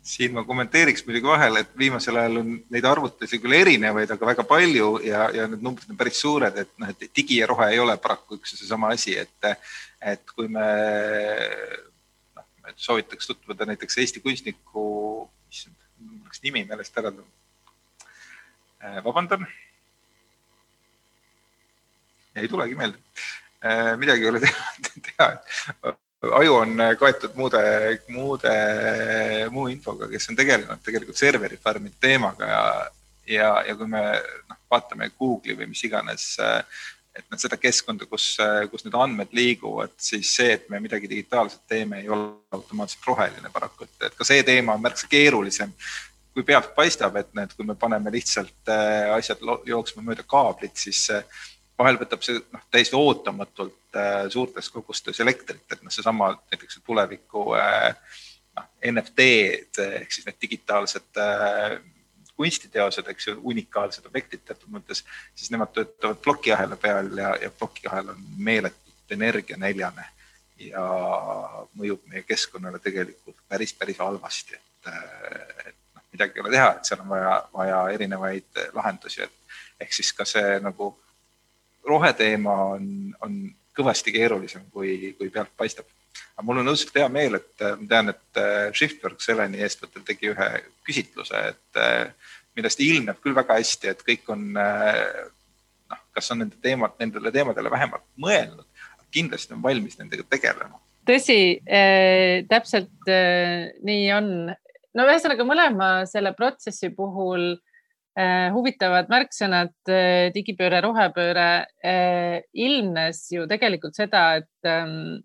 Siin 0.09 0.33
ma 0.33 0.45
kommenteeriks 0.49 1.05
muidugi 1.05 1.29
vahele, 1.29 1.61
et 1.65 1.75
viimasel 1.77 2.17
ajal 2.17 2.41
on 2.41 2.55
neid 2.73 2.87
arvutusi 2.89 3.41
küll 3.43 3.59
erinevaid, 3.59 4.11
aga 4.15 4.31
väga 4.31 4.45
palju 4.49 4.95
ja, 5.05 5.27
ja 5.37 5.45
need 5.51 5.65
numbrid 5.65 5.91
on 5.93 5.99
päris 6.01 6.23
suured, 6.23 6.57
et 6.63 6.71
noh, 6.81 6.89
et 6.95 7.11
digi 7.13 7.43
ja 7.43 7.49
rohe 7.51 7.69
ei 7.75 7.83
ole 7.83 7.99
paraku 8.01 8.39
üks 8.39 8.55
ja 8.55 8.63
seesama 8.63 8.95
asi, 8.97 9.19
et, 9.21 9.51
et 10.01 10.33
kui 10.33 10.49
me 10.49 10.65
noh, 12.39 12.49
soovitaks 12.73 13.29
tutvuda 13.29 13.69
näiteks 13.69 14.01
Eesti 14.01 14.25
kunstniku, 14.25 14.87
issand, 15.53 15.77
mul 16.01 16.25
läks 16.25 16.41
nimi 16.47 16.65
meelest 16.65 16.97
ära. 17.05 17.13
vabandan 19.05 19.45
ei 22.43 22.51
tulegi 22.51 22.77
meelde. 22.79 23.01
Äh, 23.65 23.95
midagi 24.01 24.27
ei 24.27 24.31
ole 24.33 24.43
teha, 24.45 24.69
teha. 25.09 25.31
aju 26.41 26.55
on 26.59 26.85
kaetud 26.99 27.35
muude, 27.39 27.63
muude, 28.11 28.55
muu 29.55 29.69
infoga, 29.71 30.09
kes 30.11 30.31
on 30.31 30.39
tegelenud 30.39 30.83
tegelikult 30.85 31.19
serveri 31.19 31.59
farm'i 31.63 31.93
teemaga 32.03 32.49
ja, 32.51 32.63
ja, 33.31 33.51
ja 33.69 33.77
kui 33.79 33.87
me 33.91 34.03
noh, 34.51 34.59
vaatame 34.71 35.13
Google'i 35.15 35.55
või 35.59 35.71
mis 35.71 35.85
iganes 35.87 36.33
et 37.19 37.27
noh, 37.27 37.41
seda 37.41 37.59
keskkonda, 37.61 38.07
kus, 38.11 38.31
kus 38.71 38.85
need 38.87 38.97
andmed 38.99 39.33
liiguvad, 39.35 39.95
siis 40.03 40.31
see, 40.39 40.53
et 40.55 40.69
me 40.71 40.81
midagi 40.83 41.11
digitaalselt 41.11 41.65
teeme, 41.71 42.03
ei 42.03 42.11
ole 42.13 42.31
automaatselt 42.55 43.09
roheline 43.11 43.51
paraku, 43.55 43.89
et, 43.89 43.97
et 44.11 44.19
ka 44.19 44.27
see 44.27 44.45
teema 44.47 44.77
on 44.77 44.85
märksa 44.85 45.11
keerulisem, 45.11 45.73
kui 46.35 46.47
pealt 46.47 46.71
paistab, 46.77 47.17
et 47.19 47.33
need, 47.35 47.55
kui 47.59 47.67
me 47.67 47.75
paneme 47.79 48.13
lihtsalt 48.15 48.71
äh, 48.71 49.11
asjad 49.17 49.43
jooksma 49.67 50.05
mööda 50.07 50.23
kaablit, 50.29 50.77
siis 50.79 51.09
vahel 51.79 51.99
võtab 52.01 52.25
see 52.27 52.41
noh, 52.53 52.65
täiesti 52.73 52.97
ootamatult 52.99 53.99
äh, 53.99 54.25
suurtes 54.33 54.71
kogustes 54.75 55.21
elektrit, 55.25 55.65
et 55.73 55.85
noh, 55.85 55.95
seesama 55.95 56.33
näiteks 56.51 56.81
tuleviku 56.87 57.53
äh, 57.59 57.93
noh, 58.59 58.67
NFT-d 58.93 59.87
ehk 60.01 60.15
siis 60.15 60.27
need 60.27 60.41
digitaalsed 60.43 61.23
äh, 61.23 61.79
kunstiteosed, 62.39 63.09
eks 63.11 63.31
ju, 63.31 63.39
unikaalsed 63.51 64.07
objektid 64.07 64.45
teatud 64.47 64.71
mõttes, 64.75 65.03
siis 65.35 65.51
nemad 65.55 65.73
töötavad 65.75 66.21
plokiahela 66.23 66.79
peal 66.79 67.11
ja, 67.19 67.33
ja 67.43 67.51
plokiahel 67.51 68.13
on 68.15 68.23
meeletult 68.37 69.17
energianäljane 69.17 70.07
ja 70.63 70.85
mõjub 71.79 72.05
meie 72.11 72.23
keskkonnale 72.27 72.79
tegelikult 72.83 73.39
päris, 73.51 73.75
päris 73.75 73.99
halvasti, 74.03 74.59
et, 74.59 74.91
et 74.91 75.75
noh, 75.95 76.07
midagi 76.15 76.39
ei 76.39 76.45
ole 76.45 76.55
teha, 76.55 76.71
et 76.77 76.91
seal 76.91 77.03
on 77.03 77.11
vaja, 77.11 77.35
vaja 77.55 77.83
erinevaid 77.95 78.63
lahendusi, 78.75 79.27
et 79.27 79.85
ehk 79.87 79.95
siis 79.95 80.11
ka 80.15 80.27
see 80.27 80.59
nagu 80.63 80.93
roheteema 81.87 82.55
on, 82.75 82.89
on 83.25 83.39
kõvasti 83.79 84.13
keerulisem, 84.15 84.67
kui, 84.75 85.15
kui 85.19 85.31
pealt 85.31 85.55
paistab. 85.57 85.87
aga 86.35 86.47
mul 86.47 86.61
on 86.63 86.71
õudselt 86.73 86.97
hea 86.99 87.09
meel, 87.13 87.39
et 87.39 87.63
ma 87.63 87.89
tean, 87.91 88.13
et 88.15 88.41
äh, 88.43 88.69
Shiftworks 88.75 89.29
Eleni 89.35 89.63
eestvõttel 89.63 90.05
tegi 90.07 90.33
ühe 90.33 90.49
küsitluse, 90.87 91.43
et 91.53 91.81
äh, 91.83 92.31
millest 92.59 92.83
ilmneb 92.83 93.21
küll 93.23 93.37
väga 93.37 93.59
hästi, 93.59 93.93
et 93.93 94.05
kõik 94.07 94.31
on 94.35 94.51
äh, 94.59 95.03
noh, 95.93 96.03
kas 96.15 96.31
on 96.35 96.43
nende 96.43 96.59
teemad, 96.63 96.97
nendele 97.01 97.33
teemadele 97.35 97.73
vähemalt 97.73 98.07
mõelnud, 98.21 98.67
kindlasti 99.15 99.55
on 99.57 99.63
valmis 99.65 99.99
nendega 100.01 100.27
tegelema. 100.29 100.81
tõsi 101.09 101.39
äh,, 101.65 102.45
täpselt 102.51 103.09
äh, 103.09 103.71
nii 103.87 104.11
on. 104.17 104.29
no 104.95 105.07
ühesõnaga 105.09 105.47
mõlema 105.47 105.91
selle 106.11 106.35
protsessi 106.37 106.91
puhul 106.95 107.55
huvitavad 108.55 109.11
märksõnad 109.13 109.91
äh, 109.93 110.29
digipööre, 110.35 110.81
rohepööre 110.83 111.49
äh, 111.87 112.39
ilmnes 112.53 113.21
ju 113.31 113.47
tegelikult 113.51 113.99
seda, 113.99 114.41
et 114.41 114.69
ähm, 114.69 115.21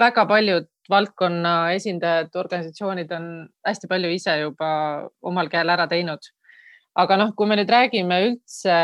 väga 0.00 0.24
paljud 0.30 0.68
valdkonna 0.90 1.54
esindajad, 1.76 2.32
organisatsioonid 2.40 3.12
on 3.14 3.26
hästi 3.66 3.90
palju 3.90 4.12
ise 4.14 4.38
juba 4.40 4.70
omal 5.22 5.50
käel 5.52 5.70
ära 5.70 5.86
teinud. 5.90 6.30
aga 6.98 7.16
noh, 7.20 7.34
kui 7.36 7.46
me 7.46 7.56
nüüd 7.60 7.70
räägime 7.70 8.16
üldse 8.26 8.76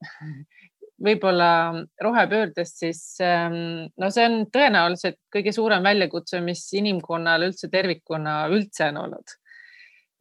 võib-olla 1.06 1.50
rohepöördest, 2.02 2.78
siis 2.80 3.00
ähm, 3.20 3.90
no 4.00 4.08
see 4.14 4.24
on 4.24 4.46
tõenäoliselt 4.52 5.18
kõige 5.32 5.52
suurem 5.52 5.84
väljakutse, 5.84 6.40
mis 6.40 6.64
inimkonnal 6.78 7.50
üldse 7.50 7.68
tervikuna 7.72 8.46
üldse 8.48 8.88
on 8.94 9.02
olnud. 9.04 9.36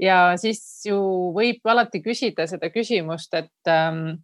Ja 0.02 0.36
siis 0.40 0.62
ju 0.86 0.98
võib 1.36 1.66
alati 1.72 2.02
küsida 2.04 2.48
seda 2.50 2.70
küsimust, 2.74 3.34
et 3.38 3.72
ähm, 3.72 4.18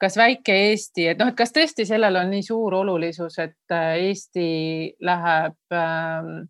kas 0.00 0.16
väike 0.18 0.54
Eesti, 0.70 1.08
et 1.12 1.20
noh, 1.20 1.30
et 1.30 1.38
kas 1.38 1.54
tõesti 1.54 1.86
sellel 1.88 2.18
on 2.20 2.30
nii 2.32 2.44
suur 2.46 2.74
olulisus, 2.80 3.38
et 3.42 3.74
äh, 3.74 3.94
Eesti 4.08 4.48
läheb 5.06 5.76
ähm, 5.76 6.46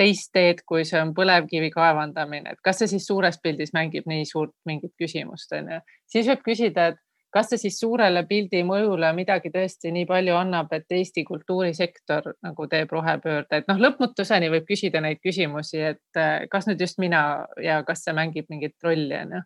teist 0.00 0.32
teed, 0.32 0.64
kui 0.66 0.86
see 0.88 1.00
on 1.00 1.12
põlevkivi 1.16 1.70
kaevandamine, 1.74 2.54
et 2.54 2.64
kas 2.64 2.80
see 2.80 2.94
siis 2.94 3.06
suures 3.06 3.36
pildis 3.42 3.74
mängib 3.76 4.08
nii 4.08 4.24
suurt 4.28 4.54
mingit 4.68 4.94
küsimust, 4.98 5.52
on 5.56 5.74
ju. 5.74 5.80
siis 6.08 6.30
võib 6.30 6.44
küsida, 6.46 6.90
et 6.92 7.00
kas 7.30 7.50
see 7.50 7.60
siis 7.64 7.78
suurele 7.80 8.24
pildi 8.28 8.62
mõjule 8.66 9.12
midagi 9.16 9.52
tõesti 9.54 9.92
nii 9.94 10.06
palju 10.08 10.36
annab, 10.38 10.72
et 10.74 10.90
Eesti 10.90 11.24
kultuurisektor 11.28 12.32
nagu 12.42 12.66
teeb 12.70 12.92
rohepöörde, 12.92 13.62
et 13.62 13.70
noh, 13.70 13.78
lõpmatuseni 13.80 14.50
võib 14.52 14.66
küsida 14.68 15.02
neid 15.04 15.22
küsimusi, 15.22 15.82
et 15.92 16.20
äh, 16.20 16.46
kas 16.50 16.66
nüüd 16.70 16.82
just 16.82 16.98
mina 17.02 17.46
ja 17.62 17.82
kas 17.86 18.04
see 18.06 18.16
mängib 18.16 18.50
mingit 18.50 18.76
rolli, 18.84 19.14
on 19.20 19.38
ju 19.38 19.44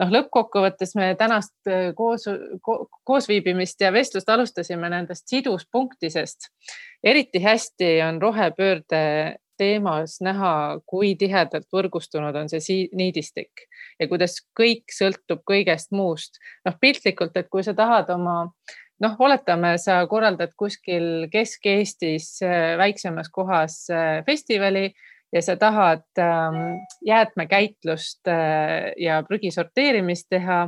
noh, 0.00 0.12
lõppkokkuvõttes 0.16 0.94
me 0.98 1.12
tänast 1.18 1.54
äh, 1.70 1.90
koos 1.98 2.26
ko,, 2.64 2.78
koosviibimist 3.08 3.82
ja 3.82 3.92
vestlust 3.94 4.28
alustasime 4.32 4.90
nendest 4.92 5.28
siduspunktisest. 5.30 6.50
eriti 7.02 7.42
hästi 7.42 7.94
on 8.08 8.22
rohepöörde 8.22 9.02
teemas 9.62 10.18
näha, 10.24 10.52
kui 10.90 11.14
tihedalt 11.18 11.68
võrgustunud 11.72 12.36
on 12.42 12.50
see 12.50 12.82
niidistik 12.98 13.66
ja 14.00 14.10
kuidas 14.10 14.40
kõik 14.58 14.90
sõltub 14.90 15.44
kõigest 15.48 15.94
muust. 15.94 16.42
noh, 16.66 16.78
piltlikult, 16.80 17.36
et 17.36 17.50
kui 17.52 17.62
sa 17.62 17.74
tahad 17.78 18.10
oma 18.10 18.36
noh, 19.02 19.16
oletame, 19.18 19.76
sa 19.82 20.02
korraldad 20.10 20.54
kuskil 20.58 21.28
Kesk-Eestis 21.32 22.36
äh, 22.46 22.74
väiksemas 22.78 23.30
kohas 23.32 23.84
äh, 23.90 24.22
festivali 24.26 24.90
ja 25.32 25.42
sa 25.42 25.56
tahad 25.56 26.04
ähm, 26.20 26.78
jäätmekäitlust 27.06 28.28
äh, 28.28 28.92
ja 29.00 29.22
prügi 29.28 29.50
sorteerimist 29.50 30.28
teha 30.30 30.66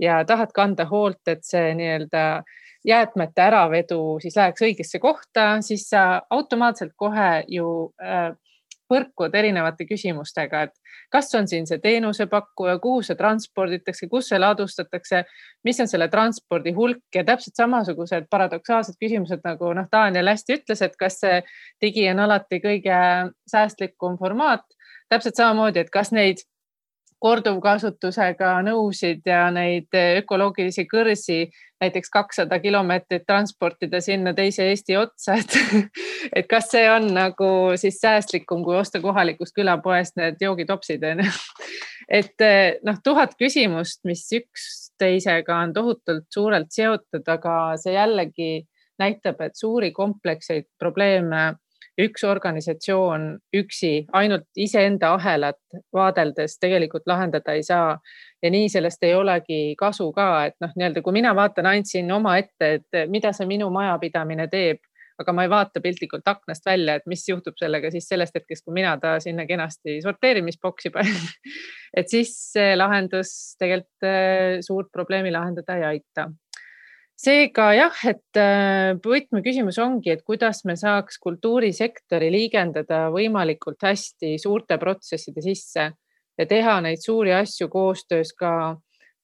ja 0.00 0.24
tahad 0.26 0.52
kanda 0.54 0.84
hoolt, 0.90 1.22
et 1.28 1.44
see 1.46 1.74
nii-öelda 1.78 2.42
jäätmete 2.86 3.42
äravedu 3.42 4.18
siis 4.22 4.36
läheks 4.36 4.62
õigesse 4.62 4.98
kohta, 4.98 5.60
siis 5.60 5.88
sa 5.90 6.22
automaatselt 6.30 6.92
kohe 6.96 7.44
ju 7.48 7.92
äh, 8.02 8.32
põrkud 8.90 9.34
erinevate 9.38 9.86
küsimustega, 9.86 10.64
et 10.66 10.96
kas 11.14 11.30
on 11.38 11.46
siin 11.50 11.66
see 11.68 11.78
teenusepakkuja, 11.82 12.78
kuhu 12.82 13.04
see 13.06 13.16
transporditakse, 13.18 14.08
kus 14.10 14.30
see 14.32 14.40
ladustatakse, 14.40 15.22
mis 15.66 15.80
on 15.82 15.90
selle 15.90 16.08
transpordi 16.10 16.72
hulk 16.74 17.14
ja 17.14 17.24
täpselt 17.26 17.58
samasugused 17.60 18.26
paradoksaalsed 18.30 18.98
küsimused, 19.00 19.42
nagu 19.46 19.72
noh, 19.78 19.86
Daniel 19.92 20.32
hästi 20.32 20.58
ütles, 20.58 20.82
et 20.86 20.96
kas 20.98 21.20
see 21.22 21.40
digi 21.82 22.08
on 22.10 22.24
alati 22.26 22.62
kõige 22.64 23.00
säästlikum 23.50 24.18
formaat. 24.18 24.66
täpselt 25.10 25.34
samamoodi, 25.34 25.80
et 25.80 25.90
kas 25.90 26.12
neid 26.14 26.44
korduvkasutusega 27.20 28.54
nõusid 28.64 29.26
ja 29.28 29.44
neid 29.52 29.92
ökoloogilisi 29.92 30.86
kõrsi 30.88 31.40
näiteks 31.80 32.10
kakssada 32.12 32.58
kilomeetrit 32.60 33.26
transportida 33.28 34.00
sinna 34.04 34.32
teise 34.36 34.66
Eesti 34.68 34.96
otsa, 35.00 35.36
et, 35.40 35.56
et 36.36 36.48
kas 36.48 36.70
see 36.72 36.84
on 36.90 37.10
nagu 37.14 37.50
siis 37.80 38.00
säästlikum, 38.00 38.64
kui 38.64 38.76
osta 38.76 39.00
kohalikust 39.00 39.56
külapoest 39.56 40.16
need 40.20 40.40
joogitopsid 40.40 41.04
onju. 41.12 41.30
et 42.20 42.46
noh, 42.86 43.00
tuhat 43.04 43.36
küsimust, 43.40 44.02
mis 44.08 44.26
üksteisega 44.40 45.62
on 45.64 45.74
tohutult 45.76 46.28
suurelt 46.32 46.72
seotud, 46.72 47.24
aga 47.28 47.56
see 47.80 47.96
jällegi 47.96 48.52
näitab, 49.00 49.40
et 49.40 49.56
suuri 49.56 49.92
komplekseid 49.96 50.68
probleeme 50.78 51.54
üks 52.04 52.24
organisatsioon 52.24 53.26
üksi 53.56 53.92
ainult 54.16 54.46
iseenda 54.56 55.14
ahelat 55.16 55.58
vaadeldes 55.94 56.58
tegelikult 56.60 57.06
lahendada 57.06 57.54
ei 57.56 57.62
saa. 57.62 57.98
ja 58.42 58.50
nii 58.50 58.68
sellest 58.72 59.02
ei 59.04 59.14
olegi 59.14 59.74
kasu 59.78 60.12
ka, 60.16 60.28
et 60.48 60.54
noh, 60.64 60.70
nii-öelda 60.76 61.02
kui 61.04 61.12
mina 61.12 61.34
vaatan 61.36 61.66
ainult 61.66 61.90
siin 61.90 62.12
omaette, 62.12 62.72
et 62.78 63.02
mida 63.12 63.32
see 63.36 63.46
minu 63.46 63.68
majapidamine 63.70 64.46
teeb, 64.48 64.80
aga 65.20 65.34
ma 65.36 65.44
ei 65.44 65.50
vaata 65.52 65.82
piltlikult 65.84 66.28
aknast 66.28 66.64
välja, 66.66 66.96
et 66.96 67.08
mis 67.10 67.26
juhtub 67.28 67.58
sellega 67.60 67.90
siis 67.92 68.08
sellest 68.08 68.38
hetkest, 68.38 68.64
kui 68.64 68.74
mina 68.78 68.96
ta 69.02 69.18
sinna 69.20 69.44
kenasti 69.46 69.98
sorteerimisboksi 70.04 70.92
panen 70.94 71.18
et 71.98 72.08
siis 72.08 72.32
see 72.54 72.72
lahendus 72.78 73.34
tegelikult 73.60 74.08
äh, 74.08 74.60
suurt 74.64 74.88
probleemi 74.92 75.32
lahendada 75.34 75.76
ei 75.76 75.88
aita 75.94 76.30
seega 77.20 77.70
jah, 77.76 77.96
et 78.08 78.38
äh, 78.40 78.92
võtmeküsimus 79.04 79.78
ongi, 79.82 80.14
et 80.14 80.22
kuidas 80.24 80.62
me 80.68 80.76
saaks 80.78 81.18
kultuurisektori 81.20 82.30
liigendada 82.32 83.08
võimalikult 83.12 83.82
hästi 83.84 84.36
suurte 84.40 84.78
protsesside 84.80 85.44
sisse 85.44 85.90
ja 86.38 86.46
teha 86.48 86.78
neid 86.84 87.02
suuri 87.04 87.34
asju 87.36 87.68
koostöös 87.68 88.32
ka 88.38 88.52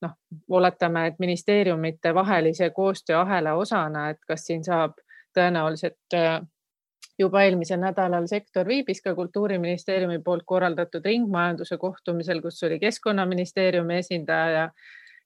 noh, 0.05 0.13
oletame, 0.49 1.07
et 1.09 1.23
ministeeriumite 1.23 2.13
vahelise 2.15 2.71
koostööahela 2.77 3.57
osana, 3.57 4.11
et 4.13 4.21
kas 4.29 4.45
siin 4.51 4.65
saab 4.65 4.99
tõenäoliselt 5.37 6.17
äh, 6.19 6.43
juba 7.19 7.47
eelmisel 7.47 7.81
nädalal 7.81 8.29
sektor 8.29 8.69
viibis 8.69 9.01
ka 9.05 9.15
Kultuuriministeeriumi 9.17 10.21
poolt 10.25 10.45
korraldatud 10.45 11.05
ringmajanduse 11.05 11.79
kohtumisel, 11.81 12.43
kus 12.45 12.63
oli 12.69 12.79
Keskkonnaministeeriumi 12.83 14.03
esindaja 14.03 14.69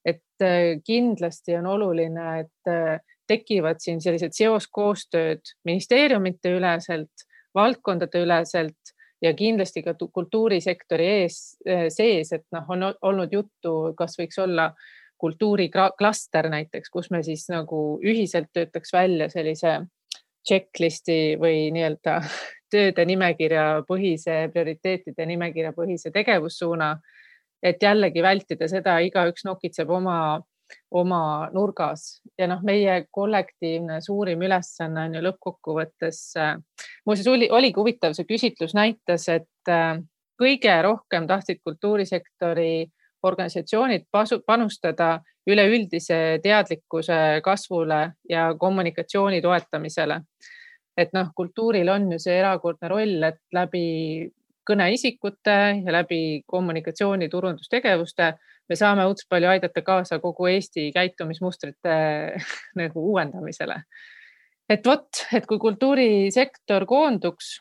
et 0.05 0.43
äh, 0.43 0.79
kindlasti 0.85 1.55
on 1.57 1.65
oluline, 1.65 2.39
et 2.39 2.71
äh, 2.71 2.99
tekivad 3.27 3.79
siin 3.79 4.01
sellised 4.01 4.35
seoskoostööd 4.35 5.53
ministeeriumite 5.65 6.55
üleselt, 6.57 7.27
valdkondade 7.55 8.23
üleselt 8.23 8.95
ja 9.21 9.33
kindlasti 9.37 9.83
ka 9.85 9.93
kultuurisektori 9.99 11.07
ees, 11.21 11.37
äh, 11.67 11.85
sees, 11.93 12.33
et 12.33 12.47
noh, 12.55 12.65
on 12.69 12.89
olnud 12.89 13.33
juttu, 13.33 13.93
kas 13.97 14.17
võiks 14.19 14.41
olla 14.41 14.71
kultuuriklaster 15.21 16.49
näiteks, 16.49 16.89
kus 16.89 17.11
me 17.13 17.21
siis 17.23 17.45
nagu 17.53 17.99
ühiselt 18.01 18.49
töötaks 18.53 18.93
välja 18.93 19.29
sellise 19.29 19.81
checklist'i 20.47 21.37
või 21.39 21.69
nii-öelda 21.75 22.17
tööde 22.73 23.05
nimekirja 23.05 23.83
põhise, 23.87 24.47
prioriteetide 24.53 25.25
nimekirja 25.29 25.73
põhise 25.77 26.11
tegevussuuna 26.13 26.95
et 27.63 27.83
jällegi 27.83 28.23
vältida 28.23 28.67
seda, 28.67 28.97
igaüks 29.05 29.45
nokitseb 29.45 29.89
oma, 29.89 30.41
oma 30.91 31.23
nurgas 31.53 32.21
ja 32.39 32.47
noh, 32.49 32.63
meie 32.65 33.05
kollektiivne 33.11 33.99
suurim 34.01 34.41
ülesanne 34.47 35.07
on 35.07 35.17
ju 35.17 35.25
lõppkokkuvõttes. 35.27 36.23
Äh, 36.39 36.55
muuseas 37.05 37.29
oli, 37.31 37.49
oligi 37.51 37.79
huvitav, 37.79 38.15
see 38.17 38.29
küsitlus 38.29 38.75
näitas, 38.77 39.27
et 39.29 39.69
äh, 39.69 39.99
kõige 40.41 40.81
rohkem 40.83 41.27
tahtsid 41.29 41.61
kultuurisektori 41.63 42.87
organisatsioonid 43.23 44.07
panustada 44.45 45.19
üleüldise 45.49 46.39
teadlikkuse 46.43 47.41
kasvule 47.43 48.01
ja 48.29 48.51
kommunikatsiooni 48.59 49.41
toetamisele. 49.41 50.21
et 50.97 51.13
noh, 51.13 51.29
kultuuril 51.35 51.87
on 51.89 52.11
ju 52.11 52.17
see 52.19 52.33
erakordne 52.35 52.89
roll, 52.91 53.23
et 53.23 53.39
läbi 53.55 54.29
kõneisikute 54.67 55.57
ja 55.85 55.93
läbi 55.93 56.43
kommunikatsiooni 56.47 57.29
turundustegevuste 57.29 58.33
me 58.69 58.77
saame 58.79 59.05
õudselt 59.09 59.29
palju 59.29 59.49
aidata 59.51 59.83
kaasa 59.83 60.19
kogu 60.23 60.47
Eesti 60.51 60.91
käitumismustrite 60.95 61.95
nagu 62.79 63.05
uuendamisele. 63.11 63.81
et 64.69 64.85
vot, 64.87 65.25
et 65.35 65.45
kui 65.45 65.59
kultuurisektor 65.59 66.85
koonduks 66.87 67.57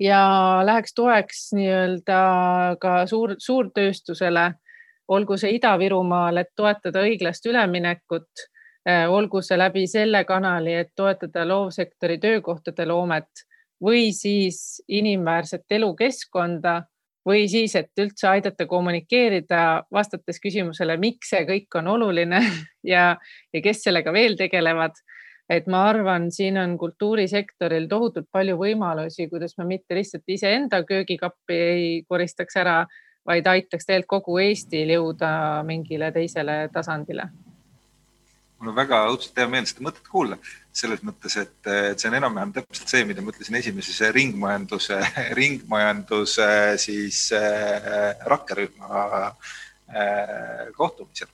ja 0.00 0.20
läheks 0.64 0.94
toeks 0.94 1.42
nii-öelda 1.52 2.20
ka 2.80 2.94
suur, 3.06 3.34
suurtööstusele, 3.38 4.52
olgu 5.08 5.36
see 5.36 5.58
Ida-Virumaal, 5.58 6.40
et 6.40 6.54
toetada 6.56 7.04
õiglast 7.04 7.46
üleminekut, 7.46 8.46
eh, 8.88 9.04
olgu 9.10 9.42
see 9.42 9.58
läbi 9.58 9.86
selle 9.86 10.24
kanali, 10.24 10.74
et 10.74 10.94
toetada 10.96 11.44
loovsektori 11.48 12.18
töökohtade 12.18 12.86
loomet 12.88 13.44
või 13.82 14.12
siis 14.12 14.82
inimväärset 14.88 15.64
elukeskkonda 15.70 16.82
või 17.26 17.46
siis, 17.48 17.74
et 17.76 17.90
üldse 18.00 18.28
aidata 18.28 18.66
kommunikeerida, 18.68 19.84
vastates 19.92 20.40
küsimusele, 20.42 20.96
miks 21.00 21.32
see 21.32 21.44
kõik 21.48 21.78
on 21.80 21.88
oluline 21.96 22.40
ja, 22.94 23.14
ja 23.52 23.64
kes 23.64 23.84
sellega 23.86 24.12
veel 24.12 24.36
tegelevad. 24.40 24.98
et 25.48 25.66
ma 25.68 25.82
arvan, 25.90 26.30
siin 26.32 26.56
on 26.56 26.78
kultuurisektoril 26.80 27.88
tohutult 27.88 28.30
palju 28.32 28.56
võimalusi, 28.56 29.28
kuidas 29.28 29.58
me 29.58 29.66
mitte 29.68 29.94
lihtsalt 29.94 30.24
iseenda 30.28 30.82
köögikappi 30.88 31.54
ei 31.54 32.04
koristaks 32.08 32.56
ära, 32.56 32.86
vaid 33.26 33.46
aitaks 33.46 33.84
tegelikult 33.84 34.24
kogu 34.24 34.38
Eestil 34.38 34.94
jõuda 34.96 35.62
mingile 35.64 36.12
teisele 36.12 36.68
tasandile 36.72 37.28
mul 38.64 38.72
on 38.72 38.78
väga 38.78 39.00
õudselt 39.10 39.36
hea 39.36 39.48
meel 39.50 39.66
seda 39.68 39.84
mõtet 39.84 40.06
kuulda, 40.08 40.38
selles 40.74 41.02
mõttes, 41.04 41.36
et 41.36 41.68
see 42.00 42.08
on 42.08 42.16
enam-vähem 42.18 42.54
täpselt 42.56 42.90
see, 42.90 43.04
mida 43.08 43.22
ma 43.22 43.32
ütlesin 43.34 43.58
esimeses 43.58 44.00
ringmajanduse, 44.16 45.00
ringmajanduse 45.38 46.48
siis 46.80 47.26
äh, 47.36 48.14
rakkerühma 48.24 49.04
äh, 49.28 50.72
kohtumisel. 50.78 51.28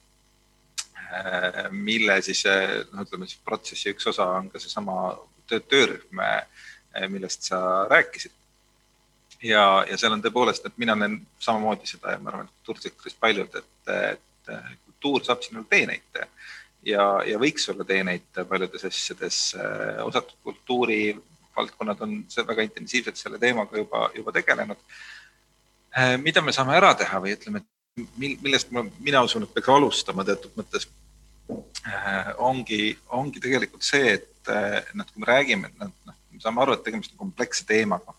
Äh,. 1.11 1.71
mille 1.71 2.21
siis 2.23 2.45
noh, 2.47 3.07
ütleme 3.07 3.27
siis 3.27 3.41
protsessi 3.47 3.95
üks 3.95 4.07
osa 4.11 4.29
on 4.39 4.51
ka 4.51 4.61
seesama 4.63 5.15
töörühm, 5.51 6.21
äh, 6.23 7.09
millest 7.09 7.47
sa 7.51 7.87
rääkisid. 7.91 8.35
Ja, 9.43 9.87
ja 9.89 9.97
seal 9.97 10.13
on 10.13 10.23
tõepoolest, 10.23 10.67
et 10.67 10.79
mina 10.79 10.95
näen 10.99 11.21
samamoodi 11.41 11.89
seda 11.89 12.13
ja 12.13 12.21
ma 12.21 12.35
arvan, 12.35 12.51
et 12.51 12.59
kultuurisektoris 12.59 13.17
paljud, 13.23 13.55
et, 13.57 13.93
et 14.13 14.51
kultuur 14.85 15.25
saab 15.25 15.47
sinna 15.47 15.63
tee 15.71 15.87
näitaja 15.89 16.27
ja, 16.87 17.05
ja 17.27 17.41
võiks 17.41 17.69
olla 17.73 17.85
teeneid 17.87 18.43
paljudes 18.49 18.85
asjades. 18.89 19.41
osad 20.05 20.33
kultuurivaldkonnad 20.45 22.01
on 22.07 22.17
väga 22.47 22.67
intensiivselt 22.69 23.21
selle 23.21 23.39
teemaga 23.39 23.79
juba, 23.79 24.09
juba 24.17 24.33
tegelenud. 24.33 24.79
mida 26.23 26.43
me 26.43 26.53
saame 26.53 26.77
ära 26.77 26.95
teha 26.95 27.21
või 27.21 27.35
ütleme, 27.37 27.65
millest 28.17 28.71
ma, 28.71 28.85
mina 29.01 29.23
usun, 29.27 29.45
et 29.45 29.55
peaks 29.55 29.69
alustama 29.69 30.25
teatud 30.25 30.55
mõttes, 30.57 30.87
ongi, 32.39 32.97
ongi 33.09 33.43
tegelikult 33.43 33.83
see, 33.83 34.15
et 34.15 34.53
noh, 34.95 35.07
kui 35.11 35.25
me 35.25 35.33
räägime, 35.33 35.73
et 35.73 35.83
noh, 35.83 36.15
me 36.31 36.41
saame 36.41 36.63
aru, 36.63 36.77
et 36.77 36.87
tegemist 36.87 37.17
on 37.17 37.27
kompleksse 37.27 37.67
teemaga 37.67 38.15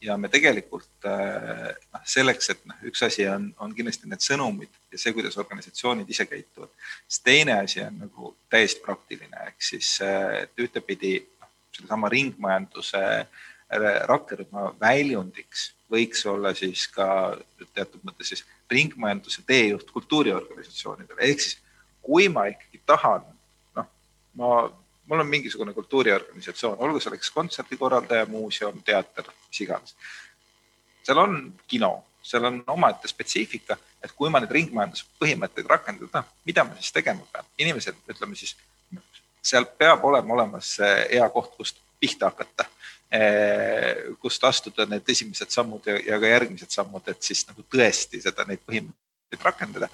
ja 0.00 0.16
me 0.16 0.28
tegelikult 0.32 1.06
noh, 1.06 2.04
selleks, 2.08 2.50
et 2.54 2.62
noh, 2.68 2.78
üks 2.88 3.02
asi 3.04 3.26
on, 3.28 3.50
on 3.60 3.74
kindlasti 3.76 4.08
need 4.08 4.24
sõnumid 4.24 4.72
ja 4.92 5.00
see, 5.00 5.12
kuidas 5.16 5.36
organisatsioonid 5.40 6.08
ise 6.10 6.26
käituvad. 6.26 6.72
siis 7.08 7.20
teine 7.26 7.58
asi 7.60 7.82
on 7.84 7.98
nagu 8.06 8.34
täiesti 8.50 8.82
praktiline, 8.84 9.46
ehk 9.50 9.62
siis 9.62 9.98
et 10.02 10.64
ühtepidi 10.64 11.18
noh, 11.40 11.50
sellesama 11.76 12.12
ringmajanduse 12.12 13.04
rakkerühma 14.10 14.72
väljundiks 14.80 15.70
võiks 15.90 16.24
olla 16.26 16.54
siis 16.54 16.86
ka 16.90 17.38
teatud 17.74 18.02
mõttes 18.06 18.32
siis 18.32 18.44
ringmajanduse 18.70 19.42
teejuht 19.46 19.90
kultuuriorganisatsioonidele, 19.90 21.20
ehk 21.28 21.44
siis 21.44 21.58
kui 22.02 22.28
ma 22.32 22.46
ikkagi 22.50 22.80
tahan, 22.86 23.26
noh, 23.76 23.88
ma 24.38 24.50
mul 25.10 25.20
on 25.20 25.26
mingisugune 25.26 25.74
kultuuriorganisatsioon, 25.74 26.78
olgu 26.78 27.00
selleks 27.00 27.30
kontserdikorraldaja, 27.34 28.26
muuseum, 28.30 28.82
teater, 28.86 29.26
mis 29.48 29.60
iganes. 29.60 29.96
seal 31.02 31.18
on 31.18 31.54
kino, 31.66 32.04
seal 32.22 32.44
on 32.44 32.62
omaette 32.66 33.08
spetsiifika, 33.08 33.76
et 34.04 34.12
kui 34.14 34.30
ma 34.30 34.38
neid 34.40 34.52
ringmajanduse 34.54 35.08
põhimõtteid 35.18 35.66
rakendada, 35.68 36.22
mida 36.46 36.64
ma 36.64 36.76
siis 36.78 36.92
tegema 36.94 37.26
pean? 37.32 37.48
inimesed, 37.58 37.98
ütleme 38.14 38.38
siis, 38.38 38.54
seal 39.42 39.66
peab 39.80 40.04
olema 40.06 40.36
olemas 40.36 40.76
hea 41.10 41.26
koht, 41.34 41.56
kust 41.56 41.80
pihta 42.00 42.30
hakata, 42.30 42.68
eh, 43.10 44.14
kust 44.22 44.44
astuda 44.44 44.86
need 44.86 45.08
esimesed 45.08 45.50
sammud 45.50 45.90
ja, 45.90 45.98
ja 46.06 46.20
ka 46.20 46.30
järgmised 46.30 46.70
sammud, 46.70 47.08
et 47.10 47.22
siis 47.22 47.42
nagu 47.48 47.66
tõesti 47.74 48.22
seda, 48.22 48.46
neid 48.46 48.62
põhimõtteid 48.62 49.42
rakendada. 49.48 49.90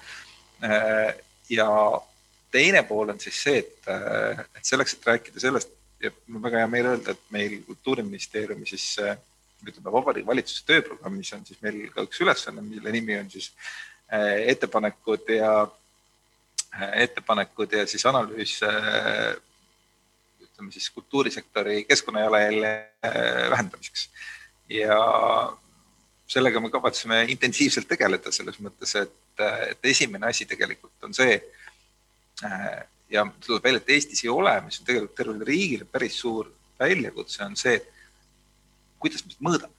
Eh, 0.61 1.17
ja 1.57 1.67
teine 2.57 2.83
pool 2.87 3.13
on 3.13 3.19
siis 3.21 3.39
see, 3.45 3.61
et, 3.61 3.89
äh, 3.91 4.43
et 4.57 4.65
selleks, 4.65 4.95
et 4.97 5.09
rääkida 5.11 5.41
sellest 5.41 5.73
ja 6.03 6.11
mul 6.27 6.39
on 6.39 6.45
väga 6.47 6.61
hea 6.63 6.69
meel 6.71 6.91
öelda, 6.93 7.13
et 7.13 7.33
meil 7.33 7.57
Kultuuriministeeriumi 7.67 8.67
siis 8.69 8.85
äh, 9.03 9.17
ütleme 9.65 9.93
Vabariigi 9.93 10.27
Valitsuse 10.27 10.65
tööprogrammis 10.67 11.33
on 11.37 11.43
siis 11.45 11.61
meil 11.65 11.87
ka 11.93 12.05
üks 12.05 12.21
ülesanne, 12.21 12.63
mille 12.65 12.93
nimi 12.93 13.17
on 13.17 13.29
siis 13.33 13.51
äh, 14.13 14.47
ettepanekud 14.53 15.33
ja 15.37 15.51
ettepanekud 16.77 17.71
ja 17.73 17.85
siis 17.89 18.03
analüüs 18.05 18.59
ütleme 20.43 20.69
siis 20.73 20.89
kultuurisektori 20.93 21.85
keskkonnajalajälje 21.89 22.73
vähendamiseks. 23.49 24.09
ja 24.69 24.97
sellega 26.27 26.59
me 26.61 26.69
kavatseme 26.69 27.23
intensiivselt 27.33 27.87
tegeleda 27.87 28.31
selles 28.35 28.59
mõttes, 28.61 28.93
et, 28.99 29.45
et 29.71 29.89
esimene 29.89 30.27
asi 30.29 30.45
tegelikult 30.45 31.07
on 31.07 31.17
see, 31.17 31.39
Äh, 31.39 31.56
ja 33.09 33.25
tuleb 33.45 33.63
välja, 33.63 33.81
et 33.81 33.89
Eestis 33.95 34.23
ei 34.25 34.29
ole, 34.29 34.53
mis 34.65 34.79
on 34.81 34.87
tegelikult 34.87 35.17
tervele 35.17 35.47
riigile 35.47 35.87
päris 35.89 36.19
suur 36.19 36.51
väljakutse, 36.79 37.43
on 37.45 37.55
see, 37.57 37.79
kuidas 39.01 39.25
me 39.25 39.33
seda 39.33 39.49
mõõdame. 39.49 39.73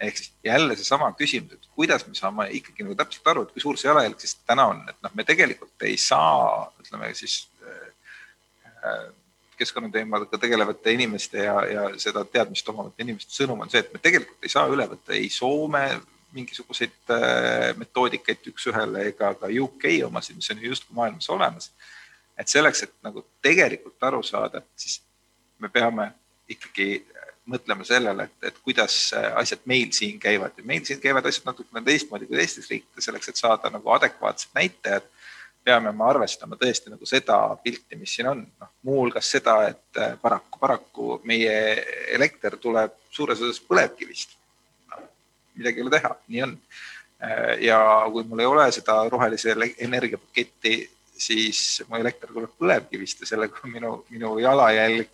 ehk 0.00 0.16
siis 0.16 0.32
jälle 0.44 0.76
seesama 0.76 1.10
küsimus, 1.12 1.52
et 1.52 1.66
kuidas 1.76 2.06
me 2.08 2.14
saame 2.16 2.46
ikkagi 2.56 2.86
nagu 2.86 2.94
täpselt 2.96 3.26
aru, 3.28 3.42
et 3.42 3.50
kui 3.52 3.60
suur 3.60 3.76
see 3.76 3.88
jalajälg 3.90 4.20
siis 4.22 4.38
täna 4.48 4.64
on, 4.72 4.78
et 4.88 4.96
noh, 5.04 5.12
me 5.14 5.26
tegelikult 5.28 5.84
ei 5.84 5.98
saa, 6.00 6.70
ütleme 6.80 7.10
siis 7.14 7.50
äh, 7.60 9.10
keskkonnateemadega 9.60 10.38
tegelevate 10.40 10.94
inimeste 10.96 11.44
ja, 11.44 11.58
ja 11.68 11.82
seda 12.00 12.24
teadmist 12.24 12.68
omavate 12.72 13.04
inimeste 13.04 13.36
sõnum 13.42 13.60
on 13.60 13.72
see, 13.72 13.84
et 13.84 13.92
me 13.92 14.00
tegelikult 14.00 14.48
ei 14.48 14.54
saa 14.54 14.70
üle 14.72 14.86
võtta 14.88 15.12
ei 15.18 15.28
Soome 15.28 15.84
mingisuguseid 16.36 17.12
äh, 17.14 17.70
metoodikaid 17.78 18.50
üks-ühele 18.52 19.06
ega 19.10 19.32
ka 19.38 19.50
UK 19.50 19.86
omasid, 20.06 20.38
mis 20.38 20.50
on 20.52 20.62
ju 20.62 20.72
justkui 20.72 20.96
maailmas 20.96 21.30
olemas. 21.30 21.70
et 22.38 22.48
selleks, 22.48 22.82
et 22.82 22.92
nagu 23.04 23.24
tegelikult 23.42 24.02
aru 24.08 24.22
saada, 24.24 24.62
siis 24.76 25.02
me 25.58 25.68
peame 25.68 26.06
ikkagi 26.48 27.04
mõtlema 27.50 27.84
sellele, 27.84 28.24
et, 28.24 28.48
et 28.48 28.58
kuidas 28.64 28.94
asjad 29.36 29.60
meil 29.68 29.90
siin 29.92 30.18
käivad. 30.20 30.54
Ja 30.56 30.64
meil 30.64 30.84
siin 30.86 31.00
käivad 31.02 31.26
asjad 31.26 31.48
natukene 31.50 31.82
teistmoodi 31.84 32.28
kui 32.28 32.38
teistes 32.38 32.70
riikides, 32.70 33.04
selleks 33.04 33.28
et 33.32 33.40
saada 33.40 33.70
nagu 33.72 33.92
adekvaatsed 33.92 34.54
näitajad 34.56 35.08
peame 35.64 35.92
me 35.92 36.04
arvestama 36.08 36.56
tõesti 36.56 36.92
nagu 36.92 37.06
seda 37.06 37.36
pilti, 37.64 37.98
mis 38.00 38.14
siin 38.16 38.30
on, 38.30 38.44
noh 38.60 38.70
muuhulgas 38.86 39.28
seda, 39.34 39.56
et 39.68 40.00
paraku, 40.22 40.60
paraku 40.62 41.08
meie 41.28 41.56
elekter 42.16 42.56
tuleb 42.60 42.94
suures 43.12 43.42
osas 43.44 43.60
põlevkivist 43.68 44.39
midagi 45.60 45.80
ei 45.80 45.86
ole 45.86 45.94
teha, 45.96 46.14
nii 46.28 46.42
on. 46.46 46.56
Äh, 47.20 47.54
ja 47.66 47.78
kui 48.12 48.24
mul 48.24 48.40
ei 48.40 48.48
ole 48.48 48.66
seda 48.72 49.02
rohelise 49.12 49.54
energiapaketti, 49.78 50.74
siis 51.20 51.82
mu 51.88 51.98
elekter 52.00 52.32
tuleb 52.32 52.52
põlevkivist 52.58 53.24
ja 53.24 53.34
sellega 53.34 53.60
on 53.64 53.74
minu, 53.74 53.90
minu 54.12 54.36
jalajälg 54.40 55.10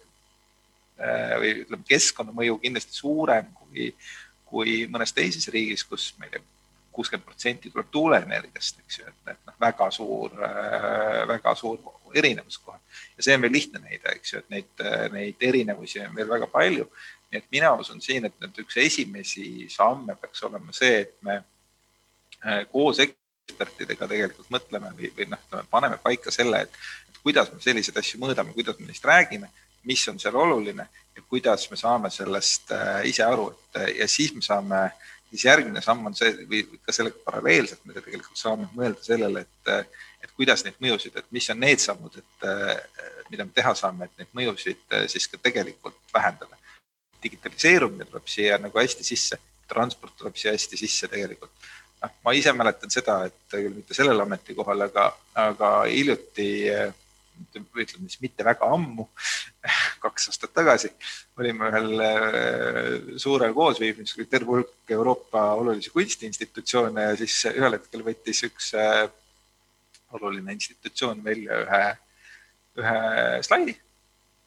äh, 1.03 1.33
või 1.43 1.55
ütleme, 1.65 1.89
keskkonnamõju 1.89 2.61
kindlasti 2.63 3.01
suurem 3.01 3.51
kui, 3.59 3.91
kui 4.47 4.85
mõnes 4.91 5.15
teises 5.17 5.51
riigis, 5.51 5.83
kus 5.85 6.13
ma 6.21 6.29
ei 6.29 6.37
tea, 6.37 6.47
kuuskümmend 6.97 7.27
protsenti 7.27 7.69
tuleb 7.69 7.91
tuuleenergiast, 7.93 8.79
eks 8.81 9.01
ju, 9.01 9.11
et, 9.11 9.19
et 9.35 9.43
noh, 9.51 9.57
väga 9.61 9.91
suur, 9.93 10.39
äh, 10.47 11.27
väga 11.29 11.53
suur 11.59 11.83
erinevus 12.17 12.63
kohe. 12.63 12.79
ja 13.19 13.27
see 13.27 13.35
on 13.35 13.43
veel 13.43 13.53
lihtne 13.53 13.83
näide, 13.83 14.15
eks 14.15 14.33
ju, 14.33 14.45
et 14.45 14.55
neid, 14.55 14.87
neid 15.13 15.43
erinevusi 15.51 16.01
on 16.07 16.15
veel 16.17 16.31
väga 16.31 16.47
palju 16.55 16.87
nii 17.31 17.39
et 17.39 17.47
mina 17.51 17.72
usun 17.74 18.01
siin, 18.03 18.27
et 18.29 18.35
nüüd 18.43 18.62
üks 18.62 18.79
esimesi 18.83 19.66
samme 19.72 20.14
peaks 20.20 20.43
olema 20.47 20.74
see, 20.77 21.01
et 21.03 21.14
me 21.27 21.41
äh, 21.41 22.62
koos 22.70 23.01
ekspertidega 23.03 24.09
tegelikult 24.11 24.51
mõtleme 24.55 24.93
või, 24.99 25.11
või 25.16 25.29
noh, 25.33 25.43
paneme 25.70 25.99
paika 26.03 26.35
selle, 26.35 26.62
et, 26.66 26.79
et 27.11 27.22
kuidas 27.24 27.51
me 27.53 27.62
selliseid 27.62 27.99
asju 27.99 28.20
mõõdame, 28.22 28.55
kuidas 28.55 28.79
me 28.79 28.87
neist 28.91 29.07
räägime, 29.07 29.51
mis 29.87 30.07
on 30.11 30.20
seal 30.22 30.39
oluline 30.39 30.87
ja 30.87 31.24
kuidas 31.27 31.66
me 31.70 31.79
saame 31.81 32.11
sellest 32.14 32.70
äh, 32.74 33.03
ise 33.11 33.27
aru, 33.27 33.51
et 33.55 33.99
ja 34.03 34.09
siis 34.11 34.35
me 34.35 34.43
saame, 34.47 34.85
siis 35.31 35.49
järgmine 35.49 35.83
samm 35.83 36.07
on 36.07 36.14
see 36.14 36.31
või 36.47 36.62
ka 36.79 36.95
sellega 36.95 37.18
paralleelselt 37.27 37.83
me 37.87 37.97
tegelikult 37.97 38.39
saame 38.39 38.68
mõelda 38.77 39.03
sellele, 39.03 39.43
et, 39.43 39.97
et 40.22 40.37
kuidas 40.39 40.62
neid 40.62 40.79
mõjusid, 40.83 41.18
et 41.18 41.27
mis 41.35 41.51
on 41.51 41.59
need 41.59 41.83
sammud, 41.83 42.14
et 42.22 42.47
mida 43.33 43.43
me 43.43 43.51
teha 43.55 43.74
saame, 43.74 44.07
et 44.07 44.22
neid 44.22 44.39
mõjusid 44.39 44.95
siis 45.11 45.27
ka 45.33 45.43
tegelikult 45.43 45.99
vähendada 46.14 46.56
digitaliseerumine 47.27 48.09
tuleb 48.09 48.29
siia 48.31 48.59
nagu 48.62 48.79
hästi 48.81 49.07
sisse, 49.07 49.39
transport 49.68 50.16
tuleb 50.18 50.37
siia 50.39 50.55
hästi 50.57 50.79
sisse 50.81 51.11
tegelikult. 51.12 51.53
noh, 52.03 52.12
ma 52.24 52.33
ise 52.37 52.53
mäletan 52.53 52.93
seda, 52.93 53.22
et 53.27 53.57
küll 53.57 53.74
mitte 53.74 53.97
sellel 53.97 54.20
ametikohal, 54.27 54.87
aga, 54.89 55.11
aga 55.47 55.72
hiljuti 55.89 56.49
ütleme 57.37 58.09
siis 58.09 58.20
mitte 58.22 58.45
väga 58.45 58.68
ammu, 58.72 59.07
kaks 60.05 60.31
aastat 60.31 60.55
tagasi, 60.57 60.91
olime 61.41 61.70
ühel 61.70 62.05
äh, 62.05 62.91
suurel 63.20 63.55
koosviibimisel, 63.57 64.29
terve 64.31 64.55
hulk 64.55 64.95
Euroopa 64.97 65.51
olulisi 65.61 65.93
kunstiinstitutsioone 65.95 67.11
ja 67.11 67.16
siis 67.20 67.39
ühel 67.53 67.79
hetkel 67.79 68.05
võttis 68.07 68.45
üks 68.49 68.72
äh, 68.81 69.05
oluline 70.16 70.57
institutsioon 70.57 71.24
välja 71.24 71.61
ühe, 71.64 71.83
ühe 72.81 73.01
slaidi 73.45 73.77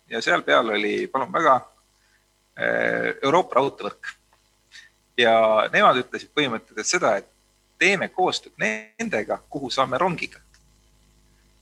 ja 0.09 0.21
seal 0.25 0.43
peal 0.47 0.71
oli, 0.73 1.07
palun 1.11 1.31
väga, 1.33 1.59
Euroopa 3.23 3.59
raudteevõrk. 3.59 4.15
ja 5.19 5.33
nemad 5.73 5.99
ütlesid 5.99 6.31
põhimõtteliselt 6.35 6.87
seda, 6.87 7.17
et 7.19 7.27
teeme 7.79 8.09
koostööd 8.11 8.55
nendega, 8.59 9.39
kuhu 9.49 9.69
saame 9.71 9.97
rongiga. 9.97 10.39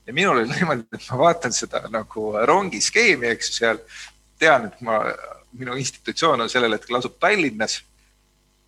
ja 0.06 0.14
minul 0.14 0.38
oli 0.40 0.48
niimoodi, 0.48 0.86
et 0.92 1.10
ma 1.10 1.18
vaatan 1.18 1.52
seda 1.52 1.82
nagu 1.92 2.30
rongiskeemi, 2.46 3.28
eks 3.34 3.50
ju, 3.50 3.56
seal 3.58 3.82
tean, 4.38 4.70
et 4.70 4.80
ma, 4.80 5.02
minu 5.52 5.76
institutsioon 5.76 6.40
on 6.40 6.50
sellel 6.50 6.76
hetkel 6.76 6.98
asub 6.98 7.18
Tallinnas. 7.20 7.82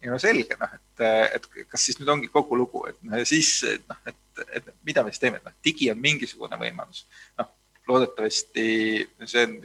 ja 0.02 0.12
no 0.12 0.18
selge, 0.18 0.56
noh, 0.60 0.74
et, 0.74 1.06
et 1.36 1.48
kas 1.68 1.86
siis 1.86 1.98
nüüd 2.00 2.08
ongi 2.08 2.28
kogu 2.32 2.56
lugu, 2.56 2.86
et 2.88 3.00
no, 3.02 3.24
siis 3.28 3.50
noh, 3.88 3.98
et, 4.06 4.44
et 4.56 4.70
mida 4.86 5.04
me 5.04 5.12
siis 5.12 5.22
teeme, 5.22 5.40
et 5.40 5.48
noh, 5.48 5.56
digi 5.64 5.90
on 5.92 6.00
mingisugune 6.00 6.60
võimalus. 6.60 7.06
noh, 7.38 7.50
loodetavasti 7.88 8.68
see 9.26 9.46
on 9.46 9.58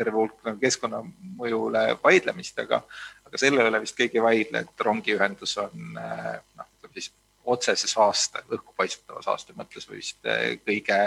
terve 0.00 0.16
hulk 0.16 0.40
nagu 0.46 0.58
keskkonnamõjule 0.62 1.84
vaidlemist, 2.02 2.58
aga, 2.64 2.82
aga 3.28 3.40
selle 3.40 3.68
üle 3.68 3.82
vist 3.84 3.98
keegi 3.98 4.20
ei 4.20 4.26
vaidle, 4.26 4.64
et 4.64 4.86
rongiühendus 4.86 5.56
on 5.62 5.94
noh, 5.94 6.66
ütleme 6.80 6.96
siis 6.96 7.12
otsese 7.50 7.88
saaste, 7.88 8.42
õhku 8.52 8.74
paisutava 8.76 9.22
saaste 9.24 9.56
mõttes 9.56 9.88
vist 9.90 10.26
kõige 10.66 11.00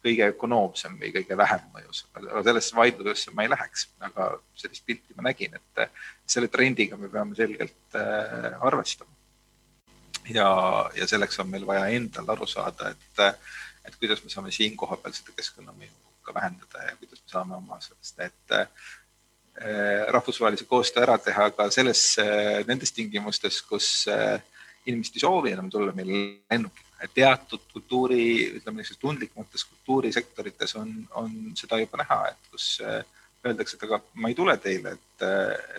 kõige 0.00 0.30
ökonoomsem 0.32 0.96
või 1.00 1.12
kõige 1.12 1.36
vähem 1.36 1.64
mõjus, 1.74 2.04
aga 2.16 2.42
sellesse 2.44 2.76
vaidlusesse 2.76 3.32
ma 3.36 3.44
ei 3.44 3.52
läheks, 3.52 3.86
aga 4.00 4.30
sellist 4.56 4.84
pilti 4.86 5.16
ma 5.16 5.26
nägin, 5.28 5.56
et 5.58 5.82
selle 6.24 6.48
trendiga 6.48 6.96
me 6.96 7.10
peame 7.12 7.36
selgelt 7.36 7.98
äh, 8.00 8.56
arvestama. 8.64 9.12
ja, 10.32 10.48
ja 10.96 11.06
selleks 11.06 11.40
on 11.40 11.50
meil 11.52 11.66
vaja 11.68 11.88
endal 11.96 12.32
aru 12.32 12.48
saada, 12.48 12.94
et, 12.94 13.42
et 13.84 13.96
kuidas 14.00 14.24
me 14.24 14.32
saame 14.32 14.52
siin 14.54 14.76
kohapeal 14.76 15.16
seda 15.16 15.36
keskkonnamõju 15.36 15.99
ka 16.22 16.34
vähendada 16.34 16.86
ja 16.88 16.96
kuidas 16.96 17.22
me 17.22 17.32
saame 17.32 17.56
oma 17.56 17.80
sellest, 17.80 18.20
et 18.20 18.56
äh, 18.56 18.68
rahvusvahelise 20.08 20.64
koostöö 20.64 21.04
ära 21.04 21.18
teha 21.18 21.50
ka 21.56 21.68
selles, 21.74 22.04
nendes 22.68 22.92
tingimustes, 22.96 23.60
kus 23.68 24.06
äh, 24.08 24.38
inimesed 24.86 25.18
ei 25.18 25.24
soovi 25.24 25.52
enam 25.52 25.70
tulla 25.70 25.92
meil 25.96 26.12
lennukiga 26.50 27.08
teatud 27.14 27.62
kultuuri, 27.72 28.24
ütleme 28.58 28.80
niisugustes 28.80 29.00
tundlikumates 29.00 29.64
kultuurisektorites 29.68 30.76
on, 30.80 30.92
on 31.16 31.32
seda 31.56 31.80
juba 31.80 32.00
näha, 32.02 32.20
et 32.32 32.50
kus 32.52 32.66
öeldakse, 32.80 33.76
et 33.76 33.84
aga 33.86 34.00
ma 34.20 34.28
ei 34.28 34.36
tule 34.36 34.56
teile, 34.60 34.96
et, 34.98 35.24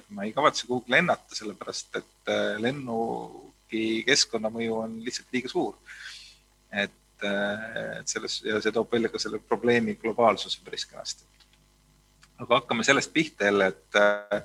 ma 0.10 0.26
ei 0.26 0.34
kavatse 0.34 0.66
kuhugi 0.70 0.94
lennata, 0.94 1.38
sellepärast 1.38 2.00
et 2.02 2.32
lennuki 2.62 4.02
keskkonnamõju 4.08 4.80
on 4.80 4.98
lihtsalt 5.06 5.38
liiga 5.38 5.52
suur. 5.52 5.78
et, 6.72 7.01
et 7.28 8.08
selles 8.10 8.40
ja 8.46 8.62
see 8.62 8.74
toob 8.76 8.92
välja 8.92 9.12
ka 9.12 9.20
selle 9.22 9.40
probleemi 9.40 9.96
globaalsuse 10.02 10.64
päris 10.66 10.86
kenasti. 10.86 11.24
aga 12.42 12.62
hakkame 12.62 12.84
sellest 12.84 13.14
pihta 13.14 13.46
jälle, 13.46 13.68
et, 13.68 14.44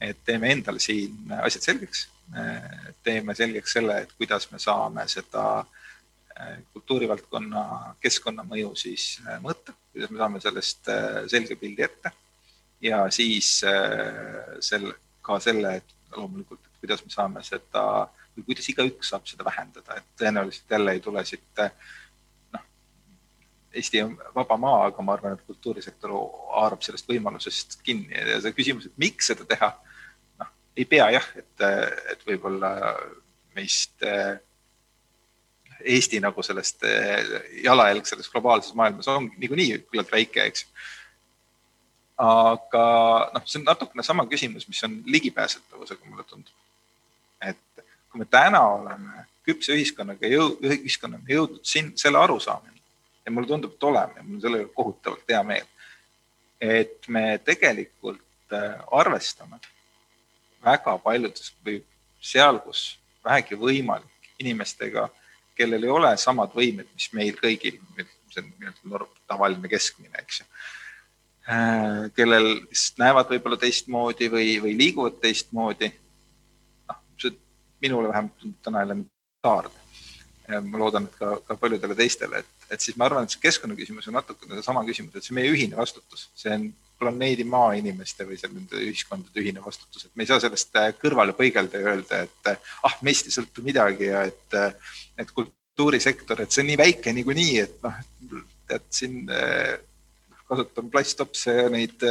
et 0.00 0.24
teeme 0.24 0.52
endale 0.52 0.80
siin 0.80 1.32
asjad 1.42 1.70
selgeks. 1.70 2.08
teeme 3.02 3.34
selgeks 3.34 3.72
selle, 3.72 4.00
et 4.02 4.12
kuidas 4.18 4.50
me 4.52 4.58
saame 4.58 5.08
seda 5.08 5.44
Äh, 6.38 6.58
kultuurivaldkonna 6.72 7.62
keskkonnamõju 7.98 8.68
siis 8.78 9.16
äh, 9.24 9.40
mõõta, 9.42 9.72
kuidas 9.90 10.10
me 10.12 10.20
saame 10.20 10.40
sellest 10.44 10.90
äh, 10.92 11.16
selge 11.26 11.56
pildi 11.58 11.82
ette 11.82 12.12
ja 12.84 13.00
siis 13.10 13.48
sel, 14.62 14.84
ka 15.26 15.40
selle, 15.42 15.72
et 15.80 16.14
loomulikult, 16.14 16.60
et 16.62 16.84
kuidas 16.84 17.02
me 17.02 17.10
saame 17.10 17.42
seda 17.42 17.82
või 18.36 18.44
kuidas 18.52 18.70
igaüks 18.70 19.10
saab 19.10 19.26
seda 19.26 19.48
vähendada, 19.48 19.96
et 19.98 20.06
tõenäoliselt 20.20 20.76
jälle 20.76 20.94
ei 20.94 21.02
tule 21.02 21.24
siit 21.26 21.62
Eesti 23.78 24.02
on 24.02 24.16
vaba 24.34 24.56
maa, 24.60 24.80
aga 24.88 25.04
ma 25.04 25.14
arvan, 25.14 25.36
et 25.36 25.46
kultuurisektor 25.46 26.12
haarab 26.56 26.82
sellest 26.84 27.08
võimalusest 27.10 27.78
kinni 27.86 28.16
ja 28.16 28.40
see 28.42 28.56
küsimus, 28.56 28.88
et 28.88 29.00
miks 29.00 29.30
seda 29.30 29.46
teha, 29.48 29.70
noh, 30.42 30.52
ei 30.76 30.86
pea 30.88 31.08
jah, 31.14 31.30
et, 31.38 31.66
et 32.14 32.26
võib-olla 32.28 32.72
meist 33.56 34.04
Eesti 35.78 36.18
nagu 36.18 36.42
sellest 36.42 36.82
eh, 36.88 37.34
jalajälg 37.62 38.06
selles 38.06 38.30
globaalses 38.32 38.74
maailmas 38.74 39.08
on 39.12 39.28
niikuinii 39.38 39.84
küllalt 39.86 40.10
väike, 40.10 40.48
eks. 40.50 40.64
aga 42.18 42.84
noh, 43.34 43.44
see 43.46 43.60
on 43.60 43.68
natukene 43.68 44.02
sama 44.02 44.26
küsimus, 44.26 44.66
mis 44.66 44.82
on 44.86 44.98
ligipääsetavusega, 45.06 46.02
mulle 46.10 46.26
tundub. 46.26 46.54
et 47.40 47.84
kui 48.10 48.24
me 48.24 48.26
täna 48.26 48.64
oleme 48.74 49.22
küpse 49.46 49.76
ühiskonnaga 49.76 50.26
jõu-, 50.26 50.56
ühiskonnana 50.66 51.30
jõudnud 51.30 51.62
siin 51.62 51.92
selle 51.96 52.18
arusaamine 52.18 52.77
ja 53.28 53.34
mulle 53.34 53.50
tundub, 53.50 53.74
et 53.76 53.84
oleme 53.84 54.22
mul 54.22 54.38
on 54.38 54.44
selle 54.44 54.62
üle 54.62 54.72
kohutavalt 54.74 55.28
hea 55.28 55.42
meel. 55.44 55.66
et 56.60 57.08
me 57.08 57.38
tegelikult 57.44 58.56
eh, 58.56 58.80
arvestame 58.90 59.60
väga 60.64 60.96
paljudes 61.04 61.52
või 61.64 61.82
seal, 62.20 62.58
kus 62.64 62.96
vähegi 63.24 63.54
võimalik 63.60 64.32
inimestega 64.42 65.06
kellel 65.58 65.86
ei 65.86 65.92
ole 65.92 66.10
samad 66.20 66.54
võimed, 66.54 66.88
mis 66.94 67.08
meil 67.16 67.38
kõigil, 67.38 67.78
see 68.30 68.42
on 68.42 68.50
nii-öelda 68.60 69.08
tavaline 69.30 69.70
keskmine, 69.70 70.14
eks 70.22 70.42
ju. 70.42 70.46
Äh, 71.48 72.04
kellel, 72.16 72.48
näevad 73.00 73.32
võib-olla 73.32 73.58
teistmoodi 73.60 74.28
või, 74.32 74.52
või 74.62 74.76
liiguvad 74.78 75.18
teistmoodi. 75.22 75.90
noh, 76.90 77.00
see 77.20 77.34
minule 77.82 78.12
vähemalt 78.12 78.36
tundub 78.42 78.62
täna 78.62 78.84
elementaarne. 78.86 79.86
ma 80.64 80.78
loodan, 80.80 81.08
et 81.08 81.16
ka, 81.20 81.34
ka 81.44 81.56
paljudele 81.60 81.96
teistele, 81.96 82.38
et, 82.44 82.57
et 82.70 82.84
siis 82.84 82.96
ma 82.98 83.06
arvan, 83.08 83.24
et 83.24 83.34
see 83.34 83.42
keskkonnaküsimus 83.42 84.10
on 84.10 84.18
natukene 84.18 84.58
seesama 84.58 84.84
küsimus, 84.86 85.16
et 85.16 85.26
see 85.26 85.36
meie 85.36 85.50
ühine 85.52 85.78
vastutus, 85.78 86.28
see 86.38 86.52
on 86.54 86.68
planeedi 86.98 87.46
Maa 87.46 87.72
inimeste 87.78 88.26
või 88.26 88.38
seal 88.40 88.52
nende 88.54 88.80
ühiskondade 88.82 89.42
ühine 89.42 89.62
vastutus, 89.64 90.06
et 90.06 90.14
me 90.16 90.24
ei 90.24 90.30
saa 90.30 90.42
sellest 90.42 90.76
äh, 90.80 90.90
kõrvale 90.98 91.34
põigelda 91.38 91.80
ja 91.80 91.94
öelda, 91.94 92.22
et 92.26 92.50
äh, 92.52 92.74
ah, 92.86 92.98
meist 93.06 93.28
ei 93.28 93.34
sõltu 93.34 93.64
midagi 93.66 94.10
ja 94.10 94.24
et, 94.28 94.46
äh, 94.58 94.94
et 95.18 95.32
kultuurisektor, 95.34 96.42
et 96.42 96.54
see 96.54 96.64
on 96.64 96.70
nii 96.72 96.80
väike 96.80 97.14
niikuinii, 97.14 97.58
et 97.62 97.82
noh, 97.86 98.00
et 98.74 98.88
siin 98.92 99.22
kasutame 100.48 100.90
plasttopse 100.92 101.54
ja 101.54 101.68
neid 101.72 102.02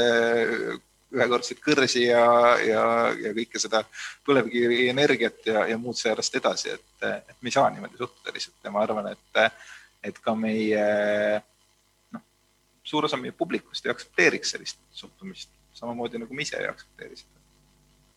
ühekordseid 1.14 1.60
kõrsi 1.64 2.08
ja, 2.08 2.24
ja, 2.66 2.84
ja 3.14 3.34
kõike 3.36 3.62
seda 3.62 3.84
põlevkivienergiat 4.26 5.52
ja, 5.52 5.66
ja 5.70 5.78
muud 5.80 6.00
säärast 6.00 6.36
edasi, 6.40 6.74
et, 6.74 7.06
et 7.06 7.36
me 7.42 7.52
ei 7.52 7.56
saa 7.56 7.70
niimoodi 7.72 8.00
suhtuda 8.00 8.34
lihtsalt. 8.34 8.58
Ja 8.66 8.74
ma 8.74 8.82
arvan, 8.84 9.12
et, 9.14 9.44
et 10.04 10.20
ka 10.24 10.36
meie 10.36 10.84
suur 12.88 13.06
osa 13.06 13.18
meie 13.20 13.36
publikust 13.36 13.86
ei 13.86 13.92
aktsepteeriks 13.92 14.54
sellist 14.56 14.80
suhtumist, 14.92 15.50
samamoodi 15.76 16.22
nagu 16.22 16.34
me 16.34 16.46
ise 16.46 16.60
ei 16.62 16.70
aktsepteeri 16.70 17.20
seda. 17.20 17.38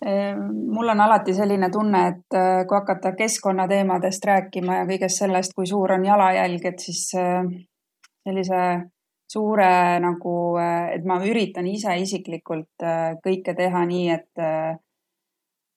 Ehm, 0.07 0.45
mul 0.73 0.89
on 0.89 1.01
alati 1.05 1.35
selline 1.37 1.69
tunne, 1.71 2.05
et 2.13 2.37
äh, 2.39 2.63
kui 2.69 2.79
hakata 2.79 3.13
keskkonnateemadest 3.19 4.25
rääkima 4.25 4.79
ja 4.79 4.87
kõigest 4.89 5.21
sellest, 5.25 5.53
kui 5.57 5.69
suur 5.69 5.93
on 5.97 6.07
jalajälg, 6.07 6.65
et 6.71 6.81
siis 6.81 7.03
äh, 7.21 7.43
sellise 8.25 8.63
suure 9.31 9.73
nagu, 10.01 10.37
äh, 10.63 10.95
et 10.95 11.05
ma 11.05 11.19
üritan 11.27 11.69
ise 11.69 11.99
isiklikult 12.01 12.87
kõike 13.27 13.55
teha 13.59 13.85
nii, 13.91 14.07
et 14.15 14.47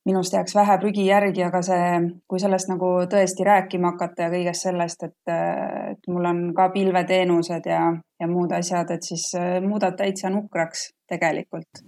minust 0.06 0.34
jääks 0.34 0.56
vähe 0.56 0.78
prügi 0.82 1.06
järgi, 1.08 1.43
aga 1.45 1.62
see, 1.64 1.88
kui 2.28 2.41
sellest 2.41 2.70
nagu 2.72 2.89
tõesti 3.12 3.45
rääkima 3.47 3.93
hakata 3.93 4.26
ja 4.26 4.34
kõigest 4.34 4.68
sellest, 4.68 5.08
et, 5.08 5.34
et 5.93 6.12
mul 6.12 6.28
on 6.28 6.43
ka 6.58 6.70
pilveteenused 6.76 7.70
ja, 7.72 7.82
ja 8.20 8.30
muud 8.30 8.51
asjad, 8.56 8.91
et 8.95 9.08
siis 9.08 9.30
äh, 9.39 9.58
muudab 9.64 9.97
täitsa 9.99 10.32
nukraks 10.34 10.89
tegelikult. 11.10 11.84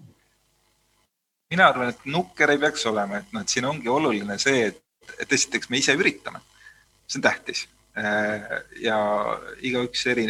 mina 1.51 1.68
arvan, 1.70 1.91
et 1.93 2.05
nukker 2.09 2.51
ei 2.51 2.59
peaks 2.59 2.86
olema, 2.91 3.22
et 3.22 3.32
noh, 3.34 3.43
et 3.43 3.51
siin 3.51 3.68
ongi 3.68 3.89
oluline 3.91 4.38
see, 4.41 4.68
et, 4.72 4.82
et 5.22 5.34
esiteks 5.39 5.70
me 5.70 5.80
ise 5.84 5.95
üritame, 5.95 6.41
see 7.07 7.20
on 7.20 7.28
tähtis. 7.30 7.68
Äh, 7.95 8.47
ja 8.84 8.97
igaüks 9.63 10.07
eri, 10.11 10.26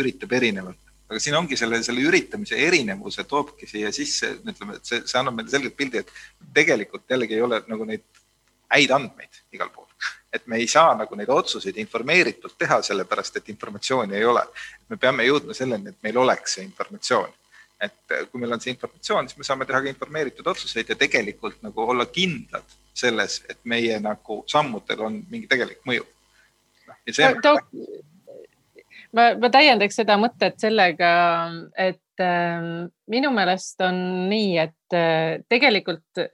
üritab 0.00 0.32
erinevalt 0.36 0.81
aga 1.12 1.20
siin 1.20 1.36
ongi 1.36 1.58
selle, 1.60 1.82
selle 1.84 2.04
üritamise 2.08 2.56
erinevuse 2.56 3.26
toobki 3.28 3.68
siia 3.68 3.92
sisse, 3.92 4.32
ütleme, 4.40 4.78
et 4.78 4.88
see, 4.88 5.02
see 5.04 5.18
annab 5.20 5.36
meile 5.36 5.52
selgelt 5.52 5.76
pildi, 5.76 6.00
et 6.00 6.12
tegelikult 6.56 7.04
jällegi 7.12 7.36
ei 7.36 7.44
ole 7.44 7.60
nagu 7.68 7.86
neid 7.88 8.06
häid 8.72 8.94
andmeid 8.96 9.42
igal 9.52 9.70
pool. 9.74 9.88
et 10.32 10.46
me 10.48 10.56
ei 10.56 10.66
saa 10.66 10.94
nagu 10.96 11.16
neid 11.16 11.28
otsuseid 11.28 11.76
informeeritult 11.76 12.54
teha, 12.58 12.78
sellepärast 12.82 13.36
et 13.36 13.48
informatsiooni 13.52 14.16
ei 14.16 14.24
ole. 14.24 14.42
me 14.88 14.96
peame 14.96 15.26
jõudma 15.28 15.54
selleni, 15.56 15.92
et 15.92 16.06
meil 16.06 16.20
oleks 16.24 16.56
see 16.56 16.64
informatsioon. 16.64 17.34
et 17.82 18.14
kui 18.30 18.40
meil 18.40 18.56
on 18.56 18.60
see 18.62 18.72
informatsioon, 18.72 19.28
siis 19.28 19.38
me 19.38 19.44
saame 19.44 19.66
teha 19.68 19.82
ka 19.82 19.92
informeeritud 19.92 20.46
otsuseid 20.54 20.88
ja 20.88 20.96
tegelikult 20.96 21.60
nagu 21.66 21.84
olla 21.94 22.06
kindlad 22.06 22.78
selles, 22.94 23.42
et 23.50 23.58
meie 23.64 23.98
nagu 24.00 24.40
sammudel 24.46 25.04
on 25.08 25.20
mingi 25.28 25.50
tegelik 25.50 25.84
mõju. 25.88 26.06
Noh, 26.88 26.96
ja 27.06 27.14
see 27.18 27.28
on 27.28 27.40
ma, 29.16 29.32
ma 29.40 29.50
täiendaks 29.52 30.00
seda 30.02 30.18
mõtet 30.20 30.60
sellega, 30.62 31.12
et 31.76 32.22
äh, 32.22 32.86
minu 33.12 33.34
meelest 33.34 33.82
on 33.84 34.00
nii, 34.30 34.56
et 34.62 34.96
äh, 34.96 35.42
tegelikult 35.52 36.24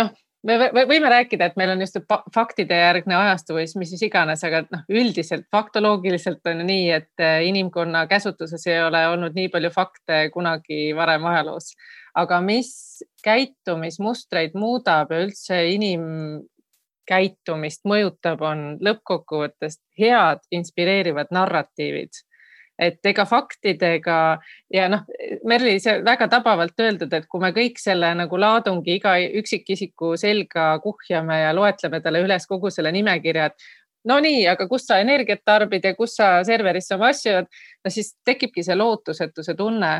noh, 0.00 0.14
me 0.46 0.86
võime 0.86 1.10
rääkida, 1.10 1.48
et 1.48 1.58
meil 1.58 1.72
on 1.74 1.82
just 1.82 1.98
faktide 2.34 2.78
järgne 2.78 3.16
ajastu 3.18 3.56
või 3.56 3.66
mis 3.80 3.92
siis 3.92 4.04
iganes, 4.06 4.42
aga 4.46 4.62
noh, 4.68 4.84
üldiselt 4.92 5.46
faktoloogiliselt 5.52 6.46
on 6.52 6.62
nii, 6.68 6.88
et 6.94 7.22
äh, 7.24 7.40
inimkonna 7.48 8.06
käsutuses 8.10 8.66
ei 8.70 8.80
ole 8.84 9.02
olnud 9.12 9.36
nii 9.36 9.50
palju 9.52 9.72
fakte 9.74 10.26
kunagi 10.34 10.90
varem 10.96 11.26
ajaloos. 11.32 11.72
aga 12.16 12.40
mis 12.40 12.70
käitumismustreid 13.24 14.54
muudab 14.56 15.10
ja 15.12 15.24
üldse 15.26 15.58
inim, 15.68 16.04
käitumist 17.08 17.84
mõjutab, 17.88 18.42
on 18.42 18.64
lõppkokkuvõttes 18.82 19.80
head 19.98 20.42
inspireerivad 20.50 21.34
narratiivid. 21.34 22.24
et 22.78 23.06
ega 23.08 23.24
faktidega 23.24 24.38
ja 24.68 24.88
noh, 24.92 25.06
Merli, 25.48 25.78
see 25.80 26.02
väga 26.04 26.26
tabavalt 26.28 26.76
öeldud, 26.80 27.12
et 27.16 27.24
kui 27.24 27.40
me 27.40 27.48
kõik 27.56 27.78
selle 27.80 28.10
nagu 28.14 28.36
laadungi 28.36 28.98
iga 28.98 29.14
üksikisiku 29.40 30.10
selga 30.20 30.74
kuhjame 30.84 31.38
ja 31.40 31.54
loetleme 31.56 32.02
talle 32.04 32.20
üles 32.20 32.44
kogu 32.46 32.68
selle 32.70 32.92
nimekirja, 32.92 33.46
et 33.46 33.64
no 34.04 34.18
nii, 34.20 34.44
aga 34.52 34.68
kus 34.68 34.84
sa 34.90 35.00
energiat 35.00 35.40
tarbid 35.44 35.88
ja 35.88 35.94
kus 35.96 36.18
sa 36.20 36.44
serverisse 36.44 36.94
oma 36.98 37.10
asju, 37.14 37.46
no 37.84 37.92
siis 37.92 38.12
tekibki 38.28 38.64
see 38.66 38.76
lootusetuse 38.76 39.56
tunne 39.56 39.92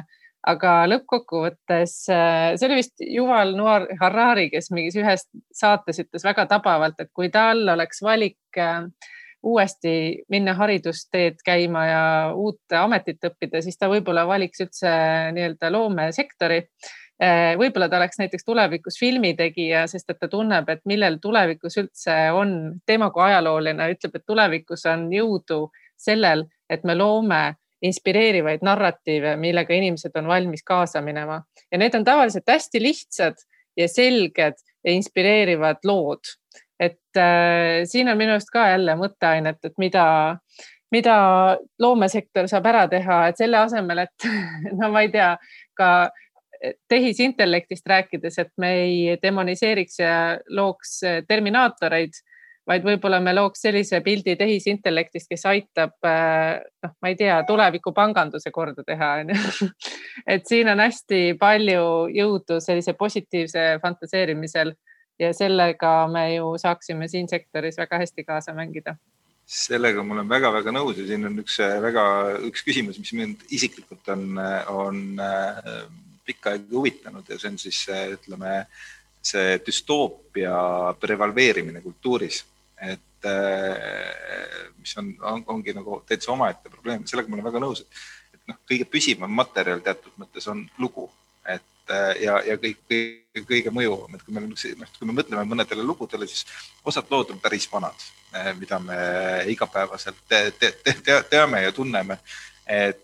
aga 0.47 0.73
lõppkokkuvõttes 0.91 1.95
äh, 2.13 2.55
see 2.55 2.69
oli 2.69 2.79
vist 2.81 3.03
Yuval 3.03 3.55
Noor 3.59 3.89
Harari, 4.01 4.49
kes 4.53 4.71
mingis 4.75 4.97
ühes 5.01 5.27
saates 5.55 6.01
ütles 6.05 6.27
väga 6.27 6.47
tabavalt, 6.51 7.01
et 7.03 7.11
kui 7.15 7.31
tal 7.35 7.65
oleks 7.75 8.03
valik 8.07 8.61
äh, 8.61 8.85
uuesti 9.47 10.23
minna 10.33 10.55
haridusteed 10.59 11.43
käima 11.47 11.87
ja 11.87 12.05
uut 12.35 12.77
ametit 12.79 13.25
õppida, 13.27 13.63
siis 13.63 13.79
ta 13.79 13.91
võib-olla 13.91 14.27
valiks 14.27 14.63
üldse 14.65 14.93
nii-öelda 15.37 15.71
loomesektori. 15.75 16.63
Äh, 17.23 17.55
võib-olla 17.59 17.89
ta 17.89 17.99
oleks 18.01 18.19
näiteks 18.21 18.45
tulevikus 18.45 18.99
filmitegija, 19.01 19.87
sest 19.91 20.11
et 20.13 20.21
ta 20.21 20.29
tunneb, 20.31 20.69
et 20.69 20.83
millel 20.85 21.19
tulevikus 21.23 21.79
üldse 21.83 22.17
on, 22.37 22.57
teema 22.87 23.11
kui 23.11 23.25
ajalooline 23.29 23.91
ütleb, 23.95 24.19
et 24.19 24.27
tulevikus 24.27 24.87
on 24.93 25.09
jõudu 25.15 25.65
sellel, 25.97 26.45
et 26.71 26.85
me 26.85 26.95
loome 26.95 27.45
inspireerivaid 27.83 28.65
narratiive, 28.65 29.37
millega 29.37 29.75
inimesed 29.75 30.15
on 30.17 30.29
valmis 30.31 30.65
kaasa 30.65 31.03
minema 31.05 31.43
ja 31.73 31.79
need 31.79 31.95
on 31.95 32.05
tavaliselt 32.05 32.49
hästi 32.49 32.83
lihtsad 32.83 33.43
ja 33.77 33.89
selged 33.89 34.57
ja 34.85 34.93
inspireerivad 34.93 35.85
lood. 35.85 36.25
et 36.81 37.17
äh, 37.17 37.85
siin 37.85 38.09
on 38.09 38.19
minu 38.19 38.35
arust 38.37 38.51
ka 38.53 38.67
jälle 38.69 38.93
mõtteainet, 39.01 39.59
et 39.65 39.79
mida, 39.81 40.37
mida 40.93 41.17
loomesektor 41.81 42.49
saab 42.49 42.69
ära 42.69 42.83
teha, 42.89 43.21
et 43.29 43.41
selle 43.41 43.57
asemel, 43.57 44.05
et 44.05 44.27
no 44.81 44.91
ma 44.93 45.01
ei 45.05 45.09
tea, 45.09 45.31
ka 45.77 46.11
tehisintellektist 46.89 47.87
rääkides, 47.89 48.39
et 48.39 48.53
me 48.61 48.73
ei 48.83 49.17
demoniseeriks 49.23 49.99
ja 50.01 50.13
looks 50.49 51.01
terminaatoreid 51.29 52.21
vaid 52.67 52.85
võib-olla 52.87 53.21
me 53.23 53.35
looks 53.37 53.63
sellise 53.63 54.01
pildi 54.05 54.35
tehisintellektist, 54.39 55.29
kes 55.31 55.47
aitab, 55.49 55.95
äh, 56.07 56.59
noh, 56.83 56.95
ma 57.03 57.13
ei 57.13 57.19
tea, 57.19 57.39
tuleviku 57.47 57.93
panganduse 57.97 58.51
korda 58.55 58.85
teha, 58.87 59.13
onju. 59.23 59.71
et 60.35 60.47
siin 60.49 60.71
on 60.73 60.83
hästi 60.83 61.37
palju 61.41 61.85
jõudu 62.15 62.61
sellise 62.63 62.97
positiivse 62.99 63.69
fantaseerimisel 63.83 64.75
ja 65.23 65.31
sellega 65.37 65.93
me 66.13 66.27
ju 66.35 66.57
saaksime 66.61 67.09
siin 67.09 67.31
sektoris 67.31 67.79
väga 67.79 68.03
hästi 68.03 68.27
kaasa 68.27 68.57
mängida 68.57 68.97
sellega 69.47 70.03
ma 70.03 70.17
olen 70.17 70.27
väga-väga 70.29 70.73
nõus 70.75 70.99
ja 70.99 71.07
siin 71.07 71.29
on 71.29 71.39
üks 71.39 71.61
äh, 71.63 71.77
väga, 71.81 72.03
üks 72.49 72.65
küsimus, 72.67 72.99
mis 72.99 73.15
mind 73.15 73.47
isiklikult 73.55 74.11
on, 74.11 74.41
on 74.75 74.99
äh, 75.23 75.87
pikka 76.27 76.57
aega 76.57 76.67
huvitanud 76.75 77.31
ja 77.31 77.39
see 77.39 77.53
on 77.53 77.59
siis 77.63 77.79
ütleme, 78.17 78.59
see 79.23 79.55
düstoopia 79.63 80.59
prevalveerimine 80.99 81.79
kultuuris 81.85 82.43
et 82.81 83.25
äh, 83.25 84.71
mis 84.79 84.97
on, 84.99 85.15
on, 85.23 85.45
ongi 85.47 85.75
nagu 85.77 86.03
täitsa 86.09 86.33
omaette 86.33 86.71
probleem, 86.71 87.07
sellega 87.09 87.31
ma 87.31 87.39
olen 87.39 87.49
väga 87.49 87.63
nõus, 87.63 87.83
et, 87.83 88.03
et 88.37 88.43
noh, 88.51 88.59
kõige 88.69 88.89
püsivam 88.91 89.33
materjal 89.33 89.81
teatud 89.85 90.19
mõttes 90.21 90.49
on 90.53 90.65
lugu, 90.83 91.07
et 91.49 91.95
äh, 91.95 92.11
ja, 92.25 92.37
ja 92.45 92.59
kõik, 92.61 92.83
kõik, 92.91 93.47
kõige 93.49 93.73
mõjuvam, 93.75 94.17
et 94.17 94.27
kui 94.27 94.37
meil 94.37 94.49
noh, 94.51 94.93
kui 94.99 95.09
me 95.09 95.17
mõtleme 95.17 95.47
mõnedele 95.49 95.87
lugudele, 95.87 96.29
siis 96.29 96.45
osad 96.85 97.09
lood 97.11 97.33
on 97.35 97.41
päris 97.43 97.69
vanad, 97.73 98.05
äh, 98.35 98.53
mida 98.59 98.81
me 98.83 98.99
igapäevaselt 99.53 100.21
te, 100.29 100.51
te, 100.59 100.75
te, 100.85 100.99
te, 101.01 101.23
teame 101.31 101.65
ja 101.65 101.73
tunneme, 101.73 102.21
et 102.67 103.03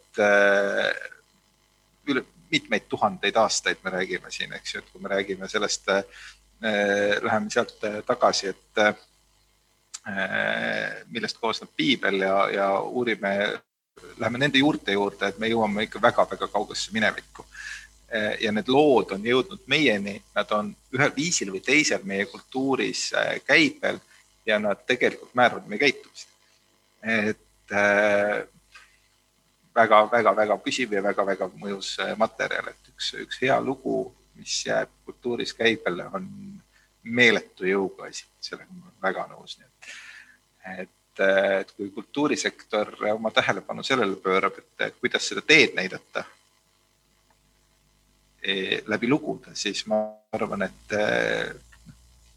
üle 2.11 2.20
mitmeid 2.53 2.85
tuhandeid 2.91 3.37
aastaid 3.41 3.79
me 3.81 3.93
räägime 3.95 4.29
siin, 4.31 4.53
eks 4.53 4.75
ju, 4.75 4.83
et 4.83 4.91
kui 4.93 5.01
me 5.01 5.09
räägime 5.09 5.49
sellest, 5.49 5.89
läheme 6.61 7.49
sealt 7.51 7.79
tagasi, 8.05 8.51
et 8.53 8.83
millest 11.14 11.38
koosneb 11.38 11.70
piibel 11.76 12.24
ja, 12.24 12.36
ja 12.50 12.68
uurime, 12.80 13.61
läheme 14.18 14.38
nende 14.38 14.59
juurte 14.59 14.96
juurde, 14.96 15.28
et 15.28 15.38
me 15.38 15.50
jõuame 15.50 15.84
ikka 15.86 16.03
väga-väga 16.03 16.48
kaugesse 16.50 16.90
minevikku. 16.94 17.44
Äh, 18.12 18.36
ja 18.40 18.53
need 18.53 18.68
lood 18.68 19.14
on 19.14 19.24
jõudnud 19.24 19.62
meieni, 19.72 20.18
nad 20.36 20.50
on 20.53 20.72
ühel 20.92 21.12
viisil 21.16 21.53
või 21.55 21.62
teisel 21.64 22.03
meie 22.05 22.26
kultuuris 22.28 23.07
äh, 23.16 23.38
käibel 23.46 24.00
ja 24.46 24.59
nad 24.61 24.82
tegelikult 24.86 25.32
määravad 25.38 25.68
meie 25.70 25.80
käitumist. 25.80 26.28
et 27.03 27.72
väga-väga-väga 29.74 30.57
püsiv 30.62 30.92
ja 30.94 31.00
väga-väga 31.03 31.48
mõjus 31.59 31.96
materjal, 32.18 32.68
et 32.70 32.90
üks, 32.92 33.09
üks 33.24 33.40
hea 33.42 33.57
lugu, 33.61 34.12
mis 34.38 34.61
jääb 34.66 34.90
kultuuris 35.07 35.55
käibele, 35.59 36.07
on 36.14 36.28
meeletu 37.03 37.66
jõuga 37.66 38.09
asi, 38.09 38.26
sellega 38.40 38.70
ma 38.72 38.86
olen 38.86 39.03
väga 39.03 39.26
nõus, 39.32 39.57
nii 39.59 39.68
et, 39.68 39.96
et, 40.84 41.24
et 41.62 41.74
kui 41.76 41.90
kultuurisektor 41.94 42.94
oma 43.12 43.30
tähelepanu 43.34 43.82
sellele 43.86 44.16
pöörab, 44.22 44.61
et 44.78 45.00
kuidas 45.00 45.26
seda 45.28 45.42
teed 45.46 45.74
näidata 45.78 46.24
e, 48.42 48.82
läbi 48.86 49.11
lugude, 49.11 49.57
siis 49.59 49.84
ma 49.90 50.05
arvan, 50.32 50.68
et 50.68 50.96
e, 50.98 51.05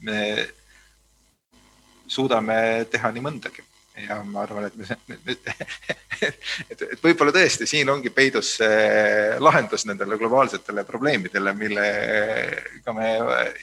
me 0.05 0.20
suudame 2.07 2.57
teha 2.91 3.11
nii 3.13 3.26
mõndagi 3.26 3.63
ja 4.08 4.20
ma 4.24 4.43
arvan, 4.43 4.68
et 4.68 4.76
me 4.76 5.18
nüüd, 5.26 5.52
et, 6.28 6.82
et 6.82 7.04
võib-olla 7.04 7.34
tõesti 7.36 7.68
siin 7.70 7.89
ongi 7.91 8.12
peidus 8.16 8.56
lahendus 9.39 9.86
nendele 9.89 10.18
globaalsetele 10.20 10.84
probleemidele, 10.88 11.54
millega 11.58 12.98
me, 12.98 13.14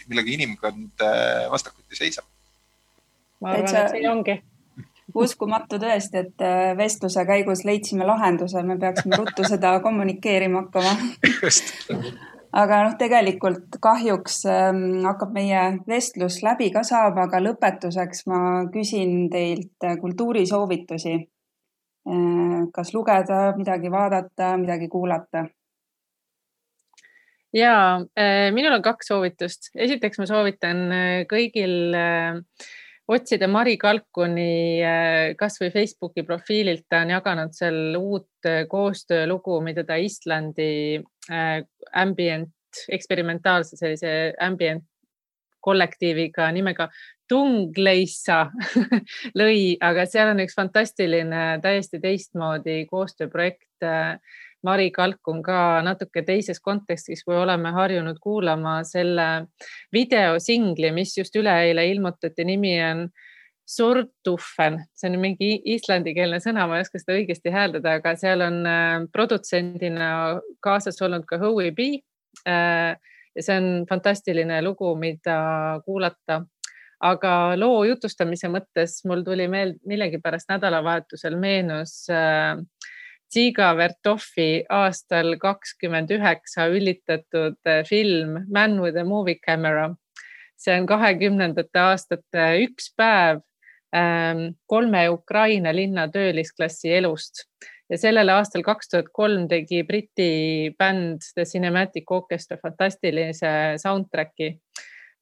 millega 0.09 0.35
inimkond 0.39 1.05
äh, 1.05 1.51
vastakuti 1.53 1.99
seisab. 1.99 2.27
ma 3.41 3.57
arvan, 3.57 3.77
et 3.85 3.95
see 3.97 4.09
ongi 4.09 4.41
uskumatu 5.15 5.79
tõesti, 5.83 6.25
et 6.27 6.45
äh, 6.45 6.73
vestluse 6.79 7.25
käigus 7.29 7.65
leidsime 7.69 8.07
lahenduse, 8.09 8.63
me 8.67 8.79
peaksime 8.81 9.19
ruttu 9.21 9.45
seda 9.49 9.75
kommunikeerima 9.85 10.67
hakkama. 10.67 10.97
just 11.45 11.75
aga 12.53 12.83
noh, 12.85 12.97
tegelikult 13.01 13.79
kahjuks 13.83 14.43
ähm, 14.51 14.83
hakkab 15.07 15.33
meie 15.37 15.63
vestlus 15.89 16.43
läbi 16.45 16.71
ka 16.75 16.83
saama, 16.85 17.27
aga 17.29 17.41
lõpetuseks 17.41 18.27
ma 18.29 18.43
küsin 18.73 19.31
teilt 19.33 19.89
äh, 19.89 19.97
kultuurisoovitusi 20.01 21.15
äh,. 21.17 22.61
kas 22.75 22.95
lugeda, 22.95 23.43
midagi 23.57 23.91
vaadata, 23.93 24.57
midagi 24.61 24.89
kuulata? 24.93 25.47
ja 27.53 28.01
äh, 28.19 28.51
minul 28.53 28.77
on 28.79 28.85
kaks 28.85 29.13
soovitust. 29.13 29.73
esiteks 29.77 30.21
ma 30.21 30.29
soovitan 30.29 30.85
äh, 30.93 31.17
kõigil 31.31 31.97
äh, 31.97 32.41
otsida 33.13 33.49
Mari 33.49 33.77
Kalkuni 33.81 34.81
äh, 34.85 35.33
kasvõi 35.39 35.73
Facebooki 35.73 36.25
profiililt, 36.25 36.87
ta 36.89 37.03
on 37.05 37.13
jaganud 37.17 37.57
seal 37.57 37.97
uut 37.99 38.51
koostöölugu, 38.69 39.61
mida 39.65 39.85
ta 39.89 39.97
Islandi 40.01 41.01
ambient, 41.29 42.51
eksperimentaalse 42.89 43.77
sellise 43.77 44.33
ambient 44.41 44.85
kollektiiviga 45.63 46.49
nimega 46.53 46.89
Tungleissa 47.33 48.47
lõi, 49.41 49.77
aga 49.81 50.05
seal 50.11 50.33
on 50.35 50.43
üks 50.45 50.57
fantastiline, 50.59 51.43
täiesti 51.65 52.01
teistmoodi 52.03 52.83
koostööprojekt. 52.91 53.85
Äh, 53.87 54.19
Mari 54.63 54.93
Kalkun 54.95 55.41
ka 55.43 55.81
natuke 55.83 56.23
teises 56.23 56.61
kontekstis, 56.63 57.25
kui 57.27 57.35
oleme 57.35 57.73
harjunud 57.75 58.21
kuulama 58.23 58.77
selle 58.87 59.49
videosingli, 59.95 60.93
mis 60.95 61.17
just 61.19 61.35
üleeile 61.41 61.89
ilmutati, 61.91 62.45
nimi 62.47 62.77
on 62.85 63.09
Sortufen, 63.69 64.81
see 64.99 65.09
on 65.09 65.21
mingi 65.23 65.53
islandikeelne 65.75 66.41
sõna, 66.43 66.67
ma 66.69 66.79
ei 66.79 66.85
oska 66.85 66.99
seda 67.01 67.15
õigesti 67.17 67.53
hääldada, 67.55 67.97
aga 68.01 68.15
seal 68.19 68.43
on 68.45 68.59
äh, 68.69 68.97
produtsendina 69.15 70.09
kaasas 70.65 70.99
olnud 71.03 71.25
ka 71.29 71.39
Howie 71.41 71.71
B. 71.77 71.87
Äh, 72.49 72.99
ja 73.33 73.45
see 73.45 73.61
on 73.61 73.69
fantastiline 73.89 74.59
lugu, 74.67 74.95
mida 74.99 75.37
kuulata. 75.87 76.43
aga 77.03 77.57
loo 77.59 77.81
jutustamise 77.83 78.47
mõttes 78.47 79.01
mul 79.11 79.25
tuli 79.27 79.49
meel, 79.51 79.73
millegipärast 79.91 80.47
nädalavahetusel 80.53 81.35
meenus 81.35 82.05
äh, 82.11 82.59
Ziga 83.33 83.73
Vertoffi 83.75 84.63
aastal 84.69 85.39
kakskümmend 85.41 86.11
üheksa 86.13 86.69
üllitatud 86.69 87.59
film 87.89 88.45
Man 88.53 88.79
with 88.83 89.01
a 89.01 89.05
movie 89.05 89.41
camera 89.41 89.89
see 90.63 90.75
on 90.79 90.87
kahekümnendate 90.87 91.81
aastate 91.81 92.45
üks 92.67 92.93
päev 92.99 93.43
kolme 93.93 95.03
Ukraina 95.13 95.73
linna 95.77 96.07
töölisklassi 96.09 96.95
elust 96.97 97.43
ja 97.93 97.99
sellel 98.01 98.33
aastal 98.33 98.65
kaks 98.65 98.89
tuhat 98.89 99.11
kolm 99.13 99.47
tegi 99.51 99.83
Briti 99.85 100.73
bänd 100.79 101.25
The 101.35 101.45
Cinematic 101.49 102.11
Orchestra 102.11 102.57
fantastilise 102.61 103.77
soundtrack'i. 103.83 104.55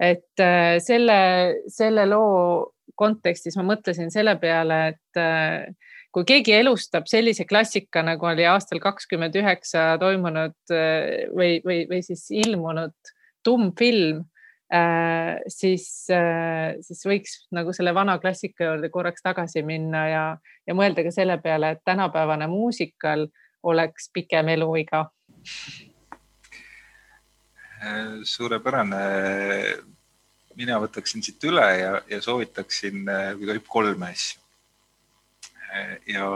et 0.00 0.40
äh, 0.40 0.78
selle, 0.80 1.20
selle 1.68 2.06
loo 2.08 2.72
kontekstis 2.96 3.56
ma 3.58 3.66
mõtlesin 3.74 4.08
selle 4.12 4.36
peale, 4.40 4.78
et 4.94 5.20
äh, 5.20 5.66
kui 6.14 6.24
keegi 6.24 6.54
elustab 6.56 7.10
sellise 7.10 7.44
klassika, 7.44 8.02
nagu 8.06 8.26
oli 8.26 8.46
aastal 8.48 8.80
kakskümmend 8.82 9.36
üheksa 9.36 9.98
toimunud 10.00 10.56
või, 11.36 11.60
või, 11.66 11.84
või 11.90 12.00
siis 12.02 12.24
ilmunud 12.34 13.12
tumm 13.44 13.70
film 13.78 14.24
Äh, 14.24 14.29
siis, 15.50 16.06
äh, 16.14 16.76
siis 16.84 17.02
võiks 17.06 17.32
nagu 17.54 17.72
selle 17.74 17.94
vana 17.94 18.18
klassika 18.22 18.68
juurde 18.68 18.90
korraks 18.92 19.22
tagasi 19.24 19.64
minna 19.66 20.02
ja, 20.08 20.24
ja 20.66 20.76
mõelda 20.78 21.02
ka 21.02 21.10
selle 21.14 21.38
peale, 21.42 21.74
et 21.74 21.84
tänapäevane 21.84 22.46
muusikal 22.50 23.26
oleks 23.66 24.10
pikem 24.14 24.48
eluiga. 24.54 25.08
Äh, 27.80 28.20
suurepärane. 28.22 29.00
mina 30.60 30.76
võtaksin 30.82 31.22
siit 31.24 31.42
üle 31.48 31.64
ja, 31.78 32.02
ja 32.10 32.18
soovitaksin, 32.22 33.06
kui 33.38 33.46
tohib, 33.48 33.66
kolme 33.68 34.10
asja. 34.10 34.40
ja 36.06 36.26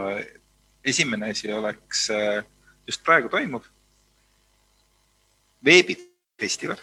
esimene 0.85 1.31
asi 1.35 1.53
oleks 1.53 2.07
just 2.87 3.03
praegu 3.05 3.29
toimuv 3.29 3.67
veebifestival 5.65 6.81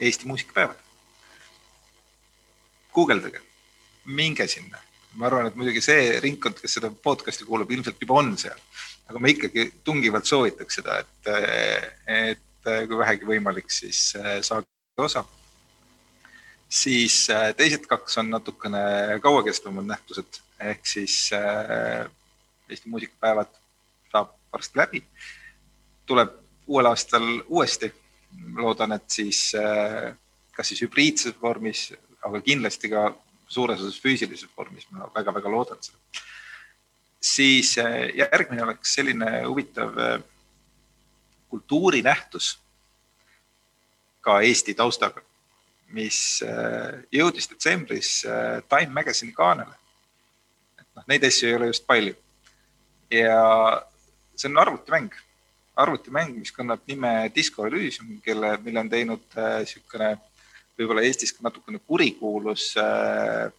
Eesti 0.00 0.26
muusikapäevad. 0.26 0.76
guugeldage, 2.92 3.40
minge 4.04 4.46
sinna. 4.46 4.78
ma 5.14 5.26
arvan, 5.26 5.46
et 5.46 5.56
muidugi 5.58 5.80
see 5.82 6.20
ringkond, 6.22 6.60
kes 6.62 6.76
seda 6.78 6.90
podcast'i 6.90 7.44
kuulab, 7.44 7.70
ilmselt 7.70 7.98
juba 8.00 8.14
on 8.20 8.36
seal, 8.38 8.58
aga 9.10 9.18
ma 9.18 9.30
ikkagi 9.30 9.64
tungivalt 9.84 10.26
soovitaks 10.26 10.78
seda, 10.78 11.00
et, 11.02 11.30
et 12.06 12.70
kui 12.86 12.98
vähegi 12.98 13.26
võimalik, 13.26 13.66
siis 13.74 14.12
äh, 14.16 14.38
saage 14.46 14.68
osa. 15.02 15.24
siis 16.68 17.26
äh, 17.30 17.50
teised 17.58 17.88
kaks 17.90 18.18
on 18.22 18.30
natukene 18.30 19.18
kauakestvamad 19.22 19.88
nähtused 19.90 20.40
ehk 20.60 20.86
siis 20.86 21.32
äh, 21.34 22.06
Eesti 22.68 22.88
muusikapäevad 22.88 23.50
saab 24.12 24.36
varsti 24.52 24.78
läbi, 24.78 25.02
tuleb 26.06 26.36
uuel 26.66 26.86
aastal 26.86 27.42
uuesti 27.48 27.90
loodan, 28.56 28.92
et 28.92 29.10
siis 29.10 29.52
äh, 29.54 30.12
kas 30.52 30.70
siis 30.70 30.82
hübriidses 30.84 31.36
vormis, 31.42 31.90
aga 32.22 32.40
kindlasti 32.44 32.90
ka 32.92 33.10
suures 33.50 33.80
osas 33.80 34.00
füüsilises 34.02 34.50
vormis, 34.56 34.86
ma 34.90 35.08
väga-väga 35.14 35.50
loodan 35.50 35.80
seda. 35.82 35.98
siis 37.20 37.78
äh, 37.78 38.10
järgmine 38.16 38.62
oleks 38.62 38.94
selline 38.94 39.42
huvitav 39.46 39.98
äh, 39.98 40.20
kultuurinähtus 41.48 42.58
ka 44.20 44.40
Eesti 44.40 44.74
taustaga, 44.74 45.22
mis 45.90 46.42
jõudis 47.10 47.48
detsembris 47.50 48.10
Time 48.68 48.92
Magazine'i 48.94 49.32
kaanele. 49.34 49.74
et 50.78 50.86
noh, 50.94 51.04
neid 51.08 51.24
asju 51.24 51.48
ei 51.48 51.54
ole 51.56 51.70
just 51.72 51.86
palju. 51.86 52.14
ja 53.10 53.40
see 54.36 54.48
on 54.48 54.58
arvutimäng 54.58 55.10
arvutimäng, 55.80 56.34
mis 56.38 56.52
kannab 56.52 56.82
nime 56.88 57.30
Disco 57.34 57.66
Elysium, 57.66 58.18
kelle, 58.24 58.56
mille 58.64 58.82
on 58.82 58.90
teinud 58.92 59.24
niisugune 59.36 60.12
äh, 60.14 60.18
võib-olla 60.78 61.04
Eestis 61.04 61.34
ka 61.36 61.44
natukene 61.44 61.80
kurikuulus 61.86 62.70
äh, 62.80 63.50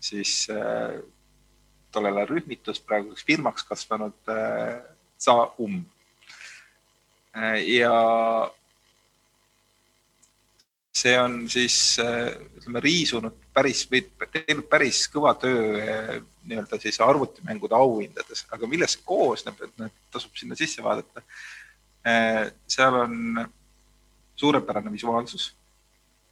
siis 0.00 0.44
äh, 0.52 1.00
tollel 1.92 2.20
ajal 2.20 2.34
rühmitus, 2.36 2.80
praeguseks 2.84 3.26
firmaks 3.26 3.66
kasvanud 3.66 4.32
äh, 4.34 4.78
Zaum 5.18 5.80
äh,. 7.34 7.58
ja 7.66 7.94
see 10.98 11.14
on 11.18 11.40
siis 11.50 11.98
äh, 12.02 12.34
ütleme 12.58 12.82
riisunud 12.82 13.36
päris 13.54 13.84
või 13.90 14.04
teinud 14.32 14.66
päris 14.70 15.04
kõva 15.12 15.34
töö 15.38 15.78
äh, 15.82 16.14
nii-öelda 16.48 16.78
siis 16.82 17.00
arvutimängude 17.04 17.76
auhindades, 17.76 18.46
aga 18.54 18.70
millest 18.70 19.02
koosneb, 19.06 19.58
et 19.66 19.80
noh, 19.82 19.90
tasub 20.14 20.36
sinna 20.38 20.56
sisse 20.58 20.82
vaadata 20.84 21.22
seal 22.66 22.94
on 22.94 23.14
suurepärane 24.38 24.92
visuaalsus, 24.92 25.50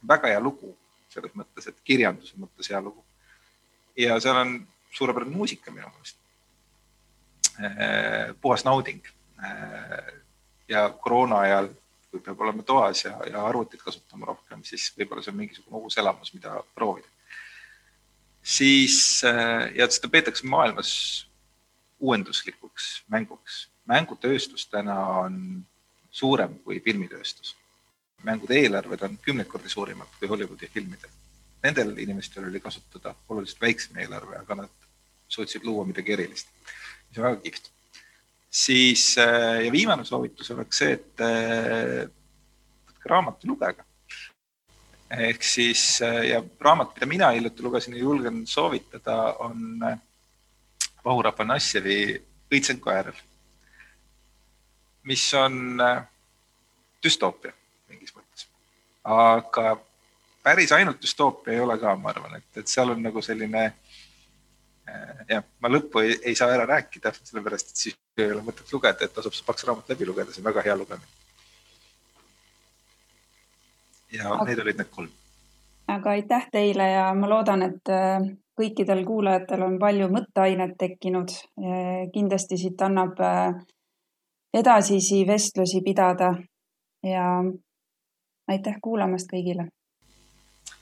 väga 0.07 0.31
hea 0.31 0.39
lugu 0.39 0.71
selles 1.11 1.33
mõttes, 1.37 1.67
et 1.69 1.81
kirjanduse 1.87 2.37
mõttes 2.39 2.69
hea 2.71 2.81
lugu. 2.81 3.03
ja 3.97 4.19
seal 4.21 4.37
on 4.37 4.53
suurepärane 4.93 5.33
muusika 5.33 5.71
minu 5.71 5.89
meelest. 5.89 6.17
Eh, 7.57 8.33
puhas 8.41 8.65
nauding. 8.65 9.01
Eh, 9.43 10.13
ja 10.69 10.89
koroona 10.89 11.39
ajal, 11.45 11.69
kui 12.11 12.21
peab 12.21 12.41
olema 12.41 12.63
toas 12.63 13.03
ja, 13.05 13.15
ja 13.31 13.45
arvutit 13.45 13.81
kasutama 13.81 14.29
rohkem, 14.29 14.63
siis 14.63 14.91
võib-olla 14.97 15.23
see 15.23 15.33
on 15.33 15.39
mingisugune 15.39 15.81
uus 15.81 15.97
elamus, 15.97 16.33
mida 16.33 16.59
proovida. 16.75 17.07
siis 18.47 19.23
ja 19.75 19.87
seda 19.91 20.07
peetakse 20.07 20.47
maailmas 20.47 20.91
uuenduslikuks 21.99 23.03
mänguks 23.11 23.65
mängutööstus 23.87 24.67
täna 24.67 24.97
on 25.23 25.65
suurem 26.11 26.59
kui 26.65 26.79
filmitööstus. 26.83 27.55
mängude 28.23 28.57
eelarved 28.57 29.01
on 29.05 29.17
kümneid 29.21 29.47
kordi 29.47 29.69
suuremad 29.69 30.07
kui 30.19 30.27
Hollywoodi 30.27 30.67
filmidel. 30.73 31.09
Nendel 31.63 31.97
inimestel 32.01 32.47
oli 32.49 32.59
kasutada 32.59 33.13
oluliselt 33.29 33.61
väiksem 33.61 33.97
eelarve, 34.01 34.37
aga 34.39 34.55
nad 34.55 34.87
suutsid 35.27 35.63
luua 35.63 35.85
midagi 35.85 36.13
erilist. 36.13 36.47
see 37.11 37.21
on 37.21 37.29
väga 37.29 37.41
kihvt. 37.41 37.69
siis 38.49 39.17
äh, 39.17 39.65
ja 39.65 39.71
viimane 39.71 40.05
soovitus 40.05 40.51
oleks 40.51 40.77
see, 40.77 40.93
et 40.93 41.21
äh, 41.21 42.09
võtke 42.89 43.13
raamat 43.13 43.43
ja 43.43 43.51
lugege. 43.51 43.85
ehk 45.09 45.43
siis 45.43 46.01
äh, 46.01 46.23
ja 46.33 46.43
raamat, 46.59 46.95
mida 46.95 47.05
mina 47.05 47.31
hiljuti 47.31 47.63
lugesin 47.63 47.93
ja 47.93 47.99
julgen 47.99 48.47
soovitada, 48.47 49.33
on 49.39 49.79
Vahur 51.05 51.27
Afanasjevi 51.27 52.23
Õitsenko 52.51 52.91
äärel 52.91 53.15
mis 55.07 55.33
on 55.33 55.81
äh, 55.81 56.01
düstoopia 57.03 57.53
mingis 57.89 58.13
mõttes. 58.15 58.47
aga 59.03 59.77
päris 60.43 60.71
ainult 60.75 61.01
düstoopia 61.01 61.53
ei 61.53 61.61
ole 61.63 61.77
ka, 61.79 61.95
ma 61.95 62.11
arvan, 62.11 62.39
et, 62.39 62.49
et 62.59 62.67
seal 62.67 62.91
on 62.91 63.03
nagu 63.03 63.21
selline 63.23 63.63
äh, 63.67 65.21
jah, 65.29 65.45
ma 65.63 65.71
lõppu 65.71 66.03
ei, 66.03 66.17
ei 66.31 66.35
saa 66.35 66.51
ära 66.55 66.65
rääkida, 66.67 67.13
sellepärast 67.29 67.71
et 67.71 67.85
siis 67.85 67.99
ei 68.17 68.33
ole 68.33 68.43
mõtet 68.43 68.73
lugeda, 68.73 69.05
et 69.05 69.15
tasub 69.15 69.35
see 69.35 69.47
paks 69.47 69.67
raamat 69.67 69.93
läbi 69.93 70.09
lugeda, 70.09 70.33
see 70.33 70.43
on 70.43 70.49
väga 70.49 70.65
hea 70.65 70.75
lugemine. 70.75 71.15
ja 74.17 74.27
aga, 74.33 74.49
need 74.49 74.65
olid 74.65 74.83
need 74.83 74.91
kolm. 74.91 75.15
aga 75.95 76.17
aitäh 76.17 76.51
teile 76.51 76.91
ja 76.91 77.07
ma 77.15 77.31
loodan, 77.31 77.63
et 77.69 77.95
äh, 77.95 78.27
kõikidel 78.59 79.05
kuulajatel 79.07 79.63
on 79.63 79.79
palju 79.79 80.11
mõtteainet 80.11 80.75
tekkinud. 80.81 81.31
kindlasti 82.13 82.57
siit 82.57 82.81
annab 82.81 83.19
edasisi 84.59 85.27
vestlusi 85.27 85.81
pidada 85.85 86.33
ja 87.03 87.25
aitäh 88.47 88.75
kuulamast 88.81 89.29
kõigile. 89.33 89.67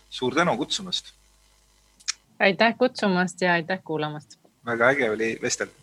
suur 0.09 0.35
tänu 0.35 0.57
kutsumast. 0.57 1.13
aitäh 2.39 2.77
kutsumast 2.77 3.41
ja 3.41 3.53
aitäh 3.53 3.83
kuulamast. 3.83 4.39
väga 4.65 4.89
äge 4.89 5.11
oli 5.11 5.39
vestelda. 5.41 5.73